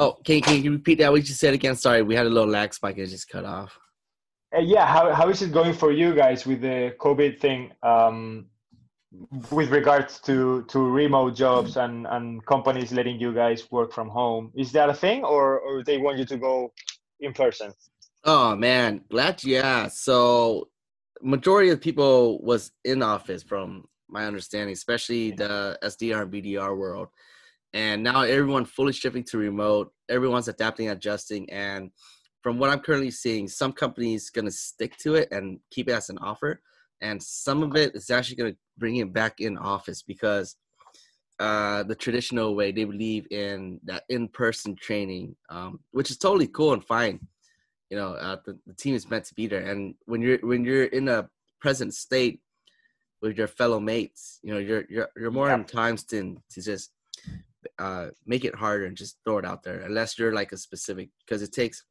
Oh, 0.00 0.16
can, 0.24 0.40
can 0.40 0.62
you 0.62 0.70
repeat 0.70 0.98
that? 0.98 1.10
What 1.10 1.28
you 1.28 1.34
said 1.34 1.54
again? 1.54 1.74
Sorry, 1.74 2.02
we 2.02 2.14
had 2.14 2.26
a 2.26 2.30
little 2.30 2.48
lag 2.48 2.72
spike. 2.72 2.98
It 2.98 3.06
just 3.06 3.28
cut 3.28 3.44
off. 3.44 3.76
Uh, 4.56 4.60
yeah, 4.60 4.86
how, 4.86 5.12
how 5.12 5.28
is 5.28 5.42
it 5.42 5.52
going 5.52 5.74
for 5.74 5.90
you 5.90 6.14
guys 6.14 6.46
with 6.46 6.60
the 6.60 6.94
COVID 7.00 7.40
thing? 7.40 7.72
Um, 7.82 8.46
with 9.50 9.70
regards 9.70 10.20
to 10.20 10.64
to 10.68 10.78
remote 10.80 11.34
jobs 11.34 11.78
and 11.78 12.06
and 12.06 12.44
companies 12.44 12.92
letting 12.92 13.18
you 13.18 13.32
guys 13.34 13.70
work 13.72 13.92
from 13.92 14.08
home, 14.08 14.52
is 14.54 14.70
that 14.72 14.88
a 14.88 14.94
thing, 14.94 15.24
or 15.24 15.58
or 15.58 15.82
they 15.82 15.98
want 15.98 16.18
you 16.18 16.26
to 16.26 16.36
go 16.36 16.72
in 17.20 17.32
person? 17.32 17.72
Oh 18.24 18.54
man, 18.54 19.00
glad 19.10 19.42
yeah. 19.42 19.88
So 19.88 20.68
majority 21.22 21.70
of 21.70 21.80
people 21.80 22.40
was 22.42 22.70
in 22.84 23.02
office 23.02 23.42
from 23.42 23.88
my 24.08 24.26
understanding, 24.26 24.74
especially 24.74 25.32
the 25.32 25.78
SDR 25.82 26.22
and 26.22 26.32
BDR 26.32 26.76
world. 26.76 27.08
And 27.74 28.02
now 28.02 28.22
everyone 28.22 28.64
fully 28.64 28.92
shifting 28.92 29.24
to 29.24 29.38
remote. 29.38 29.92
Everyone's 30.08 30.48
adapting, 30.48 30.88
adjusting, 30.88 31.50
and 31.50 31.90
from 32.42 32.58
what 32.58 32.70
I'm 32.70 32.80
currently 32.80 33.10
seeing, 33.10 33.48
some 33.48 33.72
companies 33.72 34.30
gonna 34.30 34.50
stick 34.50 34.96
to 34.98 35.14
it 35.16 35.28
and 35.32 35.60
keep 35.70 35.88
it 35.88 35.92
as 35.92 36.08
an 36.08 36.18
offer, 36.18 36.62
and 37.02 37.22
some 37.22 37.62
of 37.62 37.76
it 37.76 37.94
is 37.94 38.10
actually 38.10 38.36
gonna 38.36 38.56
bring 38.78 38.96
it 38.96 39.12
back 39.12 39.40
in 39.40 39.58
office 39.58 40.02
because 40.02 40.56
uh, 41.40 41.82
the 41.84 41.94
traditional 41.94 42.56
way 42.56 42.72
they 42.72 42.84
believe 42.84 43.26
in 43.30 43.78
that 43.84 44.04
in-person 44.08 44.74
training, 44.76 45.36
um, 45.50 45.78
which 45.90 46.10
is 46.10 46.16
totally 46.16 46.48
cool 46.48 46.72
and 46.72 46.84
fine 46.84 47.20
you 47.90 47.96
know 47.96 48.12
uh, 48.14 48.36
the, 48.44 48.58
the 48.66 48.74
team 48.74 48.94
is 48.94 49.08
meant 49.08 49.24
to 49.24 49.34
be 49.34 49.46
there 49.46 49.64
and 49.70 49.94
when 50.06 50.20
you're 50.20 50.38
when 50.38 50.64
you're 50.64 50.84
in 50.84 51.08
a 51.08 51.28
present 51.60 51.94
state 51.94 52.40
with 53.22 53.36
your 53.36 53.46
fellow 53.46 53.80
mates 53.80 54.38
you 54.42 54.52
know 54.52 54.58
you're 54.58 54.84
you're, 54.88 55.08
you're 55.16 55.30
more 55.30 55.48
Yeah. 55.48 55.54
in 55.56 55.64
times 55.64 56.04
to, 56.04 56.36
to 56.50 56.62
just 56.62 56.90
uh, 57.78 58.08
make 58.26 58.44
it 58.44 58.54
harder 58.54 58.86
and 58.86 58.96
just 58.96 59.18
throw 59.24 59.38
it 59.38 59.44
out 59.44 59.62
there 59.62 59.80
unless 59.80 60.18
you're 60.18 60.32
like 60.32 60.52
a 60.52 60.56
specific 60.56 61.10
because 61.24 61.42
it 61.42 61.52
takes 61.52 61.84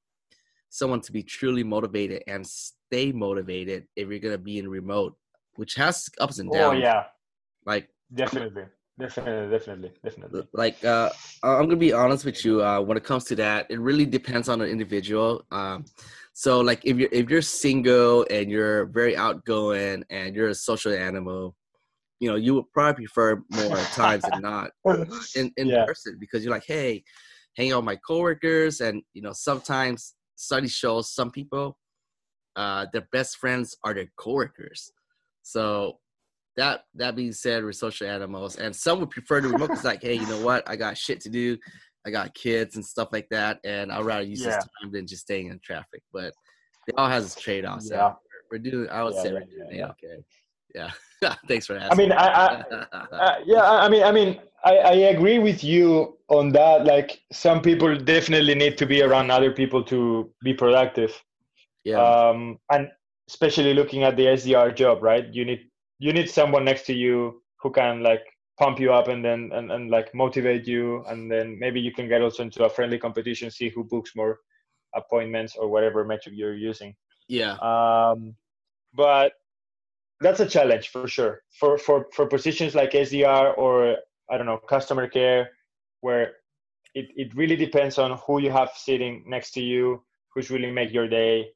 someone 0.69 1.01
to 1.01 1.11
be 1.11 1.23
truly 1.23 1.63
motivated 1.63 2.23
and 2.27 2.45
stay 2.45 3.11
motivated 3.11 3.85
if 3.95 4.09
you're 4.09 4.19
gonna 4.19 4.37
be 4.37 4.59
in 4.59 4.69
remote 4.69 5.15
which 5.55 5.73
has 5.75 6.07
ups 6.19 6.39
and 6.39 6.51
downs. 6.51 6.77
Oh 6.77 6.79
yeah, 6.79 7.03
like 7.65 7.89
definitely, 8.13 8.65
definitely, 8.99 9.49
definitely, 9.49 9.91
definitely. 10.03 10.43
like 10.53 10.83
uh 10.85 11.09
i'm 11.43 11.65
gonna 11.65 11.75
be 11.75 11.93
honest 11.93 12.25
with 12.25 12.43
you 12.45 12.63
uh 12.63 12.79
when 12.79 12.97
it 12.97 13.03
comes 13.03 13.25
to 13.25 13.35
that 13.35 13.65
it 13.69 13.79
really 13.79 14.05
depends 14.05 14.49
on 14.49 14.61
an 14.61 14.69
individual 14.69 15.45
um 15.51 15.83
so 16.33 16.61
like 16.61 16.79
if 16.85 16.97
you're 16.97 17.09
if 17.11 17.29
you're 17.29 17.41
single 17.41 18.25
and 18.29 18.49
you're 18.49 18.85
very 18.85 19.15
outgoing 19.17 20.03
and 20.09 20.35
you're 20.35 20.49
a 20.49 20.55
social 20.55 20.93
animal 20.93 21.55
you 22.19 22.29
know 22.29 22.35
you 22.35 22.55
would 22.55 22.65
probably 22.73 23.05
prefer 23.05 23.41
more 23.51 23.77
times 23.93 24.25
than 24.25 24.41
not 24.41 24.71
in 25.35 25.51
in 25.57 25.69
Yeah. 25.69 25.85
person 25.85 26.17
because 26.19 26.43
you're 26.43 26.53
like, 26.53 26.65
hey, 26.65 27.03
hang 27.55 27.71
out 27.71 27.77
with 27.77 27.85
my 27.85 27.95
coworkers, 27.97 28.81
and 28.81 29.01
you 29.13 29.21
know 29.21 29.33
sometimes 29.33 30.15
study 30.35 30.67
shows 30.67 31.11
some 31.13 31.31
people, 31.31 31.77
uh, 32.55 32.85
their 32.93 33.07
best 33.11 33.37
friends 33.37 33.75
are 33.83 33.93
their 33.93 34.07
coworkers. 34.17 34.91
So 35.43 35.99
that 36.55 36.81
that 36.95 37.15
being 37.15 37.33
said, 37.33 37.63
we're 37.63 37.71
social 37.71 38.07
animals, 38.07 38.55
and 38.57 38.75
some 38.75 38.99
would 38.99 39.11
prefer 39.11 39.41
to 39.41 39.47
remote. 39.49 39.71
It's 39.73 39.83
like, 39.83 40.01
hey, 40.01 40.15
you 40.15 40.25
know 40.27 40.41
what? 40.41 40.67
I 40.67 40.75
got 40.75 40.97
shit 40.97 41.21
to 41.21 41.29
do. 41.29 41.57
I 42.05 42.09
got 42.09 42.33
kids 42.33 42.75
and 42.77 42.85
stuff 42.85 43.09
like 43.11 43.27
that, 43.31 43.59
and 43.65 43.91
I'd 43.91 44.05
rather 44.05 44.23
use 44.23 44.39
Yeah. 44.41 44.47
this 44.47 44.57
time 44.81 44.91
than 44.91 45.05
just 45.07 45.23
staying 45.23 45.47
in 45.47 45.59
traffic. 45.63 46.01
But 46.13 46.33
it 46.87 46.95
all 46.97 47.09
has 47.09 47.25
its 47.25 47.41
trade-offs. 47.41 47.89
Yeah. 47.91 48.13
We're 48.49 48.59
doing. 48.59 48.89
I 48.89 49.03
would 49.03 49.13
Yeah, 49.13 49.21
say 49.23 49.27
yeah, 49.29 49.33
we're 49.33 49.65
doing 49.65 49.79
yeah, 49.79 49.89
okay. 49.89 50.23
Yeah. 50.77 50.91
Thanks 51.47 51.65
for 51.65 51.75
asking. 51.77 51.91
I 51.91 51.95
mean, 51.95 52.11
I, 52.11 52.27
I 52.27 52.51
uh, 53.15 53.35
yeah, 53.45 53.61
I 53.61 53.85
I 53.85 53.89
mean, 53.89 54.03
I 54.03 54.11
mean, 54.11 54.39
I, 54.63 54.77
I 54.77 54.93
agree 55.15 55.39
with 55.39 55.63
you 55.63 56.17
on 56.29 56.51
that. 56.51 56.85
Like, 56.85 57.21
some 57.31 57.61
people 57.61 57.97
definitely 57.97 58.55
need 58.55 58.77
to 58.77 58.85
be 58.85 59.01
around 59.01 59.31
other 59.31 59.51
people 59.51 59.83
to 59.85 60.29
be 60.43 60.53
productive. 60.53 61.11
yeah. 61.83 61.97
Um, 61.97 62.59
and 62.71 62.89
especially 63.29 63.73
looking 63.73 64.03
at 64.03 64.15
the 64.15 64.25
SDR 64.25 64.75
job, 64.75 65.03
right? 65.03 65.25
You 65.33 65.45
need 65.45 65.61
you 65.99 66.13
need 66.13 66.29
someone 66.29 66.63
next 66.65 66.85
to 66.85 66.93
you 66.93 67.41
who 67.61 67.71
can 67.71 68.03
like 68.03 68.23
pump 68.59 68.79
you 68.79 68.93
up 68.93 69.07
and 69.07 69.25
then 69.25 69.51
and, 69.53 69.71
and 69.71 69.89
like 69.89 70.13
motivate 70.13 70.67
you, 70.67 71.03
and 71.07 71.31
then 71.31 71.57
maybe 71.59 71.79
you 71.79 71.91
can 71.91 72.07
get 72.07 72.21
also 72.21 72.43
into 72.43 72.63
a 72.63 72.69
friendly 72.69 72.99
competition, 72.99 73.49
see 73.49 73.69
who 73.69 73.83
books 73.83 74.11
more 74.15 74.39
appointments 74.95 75.55
or 75.55 75.67
whatever 75.67 76.05
metric 76.05 76.35
you're 76.37 76.55
using. 76.55 76.95
yeah. 77.27 77.55
um, 77.61 78.35
but 78.93 79.33
that's 80.19 80.39
a 80.39 80.45
challenge 80.45 80.89
for 80.89 81.07
sure 81.07 81.41
for 81.59 81.77
for 81.77 82.07
for 82.13 82.25
positions 82.25 82.73
like 82.75 82.91
SDR 82.91 83.57
or 83.57 83.97
I 84.29 84.37
don't 84.37 84.45
know 84.45 84.57
customer 84.57 85.07
care, 85.07 85.51
where 86.01 86.33
it, 86.93 87.07
it 87.15 87.35
really 87.35 87.55
depends 87.55 87.97
on 87.97 88.17
who 88.25 88.41
you 88.41 88.51
have 88.51 88.71
sitting 88.75 89.23
next 89.27 89.51
to 89.51 89.61
you, 89.61 90.03
who's 90.33 90.49
really 90.49 90.71
make 90.71 90.91
your 90.91 91.07
day. 91.07 91.49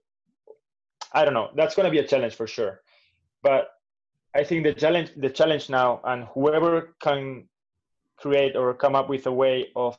I 1.14 1.26
don't 1.26 1.34
know. 1.34 1.50
That's 1.56 1.76
going 1.76 1.86
to 1.86 1.92
be 1.92 2.00
a 2.00 2.08
challenge 2.08 2.36
for 2.36 2.48
sure, 2.48 2.82
but 3.44 3.70
I 4.34 4.44
think 4.44 4.64
the 4.64 4.74
challenge 4.74 5.12
the 5.18 5.30
challenge 5.30 5.70
now 5.70 6.00
and 6.06 6.26
whoever 6.34 6.96
can 7.02 7.48
create 8.18 8.56
or 8.56 8.74
come 8.74 8.96
up 8.96 9.10
with 9.10 9.26
a 9.28 9.32
way 9.32 9.70
of 9.76 9.98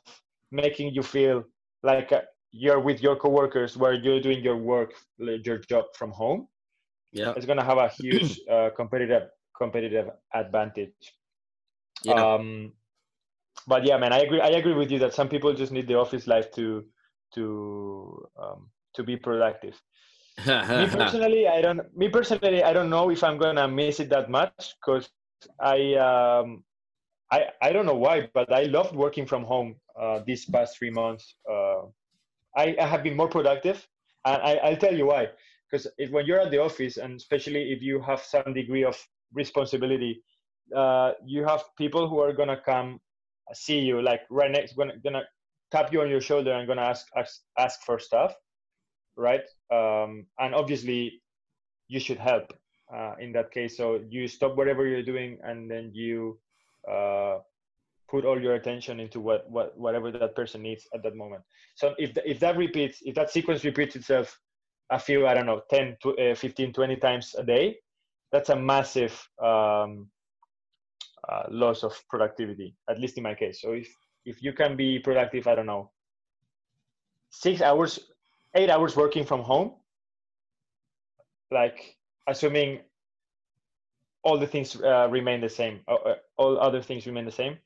making 0.51 0.93
you 0.93 1.03
feel 1.03 1.43
like 1.83 2.11
uh, 2.11 2.21
you're 2.51 2.79
with 2.79 3.03
your 3.03 3.15
coworkers 3.15 3.75
where 3.75 3.93
you're 3.93 4.21
doing 4.21 4.41
your 4.41 4.55
work 4.55 4.93
your 5.17 5.57
job 5.57 5.85
from 5.93 6.11
home 6.11 6.47
Yeah. 7.13 7.35
it's 7.35 7.45
going 7.45 7.59
to 7.59 7.63
have 7.65 7.77
a 7.77 7.89
huge 7.89 8.41
uh, 8.51 8.69
competitive 8.75 9.29
competitive 9.57 10.09
advantage 10.33 11.13
Yeah. 12.03 12.25
um 12.25 12.73
but 13.67 13.85
yeah 13.85 13.97
man 13.97 14.13
i 14.13 14.19
agree 14.19 14.41
i 14.41 14.49
agree 14.49 14.73
with 14.73 14.91
you 14.91 14.99
that 14.99 15.13
some 15.13 15.29
people 15.29 15.53
just 15.53 15.71
need 15.71 15.87
the 15.87 15.95
office 15.95 16.27
life 16.27 16.51
to 16.51 16.85
to 17.33 18.27
um, 18.41 18.69
to 18.95 19.03
be 19.03 19.17
productive 19.17 19.81
me 20.73 20.87
personally 20.87 21.47
i 21.47 21.61
don't 21.61 21.81
me 21.97 22.09
personally 22.09 22.63
i 22.63 22.73
don't 22.73 22.89
know 22.89 23.09
if 23.09 23.23
i'm 23.23 23.37
gonna 23.37 23.67
miss 23.67 23.99
it 23.99 24.09
that 24.09 24.29
much 24.29 24.75
because 24.79 25.09
i 25.59 25.93
um 25.95 26.63
i 27.31 27.45
i 27.61 27.71
don't 27.71 27.85
know 27.85 27.95
why 28.05 28.27
but 28.33 28.51
i 28.51 28.63
loved 28.63 28.95
working 28.95 29.25
from 29.25 29.43
home 29.43 29.75
uh 29.99 30.19
these 30.25 30.45
past 30.45 30.77
three 30.77 30.89
months 30.91 31.35
uh 31.51 31.81
i, 32.57 32.75
I 32.79 32.85
have 32.85 33.03
been 33.03 33.15
more 33.15 33.27
productive 33.29 33.87
and 34.25 34.41
I, 34.41 34.55
i'll 34.65 34.77
tell 34.77 34.95
you 34.95 35.07
why 35.07 35.29
because 35.73 35.87
when 36.11 36.25
you're 36.25 36.39
at 36.39 36.51
the 36.51 36.61
office 36.61 36.97
and 36.97 37.15
especially 37.15 37.71
if 37.71 37.81
you 37.81 38.01
have 38.01 38.21
some 38.21 38.53
degree 38.53 38.83
of 38.83 38.95
responsibility 39.33 40.21
uh 40.75 41.11
you 41.25 41.43
have 41.43 41.63
people 41.77 42.07
who 42.07 42.19
are 42.19 42.33
gonna 42.33 42.61
come 42.65 42.99
see 43.53 43.79
you 43.79 44.01
like 44.01 44.21
right 44.29 44.51
next 44.51 44.73
gonna 44.75 44.93
gonna 45.03 45.23
tap 45.71 45.91
you 45.91 46.01
on 46.01 46.09
your 46.09 46.21
shoulder 46.21 46.53
and 46.53 46.67
gonna 46.67 46.81
ask 46.81 47.07
ask, 47.17 47.41
ask 47.57 47.81
for 47.81 47.99
stuff 47.99 48.33
right? 49.15 49.43
Um, 49.71 50.25
and 50.39 50.55
obviously 50.55 51.21
you 51.87 51.99
should 51.99 52.17
help 52.17 52.53
uh, 52.93 53.13
in 53.19 53.31
that 53.33 53.51
case. 53.51 53.77
So 53.77 54.01
you 54.09 54.27
stop 54.27 54.55
whatever 54.55 54.87
you're 54.87 55.03
doing 55.03 55.37
and 55.43 55.69
then 55.69 55.91
you 55.93 56.39
uh, 56.91 57.39
put 58.09 58.25
all 58.25 58.41
your 58.41 58.55
attention 58.55 58.99
into 58.99 59.19
what, 59.19 59.49
what 59.49 59.77
whatever 59.77 60.11
that 60.11 60.35
person 60.35 60.61
needs 60.61 60.87
at 60.93 61.03
that 61.03 61.15
moment. 61.15 61.43
So 61.75 61.93
if, 61.97 62.13
th- 62.13 62.25
if 62.25 62.39
that 62.39 62.57
repeats 62.57 62.99
if 63.03 63.15
that 63.15 63.31
sequence 63.31 63.63
repeats 63.63 63.95
itself 63.95 64.39
a 64.89 64.99
few 64.99 65.27
i 65.27 65.33
don't 65.33 65.45
know 65.45 65.61
10 65.69 65.97
to, 66.01 66.15
uh, 66.17 66.35
15 66.35 66.73
20 66.73 66.95
times 66.97 67.35
a 67.37 67.43
day 67.43 67.77
that's 68.31 68.49
a 68.49 68.55
massive 68.55 69.13
um, 69.41 70.09
uh, 71.29 71.43
loss 71.49 71.83
of 71.83 71.93
productivity 72.09 72.75
at 72.89 72.99
least 72.99 73.17
in 73.17 73.23
my 73.23 73.33
case 73.33 73.61
so 73.61 73.71
if 73.71 73.87
if 74.25 74.41
you 74.43 74.53
can 74.53 74.75
be 74.75 74.99
productive 74.99 75.47
i 75.47 75.55
don't 75.55 75.65
know 75.65 75.91
six 77.29 77.61
hours 77.61 77.99
eight 78.55 78.69
hours 78.69 78.95
working 78.95 79.25
from 79.25 79.41
home 79.41 79.73
like 81.51 81.97
assuming 82.27 82.79
all 84.23 84.37
the 84.37 84.47
things 84.47 84.79
uh, 84.81 85.07
remain 85.09 85.41
the 85.41 85.49
same 85.49 85.81
uh, 85.87 85.95
uh, 85.95 86.15
all 86.37 86.59
other 86.59 86.81
things 86.81 87.05
remain 87.05 87.25
the 87.25 87.31
same 87.31 87.57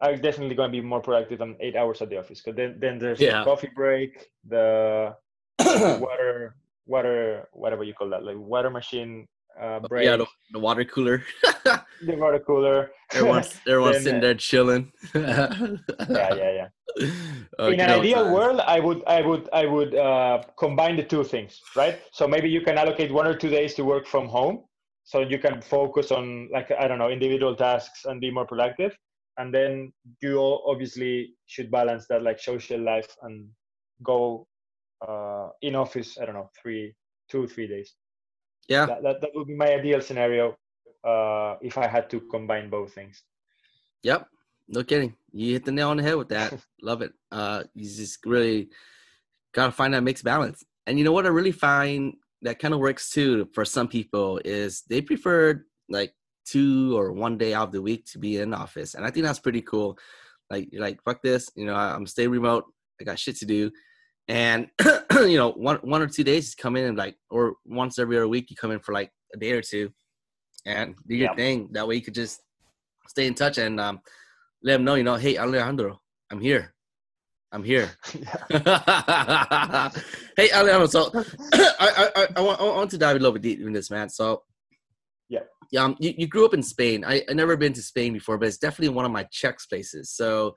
i'm 0.00 0.20
definitely 0.20 0.54
going 0.54 0.70
to 0.70 0.80
be 0.80 0.86
more 0.86 1.00
productive 1.00 1.38
than 1.38 1.56
eight 1.60 1.76
hours 1.76 2.00
at 2.02 2.08
the 2.10 2.18
office 2.18 2.40
because 2.40 2.56
then, 2.56 2.76
then 2.80 2.98
there's 2.98 3.20
Yeah. 3.20 3.38
the 3.38 3.44
coffee 3.44 3.70
break 3.74 4.30
the 4.48 5.14
water 6.00 6.54
water 6.86 7.48
whatever 7.52 7.84
you 7.84 7.94
call 7.94 8.08
that 8.10 8.24
like 8.24 8.36
water 8.36 8.70
machine 8.70 9.26
uh, 9.60 9.80
break 9.80 10.04
yeah, 10.06 10.16
the, 10.16 10.26
the 10.52 10.58
water 10.58 10.84
cooler. 10.84 11.22
the 12.02 12.16
water 12.16 12.38
cooler 12.46 12.90
everyone's 13.14 13.60
everyone's 13.66 13.96
Then, 13.96 14.02
sitting 14.04 14.18
uh, 14.18 14.20
there 14.20 14.34
chilling. 14.34 14.92
yeah 15.14 16.34
yeah 16.34 16.52
yeah 16.60 16.68
Oh, 17.58 17.70
in 17.70 17.78
an 17.80 17.90
ideal 17.90 18.24
times. 18.24 18.34
world 18.34 18.60
i 18.66 18.80
would 18.80 19.02
i 19.06 19.20
would 19.20 19.48
i 19.52 19.64
would 19.66 19.94
uh, 19.94 20.42
combine 20.58 20.96
the 20.96 21.04
two 21.04 21.22
things 21.22 21.60
right 21.76 22.00
so 22.12 22.26
maybe 22.26 22.48
you 22.50 22.62
can 22.62 22.76
allocate 22.78 23.12
one 23.12 23.26
or 23.26 23.34
two 23.34 23.48
days 23.48 23.74
to 23.74 23.84
work 23.84 24.06
from 24.06 24.26
home 24.28 24.64
so 25.04 25.20
you 25.20 25.38
can 25.38 25.60
focus 25.62 26.10
on 26.10 26.48
like 26.52 26.68
i 26.82 26.88
don't 26.88 26.98
know 26.98 27.08
individual 27.10 27.54
tasks 27.54 28.04
and 28.06 28.20
be 28.20 28.30
more 28.30 28.46
productive 28.46 28.92
and 29.38 29.54
then 29.54 29.92
you 30.22 30.36
all 30.38 30.64
obviously 30.66 31.30
should 31.46 31.70
balance 31.70 32.06
that 32.08 32.22
like 32.22 32.40
social 32.40 32.80
life 32.80 33.10
and 33.22 33.46
go 34.02 34.46
uh, 35.06 35.48
in 35.62 35.74
office 35.74 36.18
i 36.20 36.24
don't 36.24 36.34
know 36.34 36.50
three 36.60 36.94
two 37.30 37.46
three 37.46 37.66
days 37.66 37.94
Yeah, 38.68 38.86
that, 38.86 39.02
that, 39.02 39.20
that 39.20 39.30
would 39.34 39.46
be 39.46 39.54
my 39.54 39.72
ideal 39.74 40.00
scenario 40.00 40.56
uh, 41.04 41.56
if 41.62 41.78
i 41.78 41.86
had 41.86 42.10
to 42.10 42.20
combine 42.20 42.68
both 42.70 42.92
things 42.94 43.22
Yep. 44.02 44.28
No 44.68 44.84
kidding. 44.84 45.14
You 45.32 45.52
hit 45.52 45.64
the 45.64 45.72
nail 45.72 45.90
on 45.90 45.96
the 45.96 46.02
head 46.02 46.16
with 46.16 46.28
that. 46.28 46.54
Love 46.82 47.02
it. 47.02 47.12
Uh, 47.30 47.64
you 47.74 47.84
just 47.84 48.24
really 48.24 48.68
gotta 49.52 49.72
find 49.72 49.94
that 49.94 50.02
mixed 50.02 50.24
balance. 50.24 50.64
And 50.86 50.98
you 50.98 51.04
know 51.04 51.12
what 51.12 51.26
I 51.26 51.30
really 51.30 51.52
find 51.52 52.14
that 52.42 52.58
kind 52.58 52.72
of 52.72 52.80
works 52.80 53.10
too 53.10 53.48
for 53.52 53.64
some 53.64 53.88
people 53.88 54.40
is 54.44 54.82
they 54.88 55.02
prefer 55.02 55.64
like 55.88 56.14
two 56.46 56.96
or 56.96 57.12
one 57.12 57.36
day 57.36 57.52
out 57.52 57.68
of 57.68 57.72
the 57.72 57.82
week 57.82 58.06
to 58.06 58.18
be 58.18 58.38
in 58.38 58.54
office, 58.54 58.94
and 58.94 59.04
I 59.04 59.10
think 59.10 59.26
that's 59.26 59.38
pretty 59.38 59.62
cool. 59.62 59.98
Like 60.48 60.68
you're 60.72 60.82
like 60.82 61.02
fuck 61.02 61.22
this, 61.22 61.50
you 61.54 61.66
know, 61.66 61.74
I'm 61.74 62.06
stay 62.06 62.26
remote. 62.26 62.64
I 63.00 63.04
got 63.04 63.18
shit 63.18 63.36
to 63.38 63.46
do, 63.46 63.70
and 64.30 64.68
you 65.26 65.36
know, 65.36 65.50
one 65.50 65.76
one 65.78 66.00
or 66.00 66.06
two 66.06 66.22
days 66.22 66.54
you 66.56 66.62
come 66.62 66.76
in 66.76 66.84
and 66.84 66.96
like, 66.96 67.16
or 67.30 67.54
once 67.66 67.98
every 67.98 68.16
other 68.16 68.28
week 68.28 68.48
you 68.48 68.54
come 68.56 68.70
in 68.70 68.78
for 68.78 68.92
like 68.94 69.10
a 69.34 69.36
day 69.36 69.50
or 69.50 69.60
two, 69.60 69.90
and 70.64 70.94
do 71.08 71.16
your 71.16 71.30
Yeah. 71.30 71.34
thing. 71.34 71.68
That 71.72 71.86
way 71.88 71.96
you 71.96 72.00
could 72.00 72.14
just 72.14 72.40
stay 73.08 73.26
in 73.26 73.34
touch 73.34 73.58
and 73.58 73.80
um, 73.80 74.00
let 74.62 74.74
them 74.74 74.84
know, 74.84 74.94
you 74.94 75.02
know, 75.02 75.16
hey 75.16 75.36
Alejandro, 75.36 76.00
I'm 76.30 76.40
here. 76.40 76.72
I'm 77.50 77.64
here. 77.64 77.90
hey 80.36 80.48
Alejandro, 80.54 80.86
so 80.86 81.10
I, 81.52 82.12
I, 82.14 82.28
I, 82.36 82.40
want, 82.40 82.60
I 82.60 82.64
want 82.64 82.90
to 82.92 82.98
dive 82.98 83.16
a 83.16 83.18
little 83.18 83.32
bit 83.32 83.42
deep 83.42 83.60
in 83.60 83.72
this, 83.72 83.90
man. 83.90 84.08
So 84.08 84.44
Yeah. 85.28 85.40
yeah, 85.72 85.82
um, 85.82 85.96
you, 85.98 86.14
you 86.16 86.28
grew 86.28 86.44
up 86.46 86.54
in 86.54 86.62
Spain. 86.62 87.04
I 87.04 87.24
I 87.28 87.32
never 87.32 87.56
been 87.56 87.72
to 87.72 87.82
Spain 87.82 88.12
before, 88.12 88.38
but 88.38 88.46
it's 88.46 88.58
definitely 88.58 88.94
one 88.94 89.04
of 89.04 89.10
my 89.10 89.24
checks 89.32 89.66
places. 89.66 90.12
So 90.12 90.54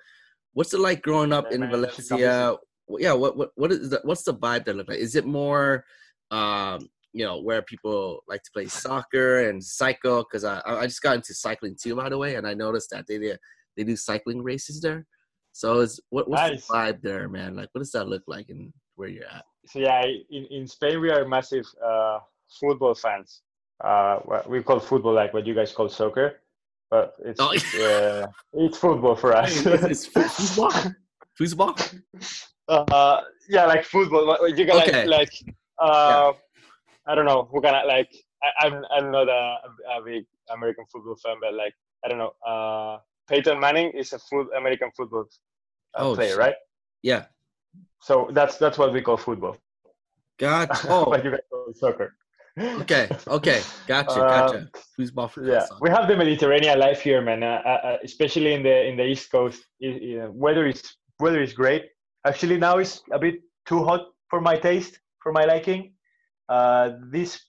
what's 0.54 0.76
it 0.76 0.80
like 0.80 1.02
growing 1.02 1.34
up 1.34 1.46
Yeah, 1.50 1.56
in 1.56 1.62
man, 1.62 1.70
you 1.72 1.90
should 1.96 2.08
come 2.08 2.20
Valencia? 2.20 2.58
Yeah, 3.00 3.14
what 3.14 3.38
what 3.38 3.52
what 3.56 3.72
is 3.72 3.90
the, 3.90 4.02
what's 4.04 4.24
the 4.24 4.34
vibe 4.34 4.66
that 4.66 4.76
look 4.76 4.90
like? 4.90 5.00
Is 5.00 5.16
it 5.16 5.26
more 5.26 5.86
um 6.32 6.88
you 7.14 7.24
know 7.26 7.40
where 7.42 7.62
people 7.62 8.22
like 8.28 8.42
to 8.44 8.52
play 8.52 8.66
soccer 8.66 9.48
and 9.50 9.64
cycle 9.64 10.24
because 10.24 10.44
I 10.44 10.62
I 10.66 10.86
just 10.86 11.02
got 11.02 11.16
into 11.16 11.34
cycling 11.34 11.76
too 11.82 11.96
by 11.96 12.10
the 12.10 12.18
way 12.18 12.36
and 12.36 12.48
I 12.48 12.54
noticed 12.54 12.90
that 12.92 13.06
they 13.08 13.18
do- 13.20 13.38
they 13.78 13.84
do 13.84 13.96
cycling 13.96 14.44
races 14.44 14.82
there. 14.82 15.06
So 15.52 15.80
is 15.80 16.00
what 16.10 16.28
what's 16.30 16.42
Nice. 16.42 16.68
the 16.68 16.74
vibe 16.74 17.02
there, 17.02 17.30
man? 17.30 17.56
Like 17.56 17.70
what 17.72 17.80
does 17.80 17.92
that 17.92 18.08
look 18.08 18.24
like 18.28 18.48
and 18.50 18.72
where 18.96 19.10
you're 19.10 19.26
at? 19.26 19.46
so 19.66 19.80
yeah, 19.80 20.04
in, 20.30 20.46
in 20.52 20.68
Spain 20.68 21.00
we 21.00 21.10
are 21.10 21.26
massive 21.26 21.66
uh, 21.84 22.20
football 22.60 22.94
fans. 22.94 23.42
Uh, 23.84 24.18
what 24.26 24.50
we 24.50 24.62
call 24.62 24.80
football 24.80 25.14
like 25.14 25.34
what 25.34 25.48
you 25.48 25.54
guys 25.56 25.72
call 25.72 25.88
soccer, 25.90 26.42
but 26.92 27.16
it's 27.24 27.40
Oh. 27.40 27.52
it's, 27.52 27.76
uh, 27.76 28.28
it's 28.54 28.78
football 28.78 29.16
for 29.16 29.34
us. 29.42 29.66
it's, 29.66 29.84
it's 29.86 30.06
football. 30.56 30.72
Football. 31.38 31.76
Uh, 32.68 33.22
yeah, 33.50 33.66
like 33.66 33.84
football. 33.86 34.48
You 34.48 34.66
can 34.66 34.76
Okay. 34.82 35.06
like 35.06 35.34
like 35.44 35.54
uh, 35.80 36.34
I 37.06 37.16
don't 37.16 37.26
know 37.26 37.50
can 37.62 37.76
I 37.76 37.84
like. 37.84 38.10
I, 38.44 38.68
I'm 38.68 38.84
I'm 38.92 39.12
not 39.12 39.30
a, 39.30 39.58
a 39.98 40.02
big 40.04 40.26
American 40.50 40.86
football 40.92 41.16
fan, 41.16 41.38
but 41.42 41.54
like 41.54 41.74
I 42.04 42.10
don't 42.10 42.18
know. 42.18 42.34
Uh, 42.46 43.00
Peyton 43.30 43.60
Manning 43.60 43.92
is 43.92 44.12
a 44.14 44.20
foot, 44.20 44.48
American 44.58 44.92
football 44.96 45.26
uh, 45.96 46.04
Oh, 46.04 46.16
player, 46.16 46.36
right? 46.38 46.56
Yeah. 47.02 47.26
So 48.02 48.30
that's 48.34 48.58
that's 48.58 48.78
what 48.78 48.92
we 48.94 49.02
call 49.02 49.18
football. 49.18 49.58
Gotcha. 50.38 50.88
Oh, 50.90 51.06
but 51.06 51.24
you 51.24 51.32
guys 51.32 51.40
call 51.50 51.68
it 51.70 51.78
soccer. 51.78 52.16
okay. 52.60 53.10
Okay. 53.28 53.62
Gotcha. 53.88 54.12
Uh, 54.12 54.28
Gotcha. 54.30 54.70
Foosball 55.00 55.30
for 55.32 55.44
Yeah, 55.46 55.62
soccer. 55.62 55.80
we 55.82 55.90
have 55.90 56.08
the 56.08 56.16
Mediterranean 56.18 56.80
life 56.80 57.02
here, 57.02 57.22
man. 57.22 57.44
Uh, 57.44 57.62
uh, 57.66 57.98
especially 58.04 58.54
in 58.54 58.62
the 58.64 58.86
in 58.88 58.98
the 58.98 59.06
East 59.06 59.32
Coast, 59.32 59.64
I- 59.82 60.20
I- 60.24 60.28
weather 60.28 60.68
is 60.68 60.84
weather 61.20 61.42
is 61.42 61.54
great. 61.54 61.86
Actually, 62.26 62.58
now 62.58 62.78
it's 62.78 63.02
a 63.12 63.20
bit 63.20 63.42
too 63.66 63.84
hot 63.84 64.08
for 64.30 64.40
my 64.42 64.58
taste, 64.58 65.00
for 65.22 65.32
my 65.32 65.46
liking. 65.46 65.94
Uh, 66.50 66.92
these 67.12 67.40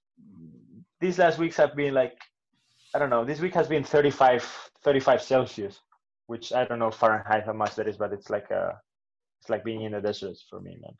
these 1.00 1.18
last 1.18 1.38
weeks 1.38 1.56
have 1.56 1.74
been 1.76 1.94
like, 1.94 2.14
I 2.94 2.98
don't 2.98 3.10
know. 3.10 3.24
This 3.24 3.40
week 3.40 3.54
has 3.54 3.68
been 3.68 3.84
35, 3.84 4.42
35 4.82 5.22
Celsius, 5.22 5.80
which 6.26 6.52
I 6.52 6.64
don't 6.64 6.78
know 6.78 6.90
Fahrenheit 6.90 7.44
how 7.44 7.52
much 7.52 7.74
that 7.76 7.86
is, 7.88 7.96
but 7.96 8.12
it's 8.12 8.30
like 8.30 8.50
a 8.50 8.80
it's 9.40 9.50
like 9.50 9.64
being 9.64 9.82
in 9.82 9.92
the 9.92 10.00
desert 10.00 10.36
for 10.48 10.60
me, 10.60 10.76
man. 10.80 10.92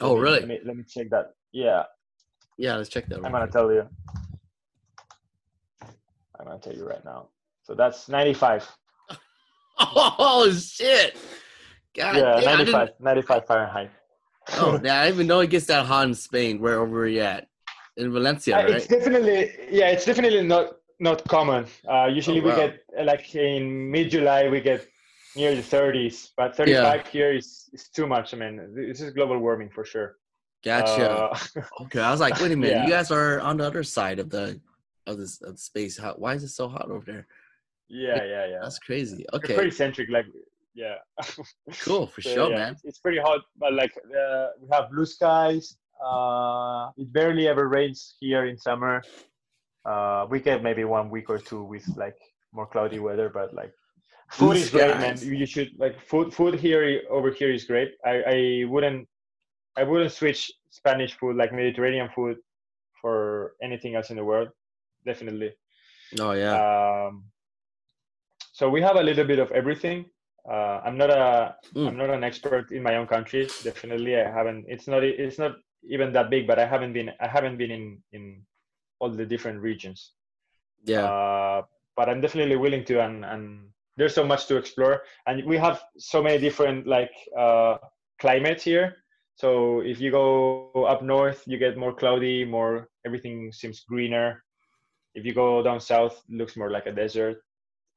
Oh, 0.00 0.12
Let 0.14 0.16
me- 0.16 0.22
really? 0.22 0.38
Let 0.40 0.48
me, 0.48 0.58
let 0.64 0.76
me 0.76 0.84
check 0.88 1.10
that. 1.10 1.34
Yeah, 1.52 1.84
Yeah. 2.58 2.76
Let's 2.76 2.88
check 2.88 3.06
that. 3.08 3.24
I'm 3.24 3.32
gonna 3.32 3.48
tell 3.48 3.72
you. 3.72 3.86
I'm 6.38 6.46
gonna 6.46 6.58
tell 6.58 6.74
you 6.74 6.86
right 6.86 7.04
now. 7.04 7.28
So 7.64 7.74
that's 7.74 8.08
95. 8.08 8.68
Oh 9.78 10.50
shit! 10.52 11.16
God 11.96 12.16
yeah, 12.16 12.40
damn, 12.40 12.58
95, 12.58 12.88
95 13.00 13.46
Fahrenheit. 13.46 13.90
Oh, 14.58 14.80
yeah, 14.84 15.00
I 15.00 15.04
didn't 15.06 15.14
even 15.14 15.26
know 15.26 15.40
it 15.40 15.50
gets 15.50 15.66
that 15.66 15.86
hot 15.86 16.06
in 16.06 16.14
Spain. 16.14 16.60
Where 16.60 16.78
over 16.80 17.02
we 17.04 17.20
at? 17.20 17.48
In 17.96 18.12
Valencia, 18.12 18.56
Uh, 18.56 18.62
right? 18.64 18.74
It's 18.74 18.86
definitely 18.86 19.52
yeah, 19.70 19.88
it's 19.88 20.04
definitely 20.04 20.42
not 20.42 20.76
not 21.00 21.26
common. 21.26 21.66
Uh, 21.90 22.06
usually 22.06 22.40
Oh, 22.40 22.44
we 22.44 22.50
wow. 22.50 22.56
get 22.56 22.80
uh, 22.98 23.04
like 23.04 23.34
in 23.34 23.90
mid 23.90 24.10
July 24.10 24.48
we 24.48 24.60
get 24.60 24.86
near 25.34 25.54
the 25.54 25.62
30s, 25.62 26.30
but 26.36 26.54
35 26.56 27.06
here 27.08 27.32
is 27.32 27.68
is 27.72 27.88
too 27.88 28.06
much. 28.06 28.34
I 28.34 28.36
mean, 28.36 28.74
this 28.74 29.00
is 29.00 29.12
global 29.12 29.38
warming 29.38 29.70
for 29.70 29.84
sure. 29.84 30.16
Gotcha. 30.64 31.10
Uh, 31.10 31.38
okay, 31.82 32.00
I 32.00 32.10
was 32.10 32.20
like, 32.20 32.38
wait 32.40 32.52
a 32.52 32.56
minute, 32.56 32.84
you 32.84 32.90
guys 32.96 33.10
are 33.10 33.40
on 33.40 33.56
the 33.56 33.64
other 33.64 33.82
side 33.82 34.18
of 34.18 34.28
the 34.30 34.60
of 35.06 35.16
this 35.18 35.40
of 35.42 35.52
the 35.52 35.58
space. 35.58 35.96
How, 35.98 36.12
why 36.14 36.34
is 36.34 36.44
it 36.44 36.48
so 36.48 36.68
hot 36.68 36.90
over 36.90 37.04
there? 37.04 37.26
yeah, 37.88 38.22
yeah, 38.24 38.46
yeah. 38.46 38.58
That's 38.62 38.78
crazy. 38.78 39.24
We're 39.32 39.38
Okay, 39.38 39.54
pretty 39.54 39.70
centric, 39.70 40.08
like 40.10 40.26
yeah. 40.76 40.96
cool 41.80 42.06
for 42.12 42.20
So, 42.20 42.34
sure, 42.34 42.50
yeah, 42.50 42.56
man. 42.58 42.72
It's, 42.72 42.84
it's 42.84 42.98
pretty 42.98 43.18
hot, 43.18 43.40
but 43.58 43.72
like 43.72 43.92
uh, 43.96 44.48
we 44.60 44.68
have 44.70 44.90
blue 44.90 45.06
skies. 45.06 45.76
Uh, 46.04 46.90
it 46.98 47.10
barely 47.12 47.48
ever 47.48 47.68
rains 47.68 48.14
here 48.20 48.44
in 48.44 48.58
summer. 48.58 49.02
Uh, 49.84 50.26
we 50.28 50.38
get 50.40 50.62
maybe 50.62 50.84
one 50.84 51.08
week 51.10 51.30
or 51.30 51.38
two 51.38 51.64
with 51.64 51.86
like 51.96 52.18
more 52.52 52.66
cloudy 52.66 52.98
weather, 52.98 53.30
but 53.32 53.54
like 53.54 53.72
food 54.30 54.52
Blue 54.52 54.52
is 54.60 54.70
great, 54.70 54.96
man. 54.98 55.16
You 55.18 55.32
you 55.32 55.46
should 55.46 55.70
like 55.78 55.98
food. 56.00 56.34
Food 56.34 56.60
here 56.60 57.02
over 57.10 57.30
here 57.30 57.50
is 57.50 57.64
great. 57.64 57.92
I 58.04 58.14
I 58.34 58.64
wouldn't 58.68 59.08
I 59.76 59.82
wouldn't 59.84 60.12
switch 60.12 60.52
Spanish 60.70 61.16
food 61.16 61.36
like 61.36 61.52
Mediterranean 61.52 62.10
food 62.14 62.36
for 63.00 63.54
anything 63.62 63.94
else 63.94 64.10
in 64.10 64.16
the 64.16 64.24
world. 64.24 64.48
Definitely. 65.06 65.52
Oh 66.20 66.32
yeah, 66.32 66.54
Um, 66.54 67.24
so 68.52 68.68
we 68.68 68.80
have 68.82 68.96
a 68.96 69.02
little 69.02 69.24
bit 69.24 69.38
of 69.38 69.50
everything. 69.52 70.06
Uh, 70.48 70.80
I'm 70.84 70.96
not 70.96 71.10
a 71.10 71.56
Mm. 71.74 71.88
am 71.88 71.96
not 71.96 72.10
an 72.10 72.24
expert 72.24 72.70
in 72.70 72.82
my 72.82 72.96
own 72.96 73.06
country. 73.06 73.46
Definitely, 73.64 74.16
I 74.16 74.30
haven't. 74.30 74.66
It's 74.68 74.86
not 74.86 75.02
it's 75.04 75.38
not 75.38 75.56
even 75.88 76.12
that 76.12 76.30
big, 76.30 76.46
but 76.46 76.58
I 76.58 76.66
haven't 76.66 76.92
been 76.92 77.10
I 77.20 77.26
haven't 77.28 77.56
been 77.58 77.70
in 77.70 78.02
in 78.12 78.46
all 79.00 79.10
the 79.10 79.26
different 79.26 79.60
regions. 79.60 80.12
yeah. 80.84 81.04
Uh, 81.06 81.62
but 81.96 82.08
I'm 82.08 82.20
definitely 82.20 82.56
willing 82.56 82.84
to, 82.86 83.00
and 83.02 83.24
and 83.24 83.68
there's 83.96 84.14
so 84.14 84.24
much 84.24 84.46
to 84.46 84.56
explore, 84.56 85.02
and 85.26 85.44
we 85.46 85.56
have 85.58 85.82
so 85.98 86.22
many 86.22 86.38
different 86.38 86.86
like 86.86 87.12
uh, 87.36 87.78
climates 88.20 88.62
here. 88.64 88.96
So 89.36 89.80
if 89.80 90.00
you 90.00 90.10
go 90.10 90.70
up 90.88 91.02
north, 91.02 91.42
you 91.46 91.58
get 91.58 91.76
more 91.76 91.92
cloudy, 91.94 92.44
more 92.44 92.88
everything 93.04 93.52
seems 93.52 93.80
greener. 93.80 94.42
If 95.14 95.24
you 95.24 95.34
go 95.34 95.62
down 95.62 95.80
south, 95.80 96.22
it 96.28 96.36
looks 96.36 96.56
more 96.56 96.70
like 96.70 96.86
a 96.86 96.92
desert. 96.92 97.42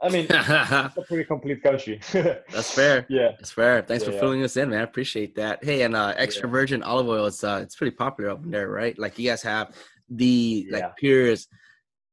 I 0.02 0.10
mean, 0.10 0.26
it's 0.30 0.98
a 0.98 1.04
pretty 1.08 1.26
complete 1.26 1.62
country. 1.62 2.00
That's 2.14 2.74
fair. 2.74 3.06
yeah. 3.10 3.32
That's 3.38 3.52
fair. 3.52 3.82
Thanks 3.82 4.04
Yeah, 4.04 4.10
for 4.10 4.16
yeah. 4.16 4.20
filling 4.22 4.44
us 4.44 4.56
in, 4.56 4.70
man. 4.70 4.80
I 4.80 4.84
appreciate 4.84 5.36
that. 5.36 5.64
Hey, 5.64 5.82
and 5.82 5.96
uh, 5.96 6.14
extra 6.16 6.48
Yeah. 6.48 6.52
virgin 6.52 6.84
olive 6.84 7.08
oil 7.10 7.26
is 7.26 7.44
uh, 7.44 7.60
it's 7.62 7.76
pretty 7.76 7.96
popular 7.96 8.32
up 8.32 8.44
in 8.44 8.52
there, 8.52 8.70
right? 8.70 8.98
Like 8.98 9.20
you 9.20 9.30
guys 9.30 9.42
have 9.44 9.76
the 10.10 10.68
like 10.72 10.96
purest 10.98 11.50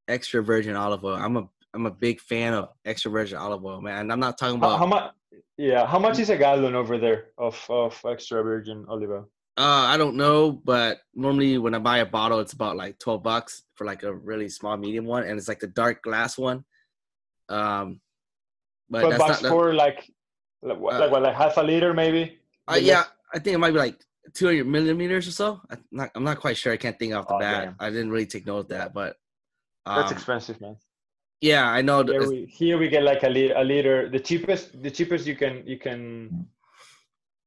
extra 0.09 0.43
virgin 0.43 0.75
olive 0.77 1.05
oil. 1.05 1.15
I'm 1.15 1.37
a 1.37 1.49
I'm 1.75 1.87
a 1.87 1.91
big 1.91 2.21
fan 2.21 2.55
of 2.55 2.71
extra 2.85 3.11
virgin 3.11 3.39
olive 3.39 3.65
oil, 3.65 3.81
man. 3.81 4.11
I'm 4.11 4.21
not 4.21 4.37
talking 4.39 4.59
How, 4.61 4.67
about 4.69 4.79
how 4.79 4.87
much? 4.87 5.13
Yeah. 5.57 5.87
How 5.87 5.99
much 5.99 6.19
is 6.19 6.31
a 6.31 6.37
gallon 6.37 6.75
over 6.75 6.99
there 6.99 7.27
of 7.39 7.65
of 7.69 8.01
extra 8.09 8.43
virgin 8.43 8.85
olive 8.89 9.11
oil? 9.11 9.31
Uh, 9.59 9.87
I 9.89 9.97
don't 9.97 10.17
know, 10.17 10.53
but 10.53 10.99
normally 11.15 11.57
when 11.57 11.75
I 11.75 11.79
buy 11.79 11.99
a 11.99 12.07
bottle, 12.07 12.41
it's 12.41 12.53
about 12.53 12.77
like 12.77 12.99
twelve 12.99 13.23
bucks 13.23 13.63
for 13.75 13.87
like 13.87 14.03
a 14.03 14.13
really 14.13 14.49
small, 14.49 14.77
medium 14.77 15.05
one, 15.07 15.23
and 15.23 15.39
it's 15.39 15.49
like 15.49 15.61
the 15.61 15.67
dark 15.69 16.03
glass 16.03 16.37
one. 16.37 16.65
Um, 17.49 18.01
but 18.91 19.11
that's 19.11 19.19
bucks 19.23 19.43
not. 19.43 19.51
for 19.51 19.75
like 19.75 20.11
like 20.63 20.79
what, 20.79 20.95
Uh, 20.95 21.01
like 21.01 21.11
what 21.11 21.23
like 21.23 21.35
half 21.37 21.57
a 21.57 21.63
liter 21.63 21.93
maybe? 21.95 22.39
uh, 22.69 22.79
yeah. 22.81 23.05
I 23.35 23.39
think 23.39 23.55
it 23.55 23.59
might 23.59 23.73
be 23.73 23.79
like 23.79 23.99
two 24.35 24.47
hundred 24.47 24.67
millimeters 24.67 25.27
or 25.29 25.33
so. 25.33 25.61
I'm 25.71 25.85
not, 25.91 26.11
I'm 26.15 26.25
not 26.25 26.39
quite 26.41 26.57
sure. 26.57 26.73
I 26.73 26.77
can't 26.77 26.99
think 26.99 27.13
off 27.15 27.27
the 27.29 27.35
Oh, 27.35 27.39
bat. 27.39 27.65
damn. 27.65 27.77
I 27.81 27.91
didn't 27.91 28.11
really 28.11 28.27
take 28.27 28.47
note 28.47 28.59
of 28.61 28.69
that, 28.69 28.95
but 28.95 29.17
That's 29.85 30.11
um, 30.11 30.17
expensive, 30.17 30.61
man. 30.61 30.77
yeah, 31.41 31.69
I 31.69 31.83
know. 31.83 32.03
Here 32.05 32.29
we, 32.29 32.47
here 32.47 32.79
we 32.79 32.89
get 32.89 33.03
like 33.03 33.23
a 33.25 33.29
liter, 33.29 33.55
a 33.57 33.65
liter. 33.65 34.09
The 34.09 34.21
cheapest, 34.21 34.81
the 34.83 34.91
cheapest 34.91 35.27
you 35.27 35.37
can 35.37 35.63
you 35.67 35.79
can 35.79 36.47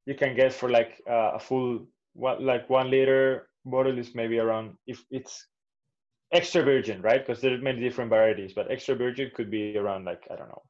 you 0.05 0.15
can 0.15 0.35
get 0.35 0.53
for 0.53 0.69
like 0.69 1.01
uh, 1.09 1.31
a 1.35 1.39
full 1.39 1.87
one 2.13 2.45
like 2.45 2.69
one 2.69 2.89
liter 2.91 3.49
bottle 3.65 3.97
is 3.97 4.13
maybe 4.15 4.39
around 4.39 4.75
if 4.87 5.03
it's 5.11 5.47
extra 6.31 6.63
virgin, 6.63 7.01
right? 7.01 7.25
Because 7.25 7.41
there's 7.41 7.61
many 7.61 7.79
different 7.81 8.09
varieties, 8.09 8.53
but 8.53 8.69
extra 8.71 8.95
virgin 8.95 9.31
could 9.35 9.49
be 9.49 9.77
around 9.77 10.05
like 10.05 10.27
I 10.31 10.35
don't 10.35 10.49
know, 10.49 10.61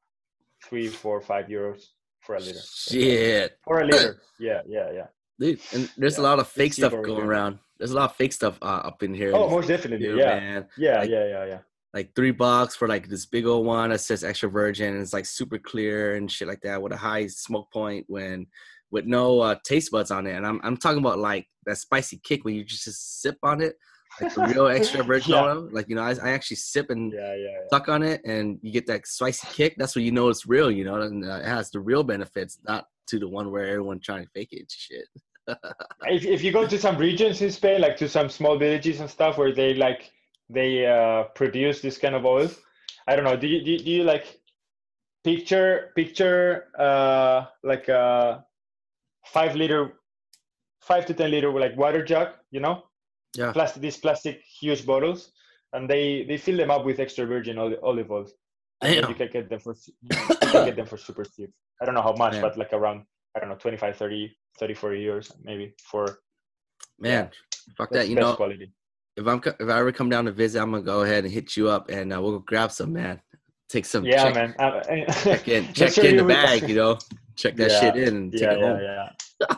three, 0.64 0.88
four, 0.88 1.22
five 1.22 1.45
euros 1.47 1.82
for 2.22 2.36
a 2.36 2.39
liter. 2.39 2.60
Shit, 2.74 3.57
For 3.64 3.82
a 3.82 3.86
liter, 3.86 4.22
yeah, 4.39 4.62
yeah, 4.68 4.91
yeah. 4.93 5.07
dude, 5.39 5.60
and 5.74 5.89
there's 5.97 6.18
a 6.18 6.22
lot 6.22 6.39
of 6.39 6.47
fake 6.47 6.68
it's 6.68 6.78
stuff 6.78 6.91
going 6.91 7.05
here. 7.16 7.26
around. 7.26 7.60
There's 7.78 7.91
a 7.91 7.95
lot 7.95 8.10
of 8.10 8.16
fake 8.18 8.34
stuff 8.34 8.57
uh, 8.62 8.66
up 8.89 9.03
in 9.03 9.14
here. 9.14 9.32
Oh, 9.34 9.45
It's- 9.45 9.51
most 9.51 9.68
definitely, 9.68 10.10
yeah, 10.10 10.39
man. 10.39 10.68
yeah, 10.78 10.99
Like- 10.99 11.10
yeah, 11.10 11.26
yeah, 11.28 11.45
yeah. 11.45 11.60
like 11.93 12.14
three 12.14 12.32
bucks 12.32 12.76
for 12.76 12.88
like 12.89 13.07
this 13.07 13.26
big 13.26 13.45
old 13.45 13.66
one 13.66 13.89
that 13.91 13.99
says 14.01 14.24
extra 14.24 14.49
virgin 14.49 14.93
and 14.93 15.01
it's 15.01 15.14
like 15.14 15.26
super 15.26 15.57
clear 15.57 16.16
and 16.16 16.30
shit 16.32 16.47
like 16.47 16.62
that 16.62 16.82
with 16.82 16.91
a 16.91 16.97
high 16.97 17.26
smoke 17.28 17.72
point 17.72 18.05
when 18.07 18.45
with 18.91 19.05
no 19.05 19.39
uh, 19.39 19.55
taste 19.64 19.91
buds 19.91 20.12
on 20.12 20.28
it. 20.28 20.36
And 20.36 20.45
I'm 20.45 20.60
I'm 20.64 20.76
talking 20.78 20.99
about 20.99 21.20
like 21.20 21.47
that 21.66 21.78
spicy 21.78 22.18
kick 22.24 22.43
when 22.43 22.55
you 22.55 22.64
just, 22.66 22.84
just 22.84 23.22
sip 23.22 23.38
on 23.43 23.62
it, 23.62 23.76
like 24.22 24.34
the 24.34 24.42
real 24.42 24.68
extra 24.68 25.04
virgin 25.12 25.34
Yeah. 25.34 25.44
oil. 25.44 25.70
Like 25.72 25.90
you 25.90 25.96
know, 25.96 26.02
I, 26.04 26.16
I 26.22 26.30
actually 26.32 26.58
sip 26.58 26.90
and 26.90 27.12
Yeah, 27.14 27.36
yeah, 27.36 27.58
suck 27.72 27.90
on 27.90 28.04
it, 28.04 28.22
and 28.26 28.60
you 28.62 28.72
get 28.72 28.88
that 28.88 29.08
spicy 29.08 29.48
kick. 29.52 29.76
That's 29.78 29.96
when 29.96 30.06
you 30.06 30.12
know 30.12 30.30
it's 30.30 30.46
real. 30.48 30.70
You 30.72 30.84
know, 30.86 31.02
and 31.02 31.24
uh, 31.26 31.36
it 31.38 31.46
has 31.46 31.72
the 31.72 31.80
real 31.80 32.04
benefits, 32.04 32.60
not 32.68 32.86
to 33.08 33.20
the 33.20 33.28
one 33.28 33.52
where 33.52 33.66
everyone 33.68 34.00
trying 34.00 34.24
to 34.24 34.30
fake 34.32 34.50
it. 34.52 34.72
Shit. 34.72 35.06
if, 36.08 36.26
if 36.26 36.44
you 36.44 36.52
go 36.52 36.68
to 36.68 36.78
some 36.78 36.98
regions 36.98 37.42
in 37.42 37.52
Spain, 37.52 37.82
like 37.82 37.98
to 37.98 38.08
some 38.08 38.30
small 38.30 38.58
villages 38.58 39.00
and 39.00 39.10
stuff 39.10 39.38
where 39.38 39.54
they 39.54 39.74
like 39.74 40.12
they 40.50 40.86
uh, 40.86 41.24
produce 41.36 41.82
this 41.82 41.98
kind 41.98 42.16
of 42.16 42.26
oil, 42.26 42.50
I 43.08 43.16
don't 43.16 43.26
know. 43.26 43.36
Do 43.38 43.48
you 43.48 43.64
do 43.64 43.72
you, 43.72 43.80
do 43.80 43.92
you 43.92 44.04
like 44.04 44.40
picture 45.24 45.92
picture 45.96 46.68
uh, 46.78 47.46
like 47.64 47.88
a 47.88 48.46
five 49.26 49.56
liter, 49.56 49.94
five 50.82 51.06
to 51.08 51.14
ten 51.14 51.32
liter 51.32 51.52
like 51.52 51.76
water 51.78 52.04
jug, 52.04 52.30
you 52.52 52.60
know, 52.60 52.84
Yeah. 53.36 53.52
plastic 53.52 53.82
these 53.82 53.98
plastic 53.98 54.42
huge 54.60 54.86
bottles, 54.86 55.32
and 55.74 55.90
they 55.90 56.26
they 56.28 56.38
fill 56.38 56.58
them 56.58 56.72
up 56.72 56.86
with 56.86 57.00
extra 57.00 57.26
virgin 57.26 57.58
olive 57.58 58.12
oil. 58.12 58.28
You 58.84 59.02
can 59.16 59.30
get 59.32 59.50
them 59.50 59.60
for 59.60 59.76
you 60.02 60.10
can 60.52 60.66
get 60.66 60.76
them 60.76 60.86
for 60.88 60.98
super 60.98 61.24
cheap. 61.26 61.52
I 61.82 61.86
don't 61.86 61.96
know 61.96 62.02
how 62.02 62.14
much, 62.16 62.34
Man. 62.34 62.42
but 62.42 62.58
like 62.58 62.74
around 62.74 63.04
I 63.36 63.40
don't 63.40 63.50
know 63.50 63.56
25, 63.56 63.96
30, 63.96 64.36
30, 64.60 64.74
40 64.74 65.06
euros 65.06 65.32
maybe 65.44 65.74
for 65.84 66.20
Man, 67.00 67.30
fuck 67.78 67.92
that. 67.92 68.10
You 68.10 68.16
know, 68.16 68.36
quality. 68.36 68.72
if 69.16 69.28
I'm 69.28 69.42
if 69.60 69.70
I 69.70 69.80
ever 69.80 69.92
come 69.92 70.10
down 70.10 70.26
to 70.26 70.32
visit, 70.32 70.62
I'm 70.62 70.72
gonna 70.72 70.84
go 70.84 71.02
ahead 71.02 71.24
and 71.24 71.32
hit 71.34 71.56
you 71.56 71.70
up, 71.70 71.90
and 71.90 72.12
uh, 72.14 72.22
we'll 72.22 72.32
go 72.34 72.40
grab 72.40 72.72
some, 72.72 72.92
man. 72.94 73.22
Take 73.70 73.86
some. 73.86 74.04
Yeah, 74.06 74.24
check, 74.24 74.36
man. 74.36 74.56
Uh, 74.58 74.82
Check 75.24 75.48
in, 75.48 75.74
check 75.74 75.92
sure 75.94 76.06
in 76.06 76.18
the 76.18 76.24
bag, 76.24 76.68
you 76.68 76.76
know. 76.76 76.98
Check 77.36 77.56
that 77.58 77.70
Yeah, 77.72 77.80
shit 77.80 77.96
in 78.08 78.16
and 78.16 78.32
take 78.34 78.42
yeah, 78.42 78.52
it 78.54 78.60
yeah, 78.60 78.66
home. 78.66 78.80
yeah. 78.82 79.10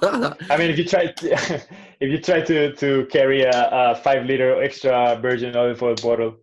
I 0.01 0.57
mean, 0.57 0.69
if 0.69 0.77
you 0.77 0.86
try 0.86 1.07
to, 1.07 1.32
if 1.99 2.09
you 2.11 2.19
try 2.19 2.41
to 2.41 2.75
to 2.75 3.05
carry 3.07 3.41
a, 3.43 3.69
a 3.71 3.95
five 3.95 4.25
liter 4.25 4.61
extra 4.61 5.17
virgin 5.21 5.55
olive 5.55 5.82
oil 5.82 5.95
bottle 5.95 6.38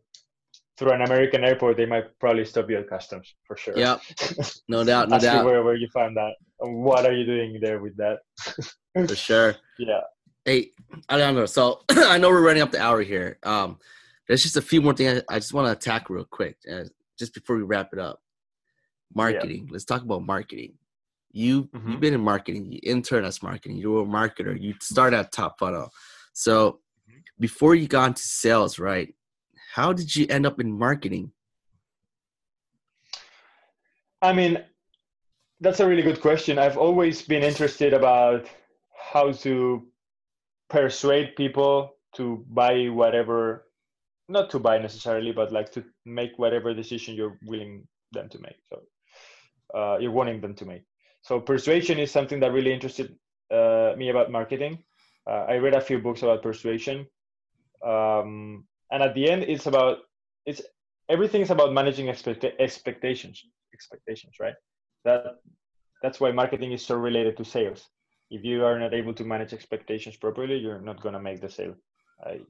through 0.77 0.93
an 0.93 1.03
American 1.03 1.45
airport, 1.45 1.77
they 1.77 1.87
might 1.87 2.19
probably 2.19 2.45
stop 2.45 2.69
you 2.71 2.79
at 2.79 2.89
customs 2.89 3.35
for 3.45 3.57
sure. 3.57 3.75
Yeah, 3.77 3.99
no 4.69 4.85
doubt, 4.85 5.09
no 5.09 5.19
doubt, 5.19 5.45
where, 5.45 5.63
where 5.63 5.77
you 5.77 5.89
found 5.93 6.17
that. 6.17 6.33
What 6.59 7.07
are 7.07 7.13
you 7.13 7.25
doing 7.25 7.59
there 7.61 7.81
with 7.81 7.97
that? 7.97 8.19
for 9.07 9.15
sure. 9.29 9.57
Yeah. 9.79 10.01
Hey, 10.45 10.73
I 11.09 11.19
don't 11.19 11.35
know. 11.35 11.47
So 11.47 11.83
I 11.91 12.19
know 12.19 12.31
we're 12.31 12.45
running 12.45 12.63
up 12.63 12.73
the 12.73 12.83
hour 12.83 13.03
here. 13.03 13.39
Um, 13.43 13.79
there's 14.27 14.43
just 14.43 14.57
a 14.57 14.63
few 14.63 14.83
more 14.83 14.95
things 14.95 15.23
I, 15.29 15.37
I 15.37 15.39
just 15.39 15.55
want 15.55 15.67
to 15.67 15.73
attack 15.73 16.11
real 16.11 16.25
quick, 16.25 16.57
uh, 16.71 16.85
just 17.19 17.35
before 17.35 17.57
we 17.57 17.63
wrap 17.63 17.91
it 17.93 17.99
up. 17.99 18.21
marketing. 19.15 19.69
Let's 19.71 19.85
talk 19.85 20.03
about 20.03 20.25
marketing. 20.25 20.75
You 21.39 21.65
Mhm. 21.67 21.91
you've 21.93 22.01
been 22.01 22.15
in 22.15 22.21
marketing. 22.21 22.73
You 22.73 22.81
intern 22.83 23.25
as 23.25 23.43
marketing. 23.43 23.77
You 23.77 23.93
were 23.93 24.03
a 24.03 24.13
marketer. 24.21 24.61
You 24.61 24.75
start 24.81 25.15
at 25.15 25.31
top 25.31 25.59
funnel. 25.61 25.89
So 26.33 26.81
before 27.39 27.77
you 27.77 27.87
got 27.87 28.07
into 28.09 28.23
sales, 28.23 28.79
right? 28.79 29.15
How 29.77 29.93
did 29.93 30.15
you 30.17 30.27
end 30.29 30.47
up 30.47 30.59
in 30.61 30.77
marketing? 30.87 31.33
I 34.21 34.33
mean, 34.33 34.65
that's 35.61 35.79
a 35.79 35.89
really 35.89 36.03
good 36.03 36.21
question. 36.21 36.59
I've 36.59 36.77
always 36.77 37.23
been 37.23 37.45
interested 37.45 37.93
about 37.95 38.49
how 39.13 39.31
to 39.45 39.87
persuade 40.69 41.37
people 41.37 41.99
to 42.17 42.45
buy 42.49 42.89
whatever, 42.89 43.69
not 44.29 44.51
to 44.51 44.59
buy 44.59 44.79
necessarily, 44.79 45.31
but 45.31 45.53
like 45.53 45.71
to 45.73 45.85
make 46.05 46.33
whatever 46.37 46.75
decision 46.75 47.15
you're 47.15 47.39
willing 47.47 47.87
them 48.11 48.29
to 48.29 48.39
make. 48.41 48.59
So 48.71 48.77
uh, 49.79 49.99
you're 50.01 50.19
wanting 50.21 50.41
them 50.41 50.55
to 50.57 50.65
make. 50.65 50.85
So 51.23 51.41
persuasion 51.41 51.99
is 51.99 52.11
something 52.11 52.41
that 52.41 52.53
really 52.53 52.73
interested 52.73 53.17
uh, 53.51 53.95
me 53.97 54.11
about 54.11 54.31
marketing. 54.31 54.79
Uh, 55.29 55.45
I 55.49 55.57
read 55.57 55.75
a 55.75 55.81
few 55.81 55.99
books 55.99 56.23
about 56.23 56.43
persuasion, 56.43 57.07
um, 57.85 58.65
and 58.91 59.03
at 59.03 59.15
the 59.15 59.29
end, 59.31 59.43
it's 59.43 59.67
about 59.67 59.99
it's 60.47 60.63
everything 61.09 61.43
is 61.43 61.51
about 61.51 61.73
managing 61.73 62.09
expect- 62.09 62.45
expectations. 62.59 63.45
Expectations, 63.75 64.35
right? 64.41 64.55
That 65.05 65.41
that's 66.03 66.21
why 66.21 66.33
marketing 66.33 66.73
is 66.73 66.85
so 66.85 66.97
related 66.97 67.37
to 67.37 67.45
sales. 67.45 67.89
If 68.31 68.45
you 68.45 68.65
are 68.65 68.79
not 68.79 68.95
able 68.95 69.15
to 69.15 69.25
manage 69.25 69.53
expectations 69.53 70.17
properly, 70.17 70.57
you're 70.57 70.81
not 70.81 71.03
gonna 71.03 71.21
make 71.21 71.41
the 71.41 71.51
sale. 71.51 71.75
I 72.25 72.41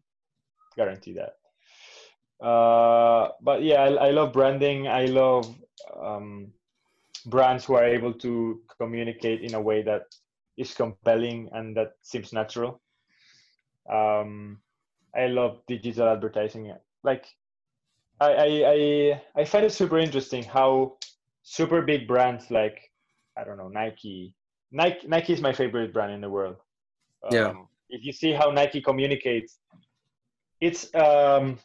guarantee 0.77 1.15
that. 1.15 1.35
Uh, 2.45 3.31
but 3.43 3.63
yeah, 3.63 3.83
I, 3.83 4.09
I 4.09 4.11
love 4.11 4.33
branding. 4.33 4.87
I 4.87 5.07
love 5.07 5.53
um, 6.01 6.53
brands 7.29 7.65
who 7.65 7.75
are 7.75 7.85
able 7.85 8.13
to 8.13 8.61
communicate 8.81 9.43
in 9.43 9.55
a 9.55 9.61
way 9.61 9.83
that 9.83 10.03
is 10.57 10.75
compelling 10.75 11.49
and 11.53 11.77
that 11.77 11.93
seems 12.03 12.33
natural. 12.33 12.81
Um, 13.91 14.61
I 15.15 15.27
love 15.27 15.61
digital 15.67 16.09
advertising. 16.09 16.73
Like, 17.03 17.27
I, 18.21 18.33
I 18.33 18.49
I 18.67 19.23
I 19.37 19.45
find 19.45 19.65
it 19.65 19.73
super 19.73 19.99
interesting 19.99 20.43
how 20.43 20.99
super 21.43 21.83
big 21.83 22.07
brands 22.07 22.51
like 22.51 22.79
I 23.37 23.45
don't 23.45 23.57
know 23.57 23.69
Nike. 23.69 24.35
Nike 24.73 25.07
Nike 25.07 25.33
is 25.33 25.41
my 25.41 25.53
favorite 25.53 25.93
brand 25.95 26.13
in 26.13 26.21
the 26.21 26.29
world. 26.29 26.57
Yeah. 27.31 27.49
Um, 27.49 27.69
if 27.89 28.05
you 28.05 28.13
see 28.13 28.33
how 28.33 28.51
Nike 28.51 28.83
communicates, 28.83 29.59
it's 30.61 30.95
um, 30.95 31.59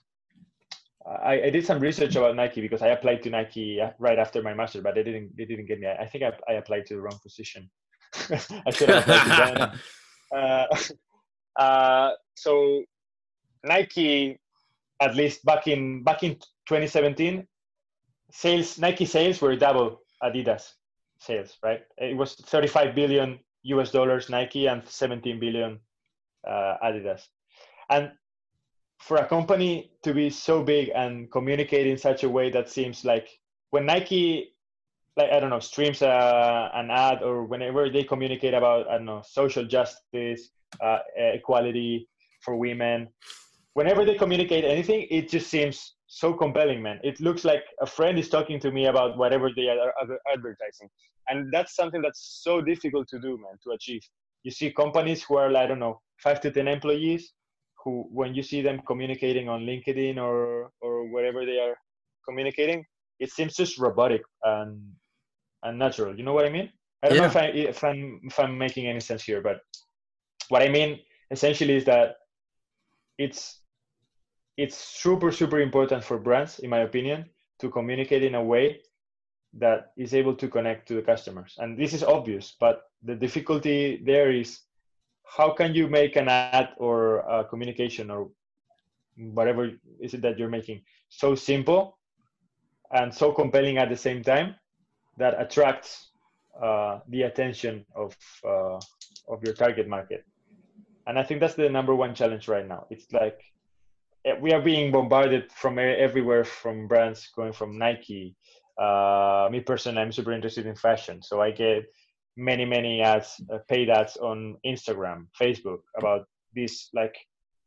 I, 1.05 1.43
I 1.43 1.49
did 1.49 1.65
some 1.65 1.79
research 1.79 2.15
about 2.15 2.35
Nike 2.35 2.61
because 2.61 2.81
I 2.81 2.89
applied 2.89 3.23
to 3.23 3.29
Nike 3.29 3.81
uh, 3.81 3.91
right 3.99 4.17
after 4.17 4.41
my 4.41 4.53
master, 4.53 4.81
but 4.81 4.95
they 4.95 5.03
didn't 5.03 5.35
they 5.35 5.45
didn't 5.45 5.65
get 5.65 5.79
me. 5.79 5.87
I 5.87 6.05
think 6.05 6.23
I, 6.23 6.31
I 6.49 6.53
applied 6.55 6.85
to 6.87 6.95
the 6.95 7.01
wrong 7.01 7.19
position. 7.21 7.69
I 8.29 8.71
should 8.71 8.89
have 8.89 9.03
applied 9.03 9.55
to. 9.55 9.79
Uh, 10.33 10.65
uh, 11.61 12.11
so 12.33 12.81
Nike, 13.63 14.39
at 14.99 15.15
least 15.15 15.45
back 15.45 15.67
in 15.67 16.03
back 16.03 16.23
in 16.23 16.35
2017, 16.67 17.45
sales 18.31 18.79
Nike 18.79 19.05
sales 19.05 19.39
were 19.41 19.55
double 19.55 20.01
Adidas 20.23 20.73
sales. 21.19 21.57
Right, 21.61 21.81
it 21.99 22.17
was 22.17 22.33
35 22.33 22.95
billion 22.95 23.37
US 23.63 23.91
dollars 23.91 24.27
Nike 24.27 24.65
and 24.65 24.81
17 24.87 25.39
billion 25.39 25.79
uh, 26.47 26.77
Adidas, 26.83 27.27
and 27.91 28.11
for 29.03 29.17
a 29.17 29.27
company 29.27 29.91
to 30.01 30.13
be 30.13 30.29
so 30.29 30.63
big 30.63 30.89
and 30.95 31.29
communicate 31.31 31.87
in 31.87 31.97
such 31.97 32.23
a 32.23 32.29
way 32.29 32.49
that 32.49 32.69
seems 32.69 33.03
like 33.03 33.27
when 33.71 33.85
Nike 33.85 34.53
like 35.17 35.29
I 35.31 35.39
don't 35.39 35.49
know 35.49 35.59
streams 35.59 36.01
uh, 36.01 36.69
an 36.73 36.89
ad 36.89 37.21
or 37.21 37.43
whenever 37.43 37.89
they 37.89 38.03
communicate 38.03 38.53
about 38.53 38.87
I 38.87 38.93
don't 38.93 39.05
know 39.05 39.21
social 39.25 39.65
justice, 39.65 40.49
uh, 40.81 40.99
equality 41.17 42.07
for 42.41 42.55
women, 42.55 43.09
whenever 43.73 44.05
they 44.05 44.15
communicate 44.15 44.63
anything, 44.63 45.07
it 45.11 45.29
just 45.29 45.49
seems 45.49 45.95
so 46.07 46.33
compelling, 46.33 46.81
man. 46.81 46.99
It 47.03 47.19
looks 47.19 47.43
like 47.43 47.63
a 47.81 47.85
friend 47.85 48.17
is 48.17 48.29
talking 48.29 48.59
to 48.61 48.71
me 48.71 48.87
about 48.87 49.17
whatever 49.17 49.49
they 49.55 49.67
are 49.67 49.93
advertising, 50.33 50.89
and 51.27 51.51
that's 51.51 51.75
something 51.75 52.01
that's 52.01 52.39
so 52.43 52.61
difficult 52.61 53.07
to 53.09 53.19
do, 53.19 53.37
man, 53.37 53.57
to 53.65 53.71
achieve. 53.71 54.01
You 54.43 54.51
see 54.51 54.71
companies 54.71 55.23
who 55.23 55.35
are 55.35 55.55
I 55.55 55.67
don't 55.67 55.79
know 55.79 55.99
five 56.17 56.39
to 56.41 56.51
ten 56.51 56.67
employees 56.67 57.33
who 57.83 58.07
when 58.11 58.33
you 58.33 58.43
see 58.43 58.61
them 58.61 58.81
communicating 58.87 59.49
on 59.49 59.61
linkedin 59.61 60.17
or 60.17 60.71
or 60.81 61.11
wherever 61.11 61.45
they 61.45 61.59
are 61.59 61.75
communicating 62.27 62.85
it 63.19 63.31
seems 63.31 63.55
just 63.55 63.77
robotic 63.77 64.21
and 64.43 64.81
and 65.63 65.79
natural. 65.79 66.15
You 66.17 66.23
know 66.23 66.33
what 66.33 66.45
i 66.45 66.49
mean? 66.49 66.69
I 67.01 67.09
don't 67.09 67.17
know 67.17 67.25
if 67.25 67.35
i 67.35 67.45
if 67.45 67.83
i'm 67.83 68.21
if 68.23 68.39
i'm 68.39 68.57
making 68.57 68.87
any 68.87 68.99
sense 68.99 69.23
here 69.23 69.41
but 69.41 69.59
what 70.49 70.61
i 70.61 70.69
mean 70.69 70.99
essentially 71.31 71.75
is 71.75 71.85
that 71.85 72.15
it's 73.17 73.59
it's 74.57 74.77
super 74.77 75.31
super 75.31 75.59
important 75.59 76.03
for 76.03 76.17
brands 76.17 76.59
in 76.59 76.69
my 76.69 76.79
opinion 76.79 77.25
to 77.59 77.69
communicate 77.69 78.23
in 78.23 78.35
a 78.35 78.43
way 78.43 78.79
that 79.53 79.91
is 79.97 80.13
able 80.13 80.35
to 80.35 80.47
connect 80.47 80.87
to 80.87 80.95
the 80.95 81.01
customers. 81.01 81.55
And 81.59 81.77
this 81.77 81.93
is 81.93 82.03
obvious 82.03 82.55
but 82.59 82.83
the 83.03 83.15
difficulty 83.15 84.01
there 84.05 84.31
is 84.31 84.59
how 85.25 85.51
can 85.51 85.73
you 85.73 85.87
make 85.87 86.15
an 86.15 86.27
ad 86.27 86.69
or 86.77 87.19
a 87.19 87.43
communication 87.43 88.11
or 88.11 88.29
whatever 89.17 89.71
is 89.99 90.13
it 90.13 90.21
that 90.21 90.37
you're 90.37 90.49
making 90.49 90.81
so 91.09 91.35
simple 91.35 91.97
and 92.93 93.13
so 93.13 93.31
compelling 93.31 93.77
at 93.77 93.89
the 93.89 93.97
same 93.97 94.23
time 94.23 94.55
that 95.17 95.39
attracts 95.39 96.11
uh, 96.61 96.99
the 97.09 97.23
attention 97.23 97.85
of 97.95 98.15
uh, 98.45 98.79
of 99.27 99.43
your 99.43 99.53
target 99.53 99.87
market? 99.87 100.25
And 101.07 101.19
i 101.19 101.23
think 101.23 101.39
that's 101.39 101.55
the 101.55 101.69
number 101.69 101.95
one 101.95 102.15
challenge 102.15 102.47
right 102.47 102.67
now. 102.67 102.85
It's 102.89 103.11
like 103.11 103.39
eh, 104.25 104.35
we 104.39 104.53
are 104.53 104.61
being 104.61 104.91
bombarded 104.91 105.51
from 105.51 105.79
everywhere 105.79 106.43
from 106.43 106.87
brands 106.87 107.29
going 107.35 107.53
from 107.53 107.77
nike 107.77 108.35
uh, 108.79 109.47
me 109.51 109.59
personally 109.59 110.01
i'm 110.01 110.11
super 110.11 110.31
interested 110.31 110.65
in 110.65 110.75
fashion. 110.75 111.21
So 111.21 111.41
i 111.41 111.51
get 111.51 111.85
many 112.35 112.65
many 112.65 113.01
ads 113.01 113.41
uh, 113.53 113.59
paid 113.69 113.89
ads 113.89 114.17
on 114.17 114.57
instagram 114.65 115.27
facebook 115.39 115.79
about 115.97 116.25
these 116.53 116.89
like 116.93 117.15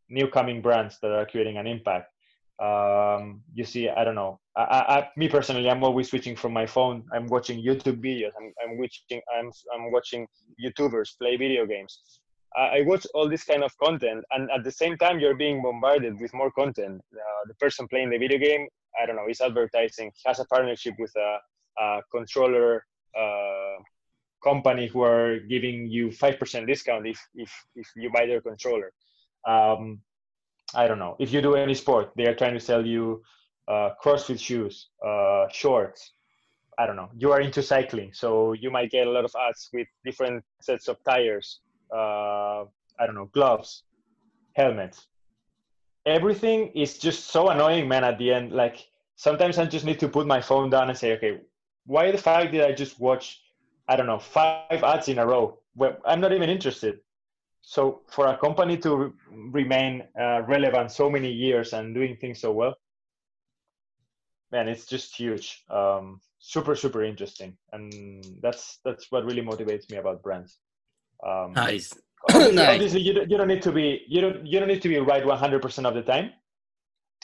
new 0.08 0.28
coming 0.28 0.60
brands 0.60 0.98
that 1.02 1.10
are 1.10 1.26
creating 1.26 1.56
an 1.58 1.66
impact. 1.66 2.12
Um, 2.58 3.42
you 3.52 3.64
see 3.64 3.88
i 3.90 4.02
don't 4.02 4.14
know. 4.14 4.40
I, 4.56 4.62
I, 4.62 4.98
I, 4.98 5.08
me 5.18 5.28
personally 5.28 5.68
i'm 5.68 5.84
always 5.84 6.08
switching 6.08 6.34
from 6.34 6.52
my 6.52 6.64
phone. 6.64 7.04
I'm 7.12 7.26
watching 7.26 7.62
youtube 7.62 8.00
videos. 8.02 8.32
I'm, 8.40 8.52
I'm 8.62 8.78
watching 8.78 9.20
I'm, 9.38 9.50
I'm 9.74 9.92
watching 9.92 10.26
youtubers 10.64 11.18
play 11.18 11.36
video 11.36 11.66
games. 11.66 12.20
I, 12.56 12.80
watch 12.86 13.06
all 13.12 13.28
this 13.28 13.44
kind 13.44 13.62
of 13.62 13.76
content 13.76 14.24
and 14.30 14.50
at 14.50 14.64
the 14.64 14.72
same 14.72 14.96
time 14.96 15.20
you're 15.20 15.36
being 15.36 15.62
bombarded 15.62 16.18
with 16.18 16.32
more 16.32 16.50
content. 16.52 17.02
Uh, 17.12 17.42
the 17.46 17.54
person 17.56 17.86
playing 17.88 18.08
the 18.08 18.16
video 18.16 18.38
game 18.38 18.66
i 18.98 19.04
don't 19.04 19.16
know 19.16 19.28
is 19.28 19.42
advertising 19.42 20.10
has 20.24 20.38
a 20.38 20.46
partnership 20.46 20.94
with 20.98 21.12
a, 21.16 21.38
a 21.82 22.00
controller 22.10 22.82
uh, 23.18 23.76
company 24.50 24.86
who 24.92 25.02
are 25.02 25.40
giving 25.54 25.76
you 25.96 26.04
5% 26.08 26.66
discount 26.66 27.06
if, 27.06 27.20
if, 27.34 27.50
if 27.74 27.88
you 27.96 28.08
buy 28.16 28.24
their 28.26 28.40
controller. 28.40 28.90
Um, 29.54 29.80
I 30.74 30.86
don't 30.88 30.98
know. 31.04 31.14
If 31.18 31.32
you 31.32 31.40
do 31.48 31.54
any 31.54 31.74
sport, 31.74 32.12
they 32.16 32.26
are 32.30 32.34
trying 32.34 32.54
to 32.54 32.64
sell 32.70 32.84
you 32.94 33.22
uh, 33.68 33.90
CrossFit 34.02 34.40
shoes, 34.48 34.74
uh, 35.04 35.44
shorts. 35.60 36.12
I 36.78 36.86
don't 36.86 36.96
know. 36.96 37.10
You 37.16 37.32
are 37.32 37.40
into 37.40 37.62
cycling, 37.62 38.10
so 38.12 38.52
you 38.52 38.70
might 38.70 38.90
get 38.90 39.06
a 39.06 39.10
lot 39.10 39.24
of 39.24 39.32
ads 39.48 39.68
with 39.72 39.88
different 40.04 40.44
sets 40.60 40.88
of 40.88 40.96
tires. 41.04 41.60
Uh, 41.92 42.60
I 43.00 43.02
don't 43.06 43.14
know, 43.14 43.30
gloves, 43.32 43.84
helmets. 44.54 45.06
Everything 46.04 46.70
is 46.74 46.98
just 46.98 47.20
so 47.34 47.48
annoying, 47.48 47.88
man. 47.88 48.04
At 48.04 48.18
the 48.18 48.32
end, 48.32 48.52
like 48.52 48.76
sometimes 49.16 49.58
I 49.58 49.64
just 49.66 49.84
need 49.84 50.00
to 50.00 50.08
put 50.08 50.26
my 50.26 50.40
phone 50.40 50.68
down 50.70 50.88
and 50.90 50.98
say, 50.98 51.12
okay, 51.16 51.40
why 51.86 52.10
the 52.10 52.18
fact 52.18 52.52
did 52.52 52.62
I 52.62 52.72
just 52.72 53.00
watch 53.00 53.40
I 53.88 53.96
don't 53.96 54.06
know, 54.06 54.18
five 54.18 54.82
ads 54.82 55.08
in 55.08 55.18
a 55.18 55.26
row. 55.26 55.58
Well, 55.74 55.96
I'm 56.04 56.20
not 56.20 56.32
even 56.32 56.50
interested. 56.50 57.00
So 57.62 58.02
for 58.08 58.26
a 58.28 58.38
company 58.38 58.76
to 58.78 58.96
re- 58.96 59.12
remain 59.30 60.04
uh, 60.20 60.42
relevant 60.42 60.92
so 60.92 61.10
many 61.10 61.30
years 61.30 61.72
and 61.72 61.94
doing 61.94 62.16
things 62.16 62.40
so 62.40 62.52
well, 62.52 62.74
man, 64.52 64.68
it's 64.68 64.86
just 64.86 65.16
huge. 65.16 65.64
Um, 65.68 66.20
super, 66.38 66.76
super 66.76 67.02
interesting, 67.02 67.56
and 67.72 68.24
that's 68.40 68.78
that's 68.84 69.10
what 69.10 69.24
really 69.24 69.42
motivates 69.42 69.90
me 69.90 69.96
about 69.96 70.22
brands. 70.22 70.58
Um, 71.26 71.52
Nice. 71.54 71.92
obviously, 72.28 72.54
Nice. 72.54 72.68
obviously 72.74 73.00
you, 73.00 73.12
don't, 73.14 73.30
you 73.30 73.36
don't 73.36 73.48
need 73.48 73.62
to 73.62 73.72
be 73.72 74.02
you 74.08 74.20
don't 74.20 74.46
you 74.46 74.58
don't 74.58 74.68
need 74.68 74.82
to 74.82 74.88
be 74.88 74.98
right 74.98 75.24
100% 75.24 75.86
of 75.86 75.94
the 75.94 76.02
time 76.02 76.32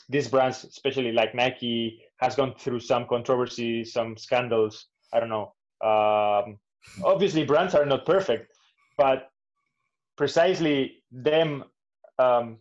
these 0.09 0.29
brands 0.29 0.65
especially 0.65 1.13
like 1.13 1.35
nike 1.35 2.03
has 2.19 2.35
gone 2.35 2.55
through 2.59 2.81
some 2.81 3.07
controversy 3.07 3.85
some 3.85 4.17
scandals 4.17 4.87
i 5.13 5.21
don't 5.21 5.29
know 5.29 5.53
um, 5.83 6.59
obviously 7.03 7.45
brands 7.45 7.75
are 7.75 7.87
not 7.87 8.07
perfect 8.07 8.53
but 8.97 9.31
precisely 10.17 11.03
them 11.11 11.65
um, 12.19 12.59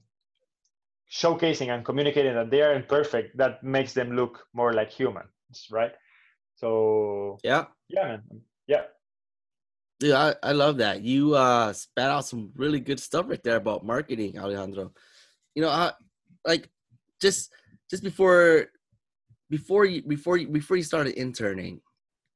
showcasing 1.11 1.69
and 1.73 1.83
communicating 1.85 2.33
that 2.33 2.49
they 2.49 2.61
are 2.61 2.73
imperfect 2.73 3.37
that 3.37 3.63
makes 3.63 3.93
them 3.93 4.15
look 4.15 4.45
more 4.53 4.73
like 4.73 4.89
humans 4.91 5.67
right 5.71 5.93
So 6.55 7.37
Yeah. 7.43 7.65
yeah, 7.89 8.03
man. 8.07 8.21
Yeah. 8.67 8.83
Dude, 9.99 10.13
I, 10.13 10.35
I 10.41 10.51
love 10.53 10.77
that. 10.77 11.01
You 11.01 11.35
uh 11.35 11.73
spat 11.73 12.09
out 12.09 12.25
some 12.25 12.51
really 12.55 12.79
good 12.79 12.99
stuff 12.99 13.25
right 13.27 13.41
there 13.43 13.57
about 13.57 13.85
marketing, 13.85 14.37
Alejandro. 14.37 14.93
You 15.55 15.61
know, 15.63 15.69
I 15.69 15.93
like 16.45 16.69
just 17.21 17.51
just 17.89 18.03
before 18.03 18.67
before 19.49 19.85
you 19.85 20.01
before 20.01 20.37
you 20.37 20.47
before 20.47 20.77
you 20.77 20.83
started 20.83 21.13
interning, 21.17 21.81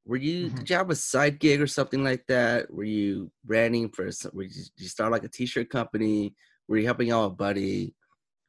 were 0.06 0.18
you 0.18 0.50
Mhm. 0.50 0.56
did 0.56 0.70
you 0.70 0.76
have 0.76 0.90
a 0.90 0.96
side 0.96 1.40
gig 1.40 1.62
or 1.62 1.68
something 1.68 2.04
like 2.04 2.26
that? 2.28 2.72
Were 2.72 2.84
you 2.84 3.32
branding 3.44 3.90
for 3.90 4.12
some 4.12 4.32
were 4.34 4.44
you, 4.44 4.50
did 4.50 4.84
you 4.86 4.88
start 4.88 5.12
like 5.12 5.24
a 5.24 5.30
t-shirt 5.30 5.70
company? 5.70 6.36
Were 6.68 6.78
you 6.78 6.86
helping 6.86 7.12
out 7.12 7.26
a 7.26 7.30
buddy? 7.30 7.96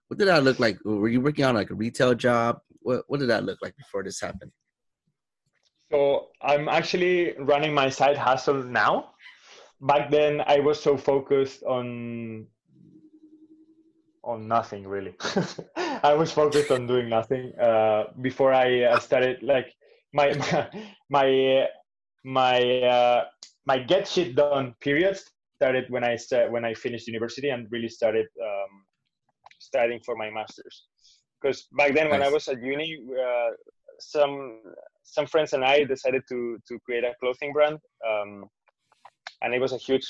What 0.08 0.18
did 0.18 0.28
that 0.28 0.44
look 0.44 0.58
like? 0.60 0.78
Were 0.84 1.08
you 1.08 1.20
working 1.20 1.44
on 1.44 1.54
like 1.54 1.70
a 1.70 1.74
retail 1.74 2.14
job? 2.14 2.60
What 2.80 3.04
what 3.08 3.20
did 3.20 3.30
that 3.30 3.44
look 3.44 3.58
like 3.62 3.76
before 3.76 4.02
this 4.04 4.20
happened? 4.20 4.52
So 5.90 6.28
I'm 6.42 6.68
actually 6.68 7.34
running 7.38 7.72
my 7.72 7.88
side 7.88 8.16
hustle 8.18 8.62
now. 8.62 9.14
Back 9.80 10.10
then, 10.10 10.42
I 10.46 10.58
was 10.60 10.82
so 10.82 10.96
focused 10.96 11.62
on 11.62 12.46
on 14.24 14.48
nothing 14.48 14.86
really. 14.86 15.14
I 15.76 16.12
was 16.14 16.32
focused 16.32 16.70
on 16.70 16.86
doing 16.86 17.08
nothing 17.08 17.52
uh, 17.58 18.04
before 18.20 18.52
I 18.52 18.82
uh, 18.82 18.98
started. 18.98 19.42
Like 19.42 19.72
my 20.16 20.28
my 21.16 21.28
my 22.24 22.58
uh, 22.96 23.24
my 23.66 23.78
get 23.78 24.08
shit 24.08 24.34
done 24.34 24.74
period 24.80 25.16
started 25.56 25.84
when 25.88 26.04
I 26.04 26.16
when 26.50 26.64
I 26.64 26.74
finished 26.74 27.06
university 27.06 27.50
and 27.50 27.68
really 27.70 27.88
started 27.88 28.26
um, 28.48 28.72
studying 29.58 30.00
for 30.06 30.16
my 30.16 30.30
masters. 30.30 30.76
Because 31.40 31.68
back 31.78 31.94
then, 31.94 32.08
when 32.10 32.22
I 32.22 32.30
was 32.36 32.48
at 32.48 32.62
uni, 32.62 32.98
uh, 33.26 33.50
some 34.00 34.60
some 35.02 35.26
friends 35.26 35.52
and 35.52 35.64
I 35.64 35.84
decided 35.84 36.22
to 36.30 36.58
to 36.68 36.78
create 36.84 37.04
a 37.04 37.14
clothing 37.20 37.52
brand, 37.52 37.78
um, 38.10 38.30
and 39.42 39.54
it 39.54 39.60
was 39.60 39.72
a 39.72 39.78
huge 39.88 40.08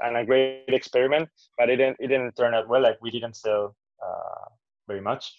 and 0.00 0.16
a 0.16 0.24
great 0.24 0.74
experiment. 0.80 1.28
But 1.58 1.68
it 1.70 1.76
didn't 1.76 1.96
it 2.00 2.08
didn't 2.08 2.36
turn 2.36 2.54
out 2.54 2.68
well. 2.68 2.82
Like 2.82 2.98
we 3.02 3.10
didn't 3.10 3.36
sell 3.36 3.76
uh, 4.06 4.46
very 4.86 5.02
much. 5.10 5.34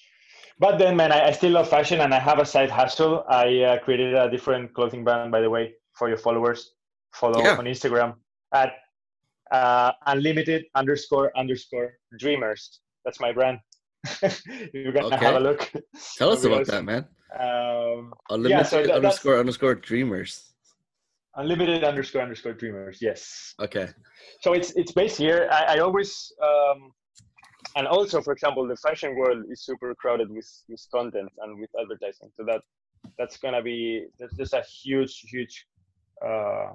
But 0.60 0.78
then, 0.78 0.96
man, 0.98 1.12
I, 1.12 1.28
I 1.28 1.32
still 1.32 1.52
love 1.52 1.70
fashion, 1.70 2.02
and 2.02 2.14
I 2.14 2.20
have 2.20 2.40
a 2.40 2.46
side 2.46 2.70
hustle. 2.70 3.24
I 3.30 3.62
uh, 3.62 3.80
created 3.80 4.14
a 4.14 4.30
different 4.30 4.74
clothing 4.74 5.04
brand, 5.06 5.32
by 5.32 5.40
the 5.42 5.50
way, 5.50 5.74
for 5.94 6.10
your 6.10 6.18
followers. 6.18 6.74
Follow 7.14 7.42
Yeah. 7.42 7.56
on 7.58 7.66
Instagram 7.66 8.16
at 8.54 8.74
uh, 9.52 9.92
unlimited 10.08 10.66
underscore 10.76 11.32
underscore 11.38 11.94
dreamers. 12.20 12.82
That's 13.06 13.20
my 13.20 13.32
brand. 13.32 13.60
You're 14.74 14.92
gonna 14.94 15.18
have 15.18 15.36
a 15.36 15.40
look. 15.40 15.72
Tell 16.18 16.32
us 16.32 16.44
about 16.44 16.68
that, 16.68 16.84
man. 16.86 17.06
Um, 17.40 18.14
Unlimited 18.30 18.68
so 18.68 18.84
that- 18.84 18.96
underscore 18.96 19.40
underscore 19.40 19.76
dreamers. 19.76 20.46
unlimited 21.36 21.84
underscore 21.84 22.22
underscore 22.22 22.54
dreamers. 22.54 23.00
Yes. 23.02 23.54
Okay. 23.60 23.88
So 24.42 24.54
it's 24.54 24.72
it's 24.76 24.92
based 24.92 25.18
here. 25.18 25.48
I, 25.52 25.76
I 25.76 25.78
always 25.80 26.32
um, 26.44 26.92
and 27.76 27.88
also, 27.88 28.22
for 28.22 28.34
example, 28.34 28.68
the 28.68 28.76
fashion 28.78 29.16
world 29.16 29.46
is 29.50 29.62
super 29.64 29.94
crowded 29.96 30.30
with 30.30 30.50
with 30.68 30.86
content 30.94 31.30
and 31.40 31.60
with 31.60 31.70
advertising. 31.80 32.32
So 32.38 32.44
that 32.46 32.62
that's 33.18 33.38
gonna 33.38 33.62
be 33.62 34.08
there's 34.18 34.34
just 34.34 34.54
a 34.54 34.62
huge 34.62 35.20
huge 35.32 35.66
uh, 36.26 36.74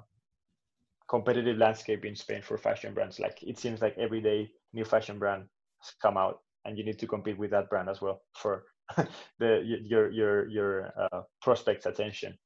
competitive 1.09 1.59
landscape 1.59 2.05
in 2.05 2.17
Spain 2.17 2.43
for 2.43 2.57
fashion 2.57 2.95
brands. 2.95 3.19
Like 3.21 3.43
it 3.43 3.59
seems 3.59 3.83
like 3.83 3.97
every 3.99 4.21
day 4.21 4.51
new 4.73 4.85
fashion 4.85 5.19
brand 5.19 5.45
has 5.83 5.95
come 6.01 6.17
out, 6.17 6.41
and 6.65 6.79
you 6.79 6.85
need 6.85 6.99
to 7.01 7.07
compete 7.07 7.39
with 7.39 7.51
that 7.51 7.69
brand 7.71 7.89
as 7.89 8.01
well 8.01 8.23
for 8.37 8.65
the 9.39 9.63
your 9.65 10.11
your 10.11 10.49
your 10.49 10.93
uh, 10.99 11.23
prospects' 11.43 11.87
attention. 11.87 12.37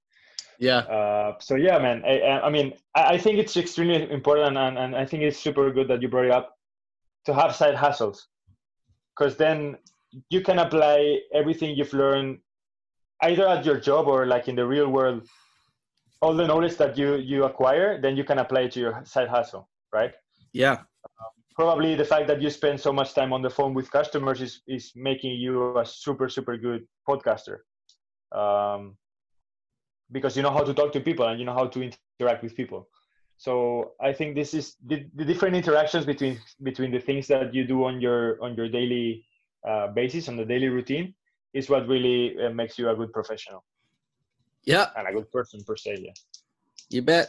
Yeah. 0.59 0.79
Uh, 0.79 1.35
so 1.41 1.55
yeah, 1.55 1.79
man. 1.79 2.03
I, 2.05 2.21
I- 2.21 2.47
I 2.47 2.51
mean, 2.51 2.75
I, 2.95 3.15
I 3.15 3.19
think 3.19 3.39
it's 3.39 3.57
extremely 3.57 4.11
important, 4.11 4.57
and, 4.57 4.79
and 4.79 4.97
I 4.97 5.05
think 5.07 5.23
it's 5.23 5.39
super 5.39 5.71
good 5.73 5.89
that 5.89 6.03
you 6.03 6.09
brought 6.09 6.27
it 6.27 6.33
up 6.33 6.55
to 7.27 7.35
have 7.35 7.55
side 7.55 7.75
hustles, 7.75 8.27
because 9.19 9.37
then 9.37 9.77
you 10.31 10.41
can 10.41 10.59
apply 10.59 11.21
everything 11.35 11.77
you've 11.77 11.93
learned 11.93 12.39
either 13.23 13.47
at 13.49 13.64
your 13.64 13.81
job 13.81 14.07
or 14.07 14.27
like 14.27 14.49
in 14.49 14.55
the 14.55 14.66
real 14.66 14.89
world. 14.89 15.27
All 16.23 16.35
the 16.35 16.47
knowledge 16.47 16.77
that 16.77 16.97
you 16.99 17.16
you 17.16 17.45
acquire, 17.45 18.01
then 18.01 18.16
you 18.16 18.25
can 18.25 18.39
apply 18.39 18.62
it 18.62 18.73
to 18.73 18.81
your 18.81 19.03
side 19.05 19.29
hustle, 19.29 19.69
right? 19.93 20.12
Yeah. 20.53 20.79
Probably 21.55 21.95
the 21.95 22.05
fact 22.05 22.29
that 22.29 22.41
you 22.41 22.51
spend 22.51 22.81
so 22.81 22.93
much 22.93 23.14
time 23.14 23.33
on 23.33 23.43
the 23.43 23.51
phone 23.51 23.75
with 23.75 23.91
customers 23.91 24.41
is 24.41 24.62
is 24.66 24.93
making 24.97 25.33
you 25.33 25.79
a 25.79 25.87
super 25.87 26.29
super 26.29 26.57
good 26.57 26.87
podcaster. 27.09 27.59
Um, 28.33 28.97
because 30.11 30.37
you 30.37 30.43
know 30.43 30.51
how 30.51 30.64
to 30.64 30.75
talk 30.75 30.93
to 30.93 31.01
people 31.01 31.27
and 31.29 31.39
you 31.39 31.47
know 31.47 31.55
how 31.55 31.66
to 31.66 31.91
interact 32.19 32.43
with 32.43 32.57
people 32.57 32.89
so 33.39 33.93
i 34.01 34.12
think 34.12 34.34
this 34.34 34.53
is 34.53 34.76
the, 34.91 34.97
the 35.14 35.24
different 35.24 35.55
interactions 35.57 36.05
between 36.05 36.34
between 36.62 36.91
the 36.91 36.99
things 37.09 37.26
that 37.32 37.55
you 37.55 37.62
do 37.64 37.84
on 37.84 38.01
your 38.01 38.20
on 38.45 38.55
your 38.59 38.68
daily 38.68 39.24
uh, 39.68 39.86
basis 40.01 40.28
on 40.28 40.36
the 40.36 40.45
daily 40.45 40.68
routine 40.68 41.14
is 41.55 41.70
what 41.70 41.86
really 41.89 42.36
uh, 42.45 42.51
makes 42.51 42.78
you 42.78 42.84
a 42.91 42.95
good 43.01 43.12
professional 43.12 43.62
Yeah. 44.64 44.86
and 44.97 45.07
a 45.09 45.12
good 45.16 45.30
person 45.36 45.59
per 45.66 45.76
se 45.76 45.93
yeah 46.07 46.16
You 46.91 47.03
bet. 47.03 47.26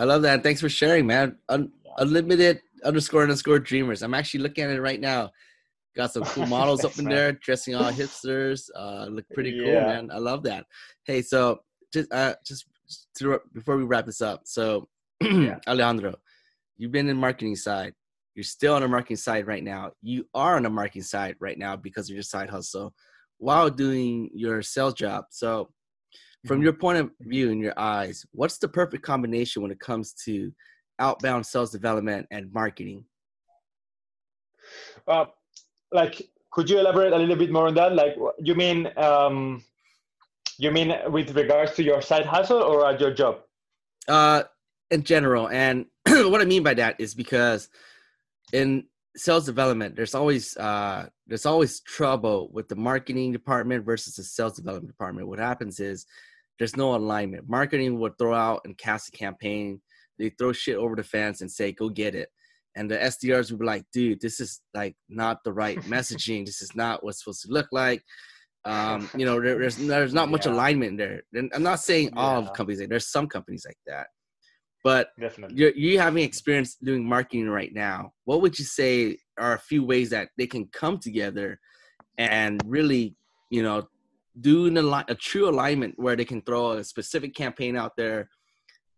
I 0.00 0.04
love 0.12 0.22
that. 0.22 0.42
Thanks 0.46 0.60
for 0.64 0.70
sharing, 0.80 1.04
man. 1.06 1.26
Un- 1.54 1.72
unlimited 1.98 2.56
underscore 2.88 3.22
underscore 3.26 3.58
dreamers. 3.70 4.00
I'm 4.02 4.14
actually 4.14 4.42
looking 4.46 4.64
at 4.64 4.70
it 4.70 4.80
right 4.80 5.00
now. 5.12 5.20
Got 6.00 6.12
some 6.14 6.24
cool 6.34 6.46
models 6.56 6.80
up 6.86 6.96
in 6.98 7.04
man. 7.04 7.14
there, 7.14 7.30
dressing 7.46 7.74
all 7.74 7.90
hipsters. 8.00 8.60
Uh, 8.82 9.04
look 9.16 9.26
pretty 9.34 9.52
cool, 9.58 9.72
Yeah. 9.74 9.86
man. 9.92 10.04
I 10.16 10.20
love 10.30 10.40
that. 10.50 10.62
Hey, 11.08 11.20
so 11.32 11.40
just 11.92 12.08
uh, 12.20 12.34
just 12.48 12.62
to, 13.18 13.38
before 13.58 13.76
we 13.76 13.84
wrap 13.90 14.06
this 14.06 14.22
up, 14.30 14.40
so 14.56 14.88
Yeah. 15.22 15.58
Alejandro, 15.68 16.14
you've 16.76 16.92
been 16.92 17.08
in 17.08 17.16
marketing 17.16 17.56
side. 17.56 17.94
You're 18.34 18.44
still 18.44 18.74
on 18.74 18.82
the 18.82 18.88
marketing 18.88 19.16
side 19.16 19.46
right 19.46 19.62
now. 19.62 19.92
You 20.02 20.26
are 20.34 20.56
on 20.56 20.62
the 20.62 20.70
marketing 20.70 21.02
side 21.02 21.36
right 21.38 21.58
now 21.58 21.76
because 21.76 22.08
of 22.08 22.14
your 22.14 22.22
side 22.22 22.48
hustle 22.48 22.94
while 23.38 23.68
doing 23.68 24.30
your 24.34 24.62
sales 24.62 24.94
job. 24.94 25.24
So, 25.30 25.70
from 26.46 26.60
Mhm. 26.60 26.62
your 26.64 26.72
point 26.72 26.98
of 26.98 27.10
view 27.20 27.50
and 27.50 27.60
your 27.60 27.78
eyes, 27.78 28.24
what's 28.32 28.58
the 28.58 28.68
perfect 28.68 29.04
combination 29.04 29.62
when 29.62 29.70
it 29.70 29.78
comes 29.80 30.12
to 30.24 30.52
outbound 30.98 31.46
sales 31.46 31.70
development 31.70 32.26
and 32.30 32.52
marketing? 32.52 33.04
uh, 35.08 35.26
like 35.92 36.22
could 36.52 36.68
you 36.70 36.78
elaborate 36.78 37.12
a 37.12 37.16
little 37.18 37.36
bit 37.36 37.50
more 37.50 37.66
on 37.66 37.74
that 37.74 37.94
like 37.94 38.14
you 38.38 38.54
mean 38.54 38.86
um, 38.96 39.64
you 40.58 40.70
mean 40.70 40.94
with 41.10 41.34
regards 41.34 41.72
to 41.74 41.82
your 41.82 42.00
side 42.00 42.24
hustle 42.26 42.62
or 42.62 42.86
at 42.86 43.00
your 43.00 43.12
job 43.12 43.40
Uh, 44.08 44.42
in 44.92 45.02
general, 45.02 45.48
and 45.48 45.86
what 46.06 46.40
I 46.40 46.44
mean 46.44 46.62
by 46.62 46.74
that 46.74 46.96
is 47.00 47.14
because 47.14 47.68
in 48.52 48.84
sales 49.16 49.46
development, 49.46 49.96
there's 49.96 50.14
always 50.14 50.56
uh, 50.56 51.08
there's 51.26 51.46
always 51.46 51.80
trouble 51.80 52.50
with 52.52 52.68
the 52.68 52.76
marketing 52.76 53.32
department 53.32 53.84
versus 53.84 54.14
the 54.16 54.22
sales 54.22 54.54
development 54.56 54.92
department. 54.92 55.28
What 55.28 55.38
happens 55.38 55.80
is 55.80 56.06
there's 56.58 56.76
no 56.76 56.94
alignment. 56.94 57.48
Marketing 57.48 57.98
would 58.00 58.16
throw 58.18 58.34
out 58.34 58.60
and 58.64 58.76
cast 58.78 59.08
a 59.08 59.12
campaign. 59.12 59.80
They 60.18 60.28
throw 60.30 60.52
shit 60.52 60.76
over 60.76 60.94
the 60.94 61.02
fence 61.02 61.40
and 61.40 61.50
say, 61.50 61.72
"Go 61.72 61.88
get 61.88 62.14
it." 62.14 62.28
And 62.76 62.90
the 62.90 62.96
SDRs 62.98 63.50
would 63.50 63.60
be 63.60 63.66
like, 63.66 63.84
"Dude, 63.92 64.20
this 64.20 64.40
is 64.40 64.60
like 64.74 64.94
not 65.08 65.38
the 65.44 65.52
right 65.52 65.78
messaging. 65.94 66.44
this 66.46 66.62
is 66.62 66.74
not 66.76 67.02
what's 67.02 67.20
supposed 67.20 67.42
to 67.42 67.52
look 67.52 67.68
like." 67.72 68.02
Um, 68.64 69.10
you 69.16 69.24
know, 69.26 69.40
there, 69.40 69.58
there's 69.58 69.76
there's 69.76 70.14
not 70.14 70.30
much 70.30 70.46
Yeah. 70.46 70.52
alignment 70.52 70.96
there. 70.98 71.22
And 71.34 71.50
I'm 71.54 71.64
not 71.64 71.80
saying 71.80 72.10
all 72.16 72.42
Yeah. 72.42 72.50
companies. 72.54 72.80
Like, 72.80 72.90
there's 72.90 73.08
some 73.08 73.26
companies 73.26 73.64
like 73.66 73.78
that, 73.86 74.06
but 74.84 75.10
definitely 75.20 75.56
you're, 75.56 75.72
you 75.72 75.98
having 75.98 76.24
experience 76.24 76.76
doing 76.76 77.04
marketing 77.04 77.48
right 77.48 77.72
now 77.72 78.12
what 78.24 78.40
would 78.40 78.58
you 78.58 78.64
say 78.64 79.16
are 79.38 79.54
a 79.54 79.58
few 79.58 79.84
ways 79.84 80.10
that 80.10 80.28
they 80.36 80.46
can 80.46 80.66
come 80.72 80.98
together 80.98 81.58
and 82.18 82.60
really 82.66 83.14
you 83.50 83.62
know 83.62 83.86
do 84.40 84.66
an 84.66 84.76
a 84.76 85.14
true 85.14 85.48
alignment 85.48 85.94
where 85.96 86.16
they 86.16 86.24
can 86.24 86.40
throw 86.42 86.72
a 86.72 86.84
specific 86.84 87.34
campaign 87.34 87.76
out 87.76 87.92
there 87.96 88.28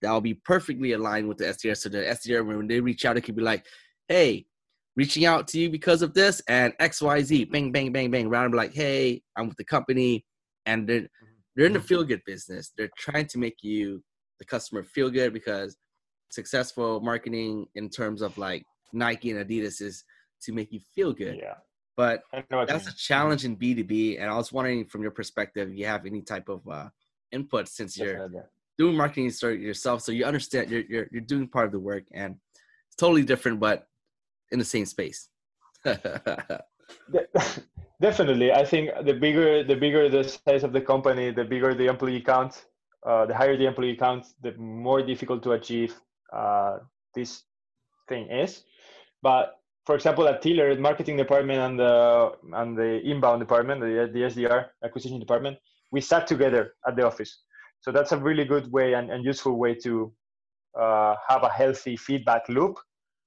that 0.00 0.12
will 0.12 0.20
be 0.20 0.34
perfectly 0.34 0.92
aligned 0.92 1.26
with 1.26 1.38
the 1.38 1.44
SDR. 1.44 1.76
So 1.76 1.88
the 1.88 1.98
SDR, 1.98 2.46
when 2.46 2.68
they 2.68 2.80
reach 2.80 3.04
out, 3.04 3.16
it 3.16 3.22
could 3.22 3.36
be 3.36 3.42
like, 3.42 3.64
"Hey, 4.06 4.46
reaching 4.96 5.24
out 5.24 5.48
to 5.48 5.58
you 5.58 5.70
because 5.70 6.02
of 6.02 6.14
this 6.14 6.40
and 6.46 6.72
X, 6.78 7.02
Y, 7.02 7.22
Z, 7.22 7.44
bang, 7.46 7.72
bang, 7.72 7.90
bang, 7.92 8.10
bang." 8.10 8.28
Round 8.28 8.52
be 8.52 8.58
like, 8.58 8.74
"Hey, 8.74 9.22
I'm 9.36 9.48
with 9.48 9.56
the 9.56 9.64
company," 9.64 10.24
and 10.66 10.86
they're 10.86 11.08
they're 11.56 11.66
in 11.66 11.72
the 11.72 11.78
mm-hmm. 11.78 11.86
feel 11.86 12.04
good 12.04 12.22
business. 12.26 12.72
They're 12.76 12.90
trying 12.96 13.26
to 13.28 13.38
make 13.38 13.56
you 13.62 14.02
the 14.38 14.44
customer 14.44 14.82
feel 14.82 15.10
good 15.10 15.32
because 15.32 15.76
successful 16.30 17.00
marketing 17.00 17.66
in 17.74 17.88
terms 17.88 18.22
of 18.22 18.36
like 18.38 18.64
Nike 18.92 19.30
and 19.30 19.46
Adidas 19.46 19.80
is 19.80 20.04
to 20.42 20.52
make 20.52 20.72
you 20.72 20.80
feel 20.94 21.12
good. 21.12 21.38
yeah 21.40 21.54
But 21.96 22.22
I 22.32 22.44
know 22.50 22.58
what 22.58 22.68
you 22.68 22.74
that's 22.74 22.88
a 22.88 22.96
challenge 22.96 23.44
in 23.44 23.56
B2B. 23.56 24.20
And 24.20 24.30
I 24.30 24.36
was 24.36 24.52
wondering 24.52 24.84
from 24.86 25.02
your 25.02 25.12
perspective, 25.12 25.74
you 25.74 25.86
have 25.86 26.06
any 26.06 26.22
type 26.22 26.48
of 26.48 26.66
uh, 26.68 26.88
input 27.32 27.68
since 27.68 27.96
you're 27.96 28.30
doing 28.78 28.96
marketing 28.96 29.30
yourself. 29.42 30.02
So 30.02 30.12
you 30.12 30.24
understand 30.24 30.70
you're, 30.70 30.82
you're, 30.88 31.06
you're 31.12 31.22
doing 31.22 31.48
part 31.48 31.66
of 31.66 31.72
the 31.72 31.78
work 31.78 32.04
and 32.12 32.36
it's 32.88 32.96
totally 32.96 33.22
different, 33.22 33.60
but 33.60 33.86
in 34.50 34.58
the 34.58 34.64
same 34.64 34.86
space. 34.86 35.28
Definitely 38.00 38.52
i 38.52 38.64
think 38.64 38.90
the 39.04 39.14
bigger 39.14 39.62
the 39.62 39.76
bigger 39.76 40.08
the 40.08 40.24
size 40.24 40.64
of 40.64 40.72
the 40.72 40.80
company 40.80 41.30
the 41.30 41.44
bigger 41.44 41.74
the 41.74 41.86
employee 41.86 42.20
count 42.20 42.66
uh, 43.04 43.26
the 43.26 43.34
higher 43.34 43.56
the 43.56 43.66
employee 43.66 43.96
count, 43.96 44.26
the 44.42 44.52
more 44.52 45.02
difficult 45.02 45.42
to 45.42 45.52
achieve 45.52 45.94
uh, 46.32 46.78
this 47.14 47.42
thing 48.08 48.30
is. 48.30 48.64
But 49.22 49.58
for 49.86 49.94
example, 49.94 50.26
at 50.28 50.40
Tiller, 50.42 50.74
the 50.74 50.80
marketing 50.80 51.16
department 51.16 51.60
and 51.60 51.78
the 51.78 52.32
and 52.52 52.76
the 52.76 53.00
inbound 53.02 53.40
department, 53.40 53.80
the, 53.80 54.10
the 54.12 54.20
SDR 54.20 54.66
acquisition 54.82 55.18
department, 55.20 55.58
we 55.92 56.00
sat 56.00 56.26
together 56.26 56.74
at 56.86 56.96
the 56.96 57.06
office. 57.06 57.42
So 57.80 57.92
that's 57.92 58.12
a 58.12 58.18
really 58.18 58.44
good 58.44 58.72
way 58.72 58.94
and, 58.94 59.10
and 59.10 59.24
useful 59.24 59.58
way 59.58 59.74
to 59.86 60.12
uh, 60.78 61.14
have 61.28 61.42
a 61.42 61.50
healthy 61.50 61.96
feedback 61.96 62.48
loop. 62.48 62.78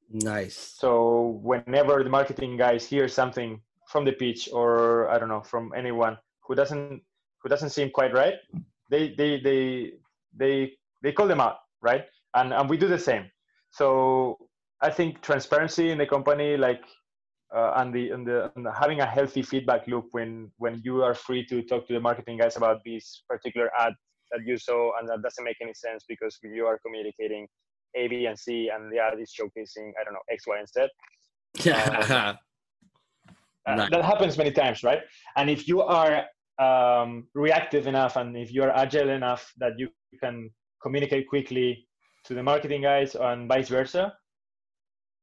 Nice. 0.09 0.57
So 0.79 1.39
whenever 1.43 2.03
the 2.03 2.09
marketing 2.09 2.57
guys 2.57 2.85
hear 2.85 3.07
something 3.07 3.61
from 3.87 4.03
the 4.05 4.13
pitch 4.13 4.49
or 4.51 5.09
I 5.09 5.19
don't 5.19 5.29
know 5.29 5.41
from 5.41 5.71
anyone 5.75 6.17
who 6.41 6.55
doesn't 6.55 7.01
who 7.41 7.49
doesn't 7.49 7.69
seem 7.69 7.91
quite 7.91 8.13
right, 8.13 8.35
they 8.89 9.13
they 9.17 9.39
they 9.39 9.93
they 10.35 10.73
they 11.03 11.11
call 11.11 11.27
them 11.27 11.41
out, 11.41 11.57
right? 11.81 12.05
And 12.35 12.53
and 12.53 12.69
we 12.69 12.77
do 12.77 12.87
the 12.87 12.99
same. 12.99 13.29
So 13.71 14.37
I 14.81 14.89
think 14.89 15.21
transparency 15.21 15.91
in 15.91 15.97
the 15.97 16.05
company, 16.05 16.57
like 16.57 16.83
uh, 17.55 17.73
and 17.77 17.93
the 17.93 18.11
and 18.11 18.25
the 18.25 18.51
and 18.55 18.67
having 18.79 18.99
a 19.01 19.05
healthy 19.05 19.41
feedback 19.41 19.87
loop 19.87 20.07
when 20.11 20.51
when 20.57 20.81
you 20.83 21.03
are 21.03 21.13
free 21.13 21.45
to 21.47 21.61
talk 21.63 21.87
to 21.87 21.93
the 21.93 21.99
marketing 21.99 22.37
guys 22.37 22.57
about 22.57 22.81
this 22.85 23.23
particular 23.29 23.69
ad 23.79 23.93
that 24.31 24.41
you 24.45 24.57
saw 24.57 24.91
and 24.99 25.07
that 25.07 25.21
doesn't 25.21 25.45
make 25.45 25.57
any 25.61 25.73
sense 25.73 26.03
because 26.07 26.37
you 26.43 26.65
are 26.65 26.77
communicating 26.85 27.47
A, 27.95 28.07
B, 28.09 28.25
and 28.25 28.37
C, 28.37 28.69
and 28.73 28.91
the 28.91 28.99
ad 28.99 29.19
is 29.19 29.31
showcasing 29.31 29.91
I 29.99 30.03
don't 30.03 30.13
know 30.13 30.25
X, 30.29 30.43
Y, 30.47 30.57
and 30.57 30.67
Z. 30.67 30.87
Yeah. 31.65 32.35
Uh, 33.67 33.75
Right. 33.75 33.91
That 33.91 34.05
happens 34.05 34.37
many 34.37 34.51
times, 34.51 34.81
right? 34.81 35.01
And 35.35 35.49
if 35.49 35.67
you 35.67 35.81
are 35.81 36.23
um, 36.59 37.27
reactive 37.33 37.87
enough 37.87 38.15
and 38.15 38.35
if 38.35 38.51
you 38.51 38.63
are 38.63 38.71
agile 38.71 39.09
enough 39.09 39.53
that 39.57 39.73
you 39.77 39.89
can 40.19 40.49
communicate 40.81 41.27
quickly 41.27 41.87
to 42.23 42.33
the 42.33 42.43
marketing 42.43 42.81
guys 42.81 43.15
and 43.15 43.47
vice 43.47 43.69
versa, 43.69 44.13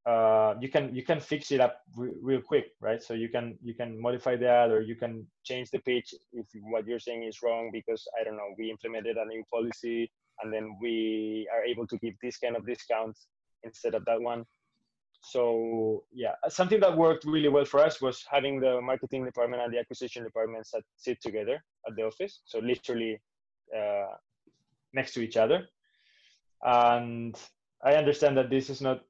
uh, 0.07 0.55
you 0.61 0.69
can 0.69 0.95
you 0.95 1.03
can 1.03 1.19
fix 1.19 1.51
it 1.51 1.61
up 1.61 1.81
re- 1.97 2.13
real 2.21 2.41
quick, 2.41 2.67
right? 2.81 3.03
So 3.03 3.15
you 3.15 3.29
can 3.29 3.59
you 3.63 3.75
can 3.75 4.01
modify 4.01 4.37
that 4.37 4.71
or 4.71 4.83
you 4.83 4.97
can 4.97 5.27
change 5.45 5.71
the 5.71 5.79
pitch 5.79 6.15
if 6.33 6.47
what 6.63 6.87
you're 6.87 6.99
saying 6.99 7.25
is 7.25 7.43
wrong 7.43 7.71
because 7.73 8.07
I 8.21 8.25
don't 8.25 8.37
know 8.37 8.55
we 8.59 8.71
implemented 8.71 9.17
a 9.17 9.25
new 9.25 9.43
policy 9.51 10.11
and 10.43 10.53
then 10.53 10.77
we 10.81 11.49
are 11.55 11.65
able 11.65 11.87
to 11.87 11.97
give 11.99 12.15
this 12.23 12.37
kind 12.39 12.57
of 12.57 12.67
discount 12.67 13.17
instead 13.63 13.95
of 13.95 14.05
that 14.05 14.21
one 14.21 14.45
so 15.25 16.05
yeah 16.13 16.35
something 16.49 16.81
that 16.81 16.97
worked 16.97 17.25
really 17.25 17.49
well 17.49 17.65
for 17.65 17.81
us 17.81 18.01
was 18.01 18.25
having 18.31 18.61
the 18.61 18.81
marketing 18.81 19.25
department 19.25 19.63
and 19.63 19.73
the 19.73 19.79
acquisition 19.79 20.23
department 20.23 20.67
sit, 20.67 20.85
sit 20.97 21.21
together 21.21 21.63
at 21.89 21.97
the 21.97 22.03
office. 22.03 22.41
So 22.45 22.59
literally 22.59 23.21
uh, 23.77 24.15
next 24.93 25.15
to 25.15 25.21
each 25.21 25.37
other. 25.37 25.69
And 26.63 27.37
i 27.83 27.95
understand 27.95 28.37
that 28.39 28.49
this 28.49 28.71
is 28.71 28.81
not 28.81 29.03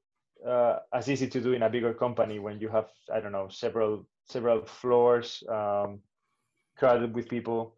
uh, 0.45 0.79
as 0.93 1.09
easy 1.09 1.27
to 1.27 1.39
do 1.41 1.53
in 1.53 1.63
a 1.63 1.69
bigger 1.69 1.93
company 1.93 2.39
when 2.39 2.59
you 2.59 2.67
have 2.67 2.89
i 3.13 3.19
don't 3.21 3.31
know 3.31 3.47
several 3.49 4.05
several 4.27 4.65
floors 4.65 5.43
um, 5.49 5.99
crowded 6.77 7.13
with 7.13 7.29
people. 7.29 7.75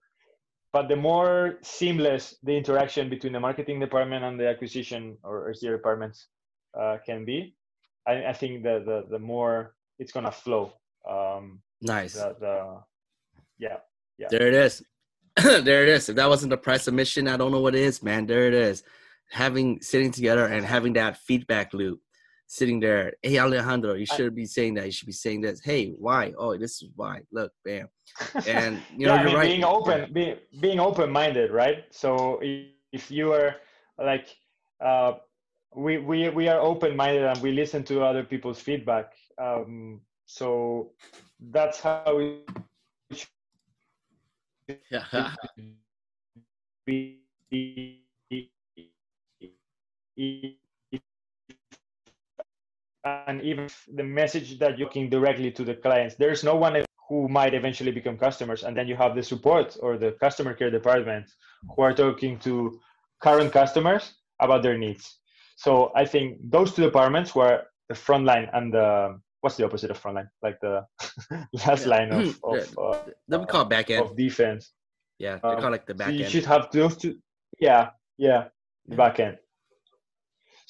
But 0.74 0.88
the 0.88 0.96
more 0.96 1.60
seamless 1.62 2.36
the 2.44 2.56
interaction 2.56 3.10
between 3.10 3.34
the 3.34 3.40
marketing 3.40 3.80
department 3.80 4.24
and 4.24 4.40
the 4.40 4.48
acquisition 4.48 5.18
or 5.24 5.52
SDR 5.52 5.78
departments 5.78 6.28
uh, 6.80 6.98
can 7.06 7.26
be 7.26 7.56
I, 8.08 8.28
I 8.28 8.34
think 8.34 8.64
the, 8.64 8.82
the 8.86 9.06
the 9.12 9.20
more 9.20 9.76
it's 10.00 10.12
gonna 10.12 10.32
flow. 10.32 10.74
Um, 11.10 11.62
nice. 11.82 12.14
the, 12.14 12.36
the 12.40 12.80
yeah 13.60 13.78
There 14.30 14.48
it 14.48 14.54
is. 14.54 14.84
there 15.44 15.84
it 15.84 15.90
is. 15.90 16.10
If 16.10 16.16
that 16.16 16.30
wasn't 16.30 16.50
the 16.50 16.58
price 16.58 16.84
submission, 16.84 17.28
I 17.28 17.38
don't 17.38 17.52
know 17.52 17.60
what 17.60 17.76
it 17.76 17.82
is, 17.82 18.02
man. 18.02 18.26
There 18.26 18.48
it 18.48 18.54
is. 18.54 18.84
Having 19.30 19.82
sitting 19.82 20.12
together 20.12 20.46
and 20.48 20.66
having 20.66 20.94
that 20.94 21.18
feedback 21.18 21.74
loop, 21.74 22.00
sitting 22.48 22.80
there. 22.80 23.14
Hey 23.22 23.38
Alejandro, 23.40 23.94
you 23.94 24.06
should 24.06 24.34
be 24.34 24.46
saying 24.46 24.76
that. 24.76 24.86
You 24.86 24.92
should 24.92 25.06
be 25.06 25.12
saying 25.12 25.42
this. 25.42 25.62
Hey, 25.64 25.94
why? 26.00 26.34
Oh, 26.38 26.58
this 26.58 26.82
is 26.82 26.90
why. 26.96 27.22
Look, 27.32 27.52
bam. 27.66 27.88
And 28.48 28.82
you 28.98 29.06
know, 29.06 29.14
yeah, 29.16 29.22
you're 29.22 29.26
mean, 29.26 29.36
right. 29.36 29.50
being 29.50 29.64
open, 29.64 30.14
being 30.14 30.38
being 30.60 30.80
open 30.80 31.12
minded, 31.12 31.52
right? 31.52 31.84
So 31.92 32.42
i- 32.42 32.72
if 32.94 33.12
you 33.12 33.34
are 33.34 33.58
like 34.00 34.28
uh, 34.84 35.14
we 35.78 36.00
we 36.00 36.30
we 36.30 36.48
are 36.48 36.60
open 36.60 36.96
minded 36.96 37.24
and 37.24 37.40
we 37.42 37.52
listen 37.52 37.84
to 37.84 38.04
other 38.04 38.24
people's 38.24 38.60
feedback. 38.60 39.14
Um, 39.38 40.02
so 40.26 40.92
that's 41.40 41.80
how 41.80 42.18
we 42.18 42.44
and 53.06 53.42
even 53.42 53.70
the 53.94 54.04
message 54.04 54.58
that 54.58 54.78
you're 54.78 54.88
looking 54.88 55.10
directly 55.10 55.52
to 55.52 55.64
the 55.64 55.76
clients 55.76 56.16
there's 56.16 56.44
no 56.44 56.56
one 56.56 56.84
who 57.08 57.30
might 57.30 57.54
eventually 57.54 57.92
become 57.92 58.18
customers 58.18 58.64
and 58.64 58.76
then 58.76 58.88
you 58.88 58.96
have 58.96 59.16
the 59.16 59.24
support 59.24 59.78
or 59.82 59.98
the 59.98 60.12
customer 60.20 60.54
care 60.54 60.72
department 60.72 61.26
who 61.74 61.82
are 61.84 61.94
talking 61.94 62.38
to 62.40 62.78
current 63.22 63.54
customers 63.54 64.16
about 64.42 64.64
their 64.64 64.78
needs 64.78 65.20
so 65.64 65.92
i 66.02 66.06
think 66.06 66.38
those 66.56 66.70
two 66.74 66.84
departments 66.90 67.30
were 67.36 67.56
the 67.90 67.96
front 67.96 68.24
line 68.32 68.48
and 68.54 68.74
the 68.74 68.88
what's 69.42 69.58
the 69.58 69.66
opposite 69.66 69.90
of 69.92 69.98
front 69.98 70.16
line 70.18 70.30
like 70.46 70.58
the 70.62 70.76
last 71.66 71.84
Yeah. 71.86 71.94
line 71.96 72.12
of, 72.20 72.26
of, 72.44 72.60
uh, 72.78 72.98
Let 73.28 73.42
me 73.42 73.48
call 73.48 73.62
it 73.64 73.70
back 73.70 73.90
end. 73.90 74.02
of 74.04 74.16
defense 74.16 74.64
Yeah, 75.20 75.36
they 75.42 75.50
um, 75.50 75.62
call 75.64 75.74
it 75.74 75.78
like 75.78 75.88
the 75.88 75.94
so 75.94 75.98
back 76.04 76.14
you 76.14 76.24
end. 76.26 76.32
should 76.32 76.46
have 76.54 76.64
those 76.72 76.96
two. 77.02 77.14
Yeah, 77.60 77.84
yeah, 78.28 78.42
the 78.86 78.96
Yeah. 78.96 79.02
back 79.04 79.16
end. 79.20 79.38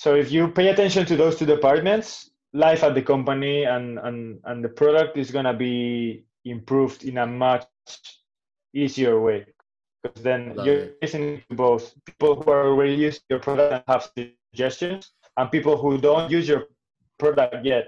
So 0.03 0.15
if 0.15 0.31
you 0.31 0.47
pay 0.59 0.67
attention 0.69 1.03
to 1.09 1.15
those 1.21 1.35
two 1.38 1.45
departments, 1.45 2.31
life 2.53 2.81
at 2.88 2.93
the 2.95 3.01
company 3.13 3.65
and 3.65 3.99
and 4.07 4.39
and 4.49 4.57
the 4.65 4.69
product 4.81 5.17
is 5.17 5.31
gonna 5.35 5.53
be 5.53 6.23
improved 6.45 7.03
in 7.03 7.17
a 7.17 7.27
much 7.27 7.67
easier 8.73 9.19
way. 9.19 9.39
Because 10.03 10.21
then 10.23 10.55
Love 10.55 10.65
you're 10.65 10.83
it. 10.88 10.97
listening 11.01 11.41
to 11.49 11.55
both 11.55 11.83
people 12.05 12.31
who 12.41 12.51
are 12.51 12.67
already 12.71 12.95
using 12.95 13.23
your 13.29 13.39
product 13.39 13.73
and 13.73 13.83
have 13.88 14.05
suggestions, 14.51 15.11
and 15.37 15.51
people 15.51 15.77
who 15.77 15.97
don't 15.97 16.31
use 16.31 16.47
your 16.47 16.65
product 17.19 17.65
yet. 17.65 17.85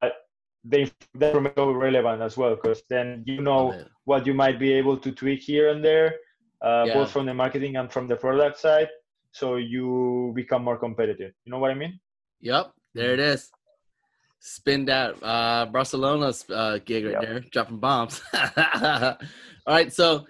But 0.00 0.12
they 0.64 0.90
they're 1.14 1.38
relevant 1.40 2.22
as 2.22 2.36
well, 2.36 2.54
because 2.54 2.82
then 2.88 3.22
you 3.26 3.40
know 3.40 3.74
what 4.04 4.26
you 4.26 4.34
might 4.34 4.58
be 4.58 4.72
able 4.72 4.96
to 4.98 5.12
tweak 5.12 5.40
here 5.40 5.70
and 5.70 5.84
there, 5.84 6.16
uh, 6.64 6.84
Yeah. 6.86 6.94
both 6.94 7.10
from 7.10 7.26
the 7.26 7.34
marketing 7.34 7.76
and 7.76 7.90
from 7.92 8.06
the 8.08 8.16
product 8.16 8.58
side, 8.58 8.88
so 9.32 9.56
you 9.56 10.32
become 10.34 10.62
more 10.64 10.78
competitive. 10.78 11.32
You 11.44 11.52
know 11.52 11.58
what 11.58 11.70
I 11.70 11.74
mean? 11.74 12.00
Yep, 12.40 12.72
there 12.94 13.12
it 13.14 13.20
is. 13.20 13.50
Spin 14.40 14.84
that 14.86 15.16
uh, 15.22 15.66
Barcelona's 15.66 16.44
uh, 16.48 16.78
gig 16.84 17.04
right 17.04 17.12
Yep. 17.18 17.22
there, 17.22 17.40
dropping 17.50 17.78
bombs. 17.78 18.22
All 19.66 19.74
right, 19.74 19.92
so 19.92 20.26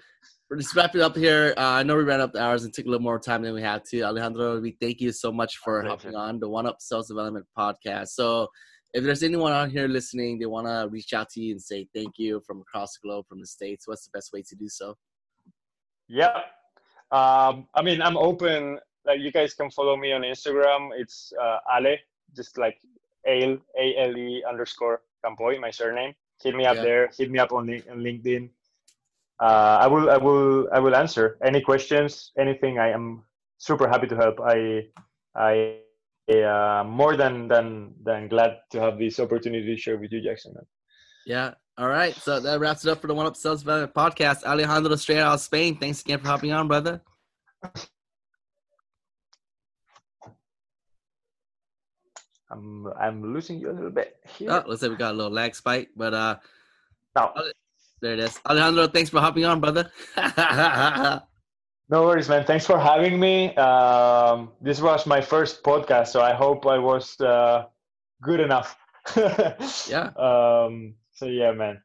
we're 0.50 0.56
just 0.56 0.74
wrapping 0.74 1.02
up 1.02 1.16
here. 1.16 1.52
Uh, 1.56 1.60
I 1.60 1.82
know 1.82 1.96
we 1.96 2.04
ran 2.04 2.20
up 2.20 2.32
the 2.32 2.42
hours 2.42 2.64
and 2.64 2.72
took 2.72 2.86
a 2.86 2.88
little 2.88 3.02
more 3.02 3.18
time 3.18 3.42
than 3.42 3.52
we 3.54 3.60
had 3.62 3.84
to. 3.90 4.02
Alejandro, 4.02 4.60
we 4.60 4.76
thank 4.80 5.00
you 5.00 5.12
so 5.12 5.30
much 5.30 5.58
for 5.58 5.82
hopping 5.82 6.14
on 6.14 6.40
the 6.40 6.48
One 6.48 6.66
Up 6.66 6.76
Sales 6.80 7.08
Development 7.08 7.44
podcast. 7.56 8.08
So, 8.08 8.48
if 8.94 9.04
there's 9.04 9.22
anyone 9.22 9.52
out 9.52 9.70
here 9.70 9.86
listening, 9.86 10.38
they 10.38 10.46
want 10.46 10.66
to 10.66 10.88
reach 10.90 11.12
out 11.12 11.28
to 11.30 11.40
you 11.40 11.52
and 11.52 11.62
say 11.62 11.86
thank 11.94 12.14
you 12.16 12.40
from 12.46 12.62
across 12.62 12.94
the 12.94 13.06
globe, 13.06 13.26
from 13.28 13.40
the 13.40 13.46
states. 13.46 13.86
What's 13.86 14.06
the 14.06 14.10
best 14.16 14.32
way 14.32 14.42
to 14.48 14.56
do 14.56 14.68
so? 14.68 14.96
Yeah. 16.08 16.34
Um, 17.10 17.68
I 17.74 17.82
mean, 17.82 18.00
I'm 18.00 18.16
open. 18.16 18.78
Like 19.04 19.20
you 19.20 19.30
guys 19.30 19.52
can 19.52 19.70
follow 19.70 19.96
me 19.96 20.12
on 20.12 20.22
Instagram. 20.22 20.90
It's 20.96 21.32
uh, 21.40 21.58
Ale, 21.76 21.96
just 22.34 22.56
like 22.56 22.78
Ale 23.26 23.58
A 23.78 23.94
L 23.98 24.16
E 24.16 24.42
underscore 24.48 25.02
Campoy, 25.22 25.60
my 25.60 25.70
surname. 25.70 26.14
Hit 26.42 26.54
me 26.56 26.64
up 26.64 26.76
Yeah. 26.76 26.82
there. 26.82 27.10
Hit 27.18 27.30
me 27.30 27.38
up 27.38 27.52
on, 27.52 27.68
on 27.68 27.98
LinkedIn. 27.98 28.48
Uh, 29.40 29.78
I 29.80 29.86
will. 29.86 30.10
I 30.10 30.16
will. 30.16 30.68
I 30.72 30.78
will 30.80 30.96
answer 30.96 31.38
any 31.44 31.60
questions. 31.60 32.32
Anything. 32.38 32.78
I 32.78 32.90
am 32.90 33.24
super 33.58 33.88
happy 33.88 34.06
to 34.08 34.16
help. 34.16 34.40
I. 34.40 34.88
I. 35.34 35.78
Uh, 36.28 36.84
more 36.84 37.16
than 37.16 37.48
than 37.48 37.94
than 38.02 38.28
glad 38.28 38.58
to 38.70 38.80
have 38.80 38.98
this 38.98 39.18
opportunity 39.18 39.64
to 39.64 39.80
share 39.80 39.96
with 39.96 40.12
you, 40.12 40.20
Jackson. 40.20 40.54
Yeah. 41.24 41.54
All 41.78 41.88
right. 41.88 42.14
So 42.14 42.40
that 42.40 42.60
wraps 42.60 42.84
it 42.84 42.90
up 42.90 43.00
for 43.00 43.06
the 43.06 43.14
One 43.14 43.26
Up 43.26 43.36
Sales 43.36 43.60
Development 43.60 43.94
podcast. 43.94 44.44
Alejandro, 44.44 44.94
straight 44.96 45.20
out 45.20 45.34
of 45.34 45.40
Spain. 45.40 45.76
Thanks 45.76 46.02
again 46.02 46.18
for 46.18 46.26
hopping 46.26 46.52
on, 46.52 46.68
brother. 46.68 47.00
I'm 52.50 52.86
I'm 52.98 53.32
losing 53.32 53.58
you 53.60 53.70
a 53.70 53.76
little 53.76 53.90
bit 53.90 54.16
here. 54.36 54.50
Oh, 54.50 54.64
looks 54.66 54.82
like 54.82 54.90
we 54.90 54.96
got 54.96 55.12
a 55.12 55.16
little 55.16 55.32
lag 55.32 55.54
spike, 55.54 55.90
but 55.96 56.14
uh, 56.14 56.36
Now, 57.14 57.32
there 58.00 58.12
it 58.14 58.20
is. 58.20 58.40
Alejandro, 58.48 58.88
thanks 58.88 59.10
for 59.10 59.20
hopping 59.20 59.44
on, 59.44 59.60
brother. 59.60 59.90
No 61.90 62.02
worries, 62.02 62.28
man. 62.28 62.44
Thanks 62.44 62.66
for 62.66 62.78
having 62.78 63.18
me. 63.18 63.56
Um, 63.56 64.52
this 64.60 64.78
was 64.78 65.06
my 65.06 65.22
first 65.22 65.62
podcast, 65.62 66.08
so 66.08 66.20
I 66.20 66.34
hope 66.34 66.66
I 66.66 66.76
was 66.78 67.18
uh, 67.20 67.64
good 68.22 68.40
enough. 68.40 68.76
Yeah. 69.88 70.10
Um, 70.16 70.96
so 71.14 71.24
yeah, 71.24 71.52
man. 71.52 71.80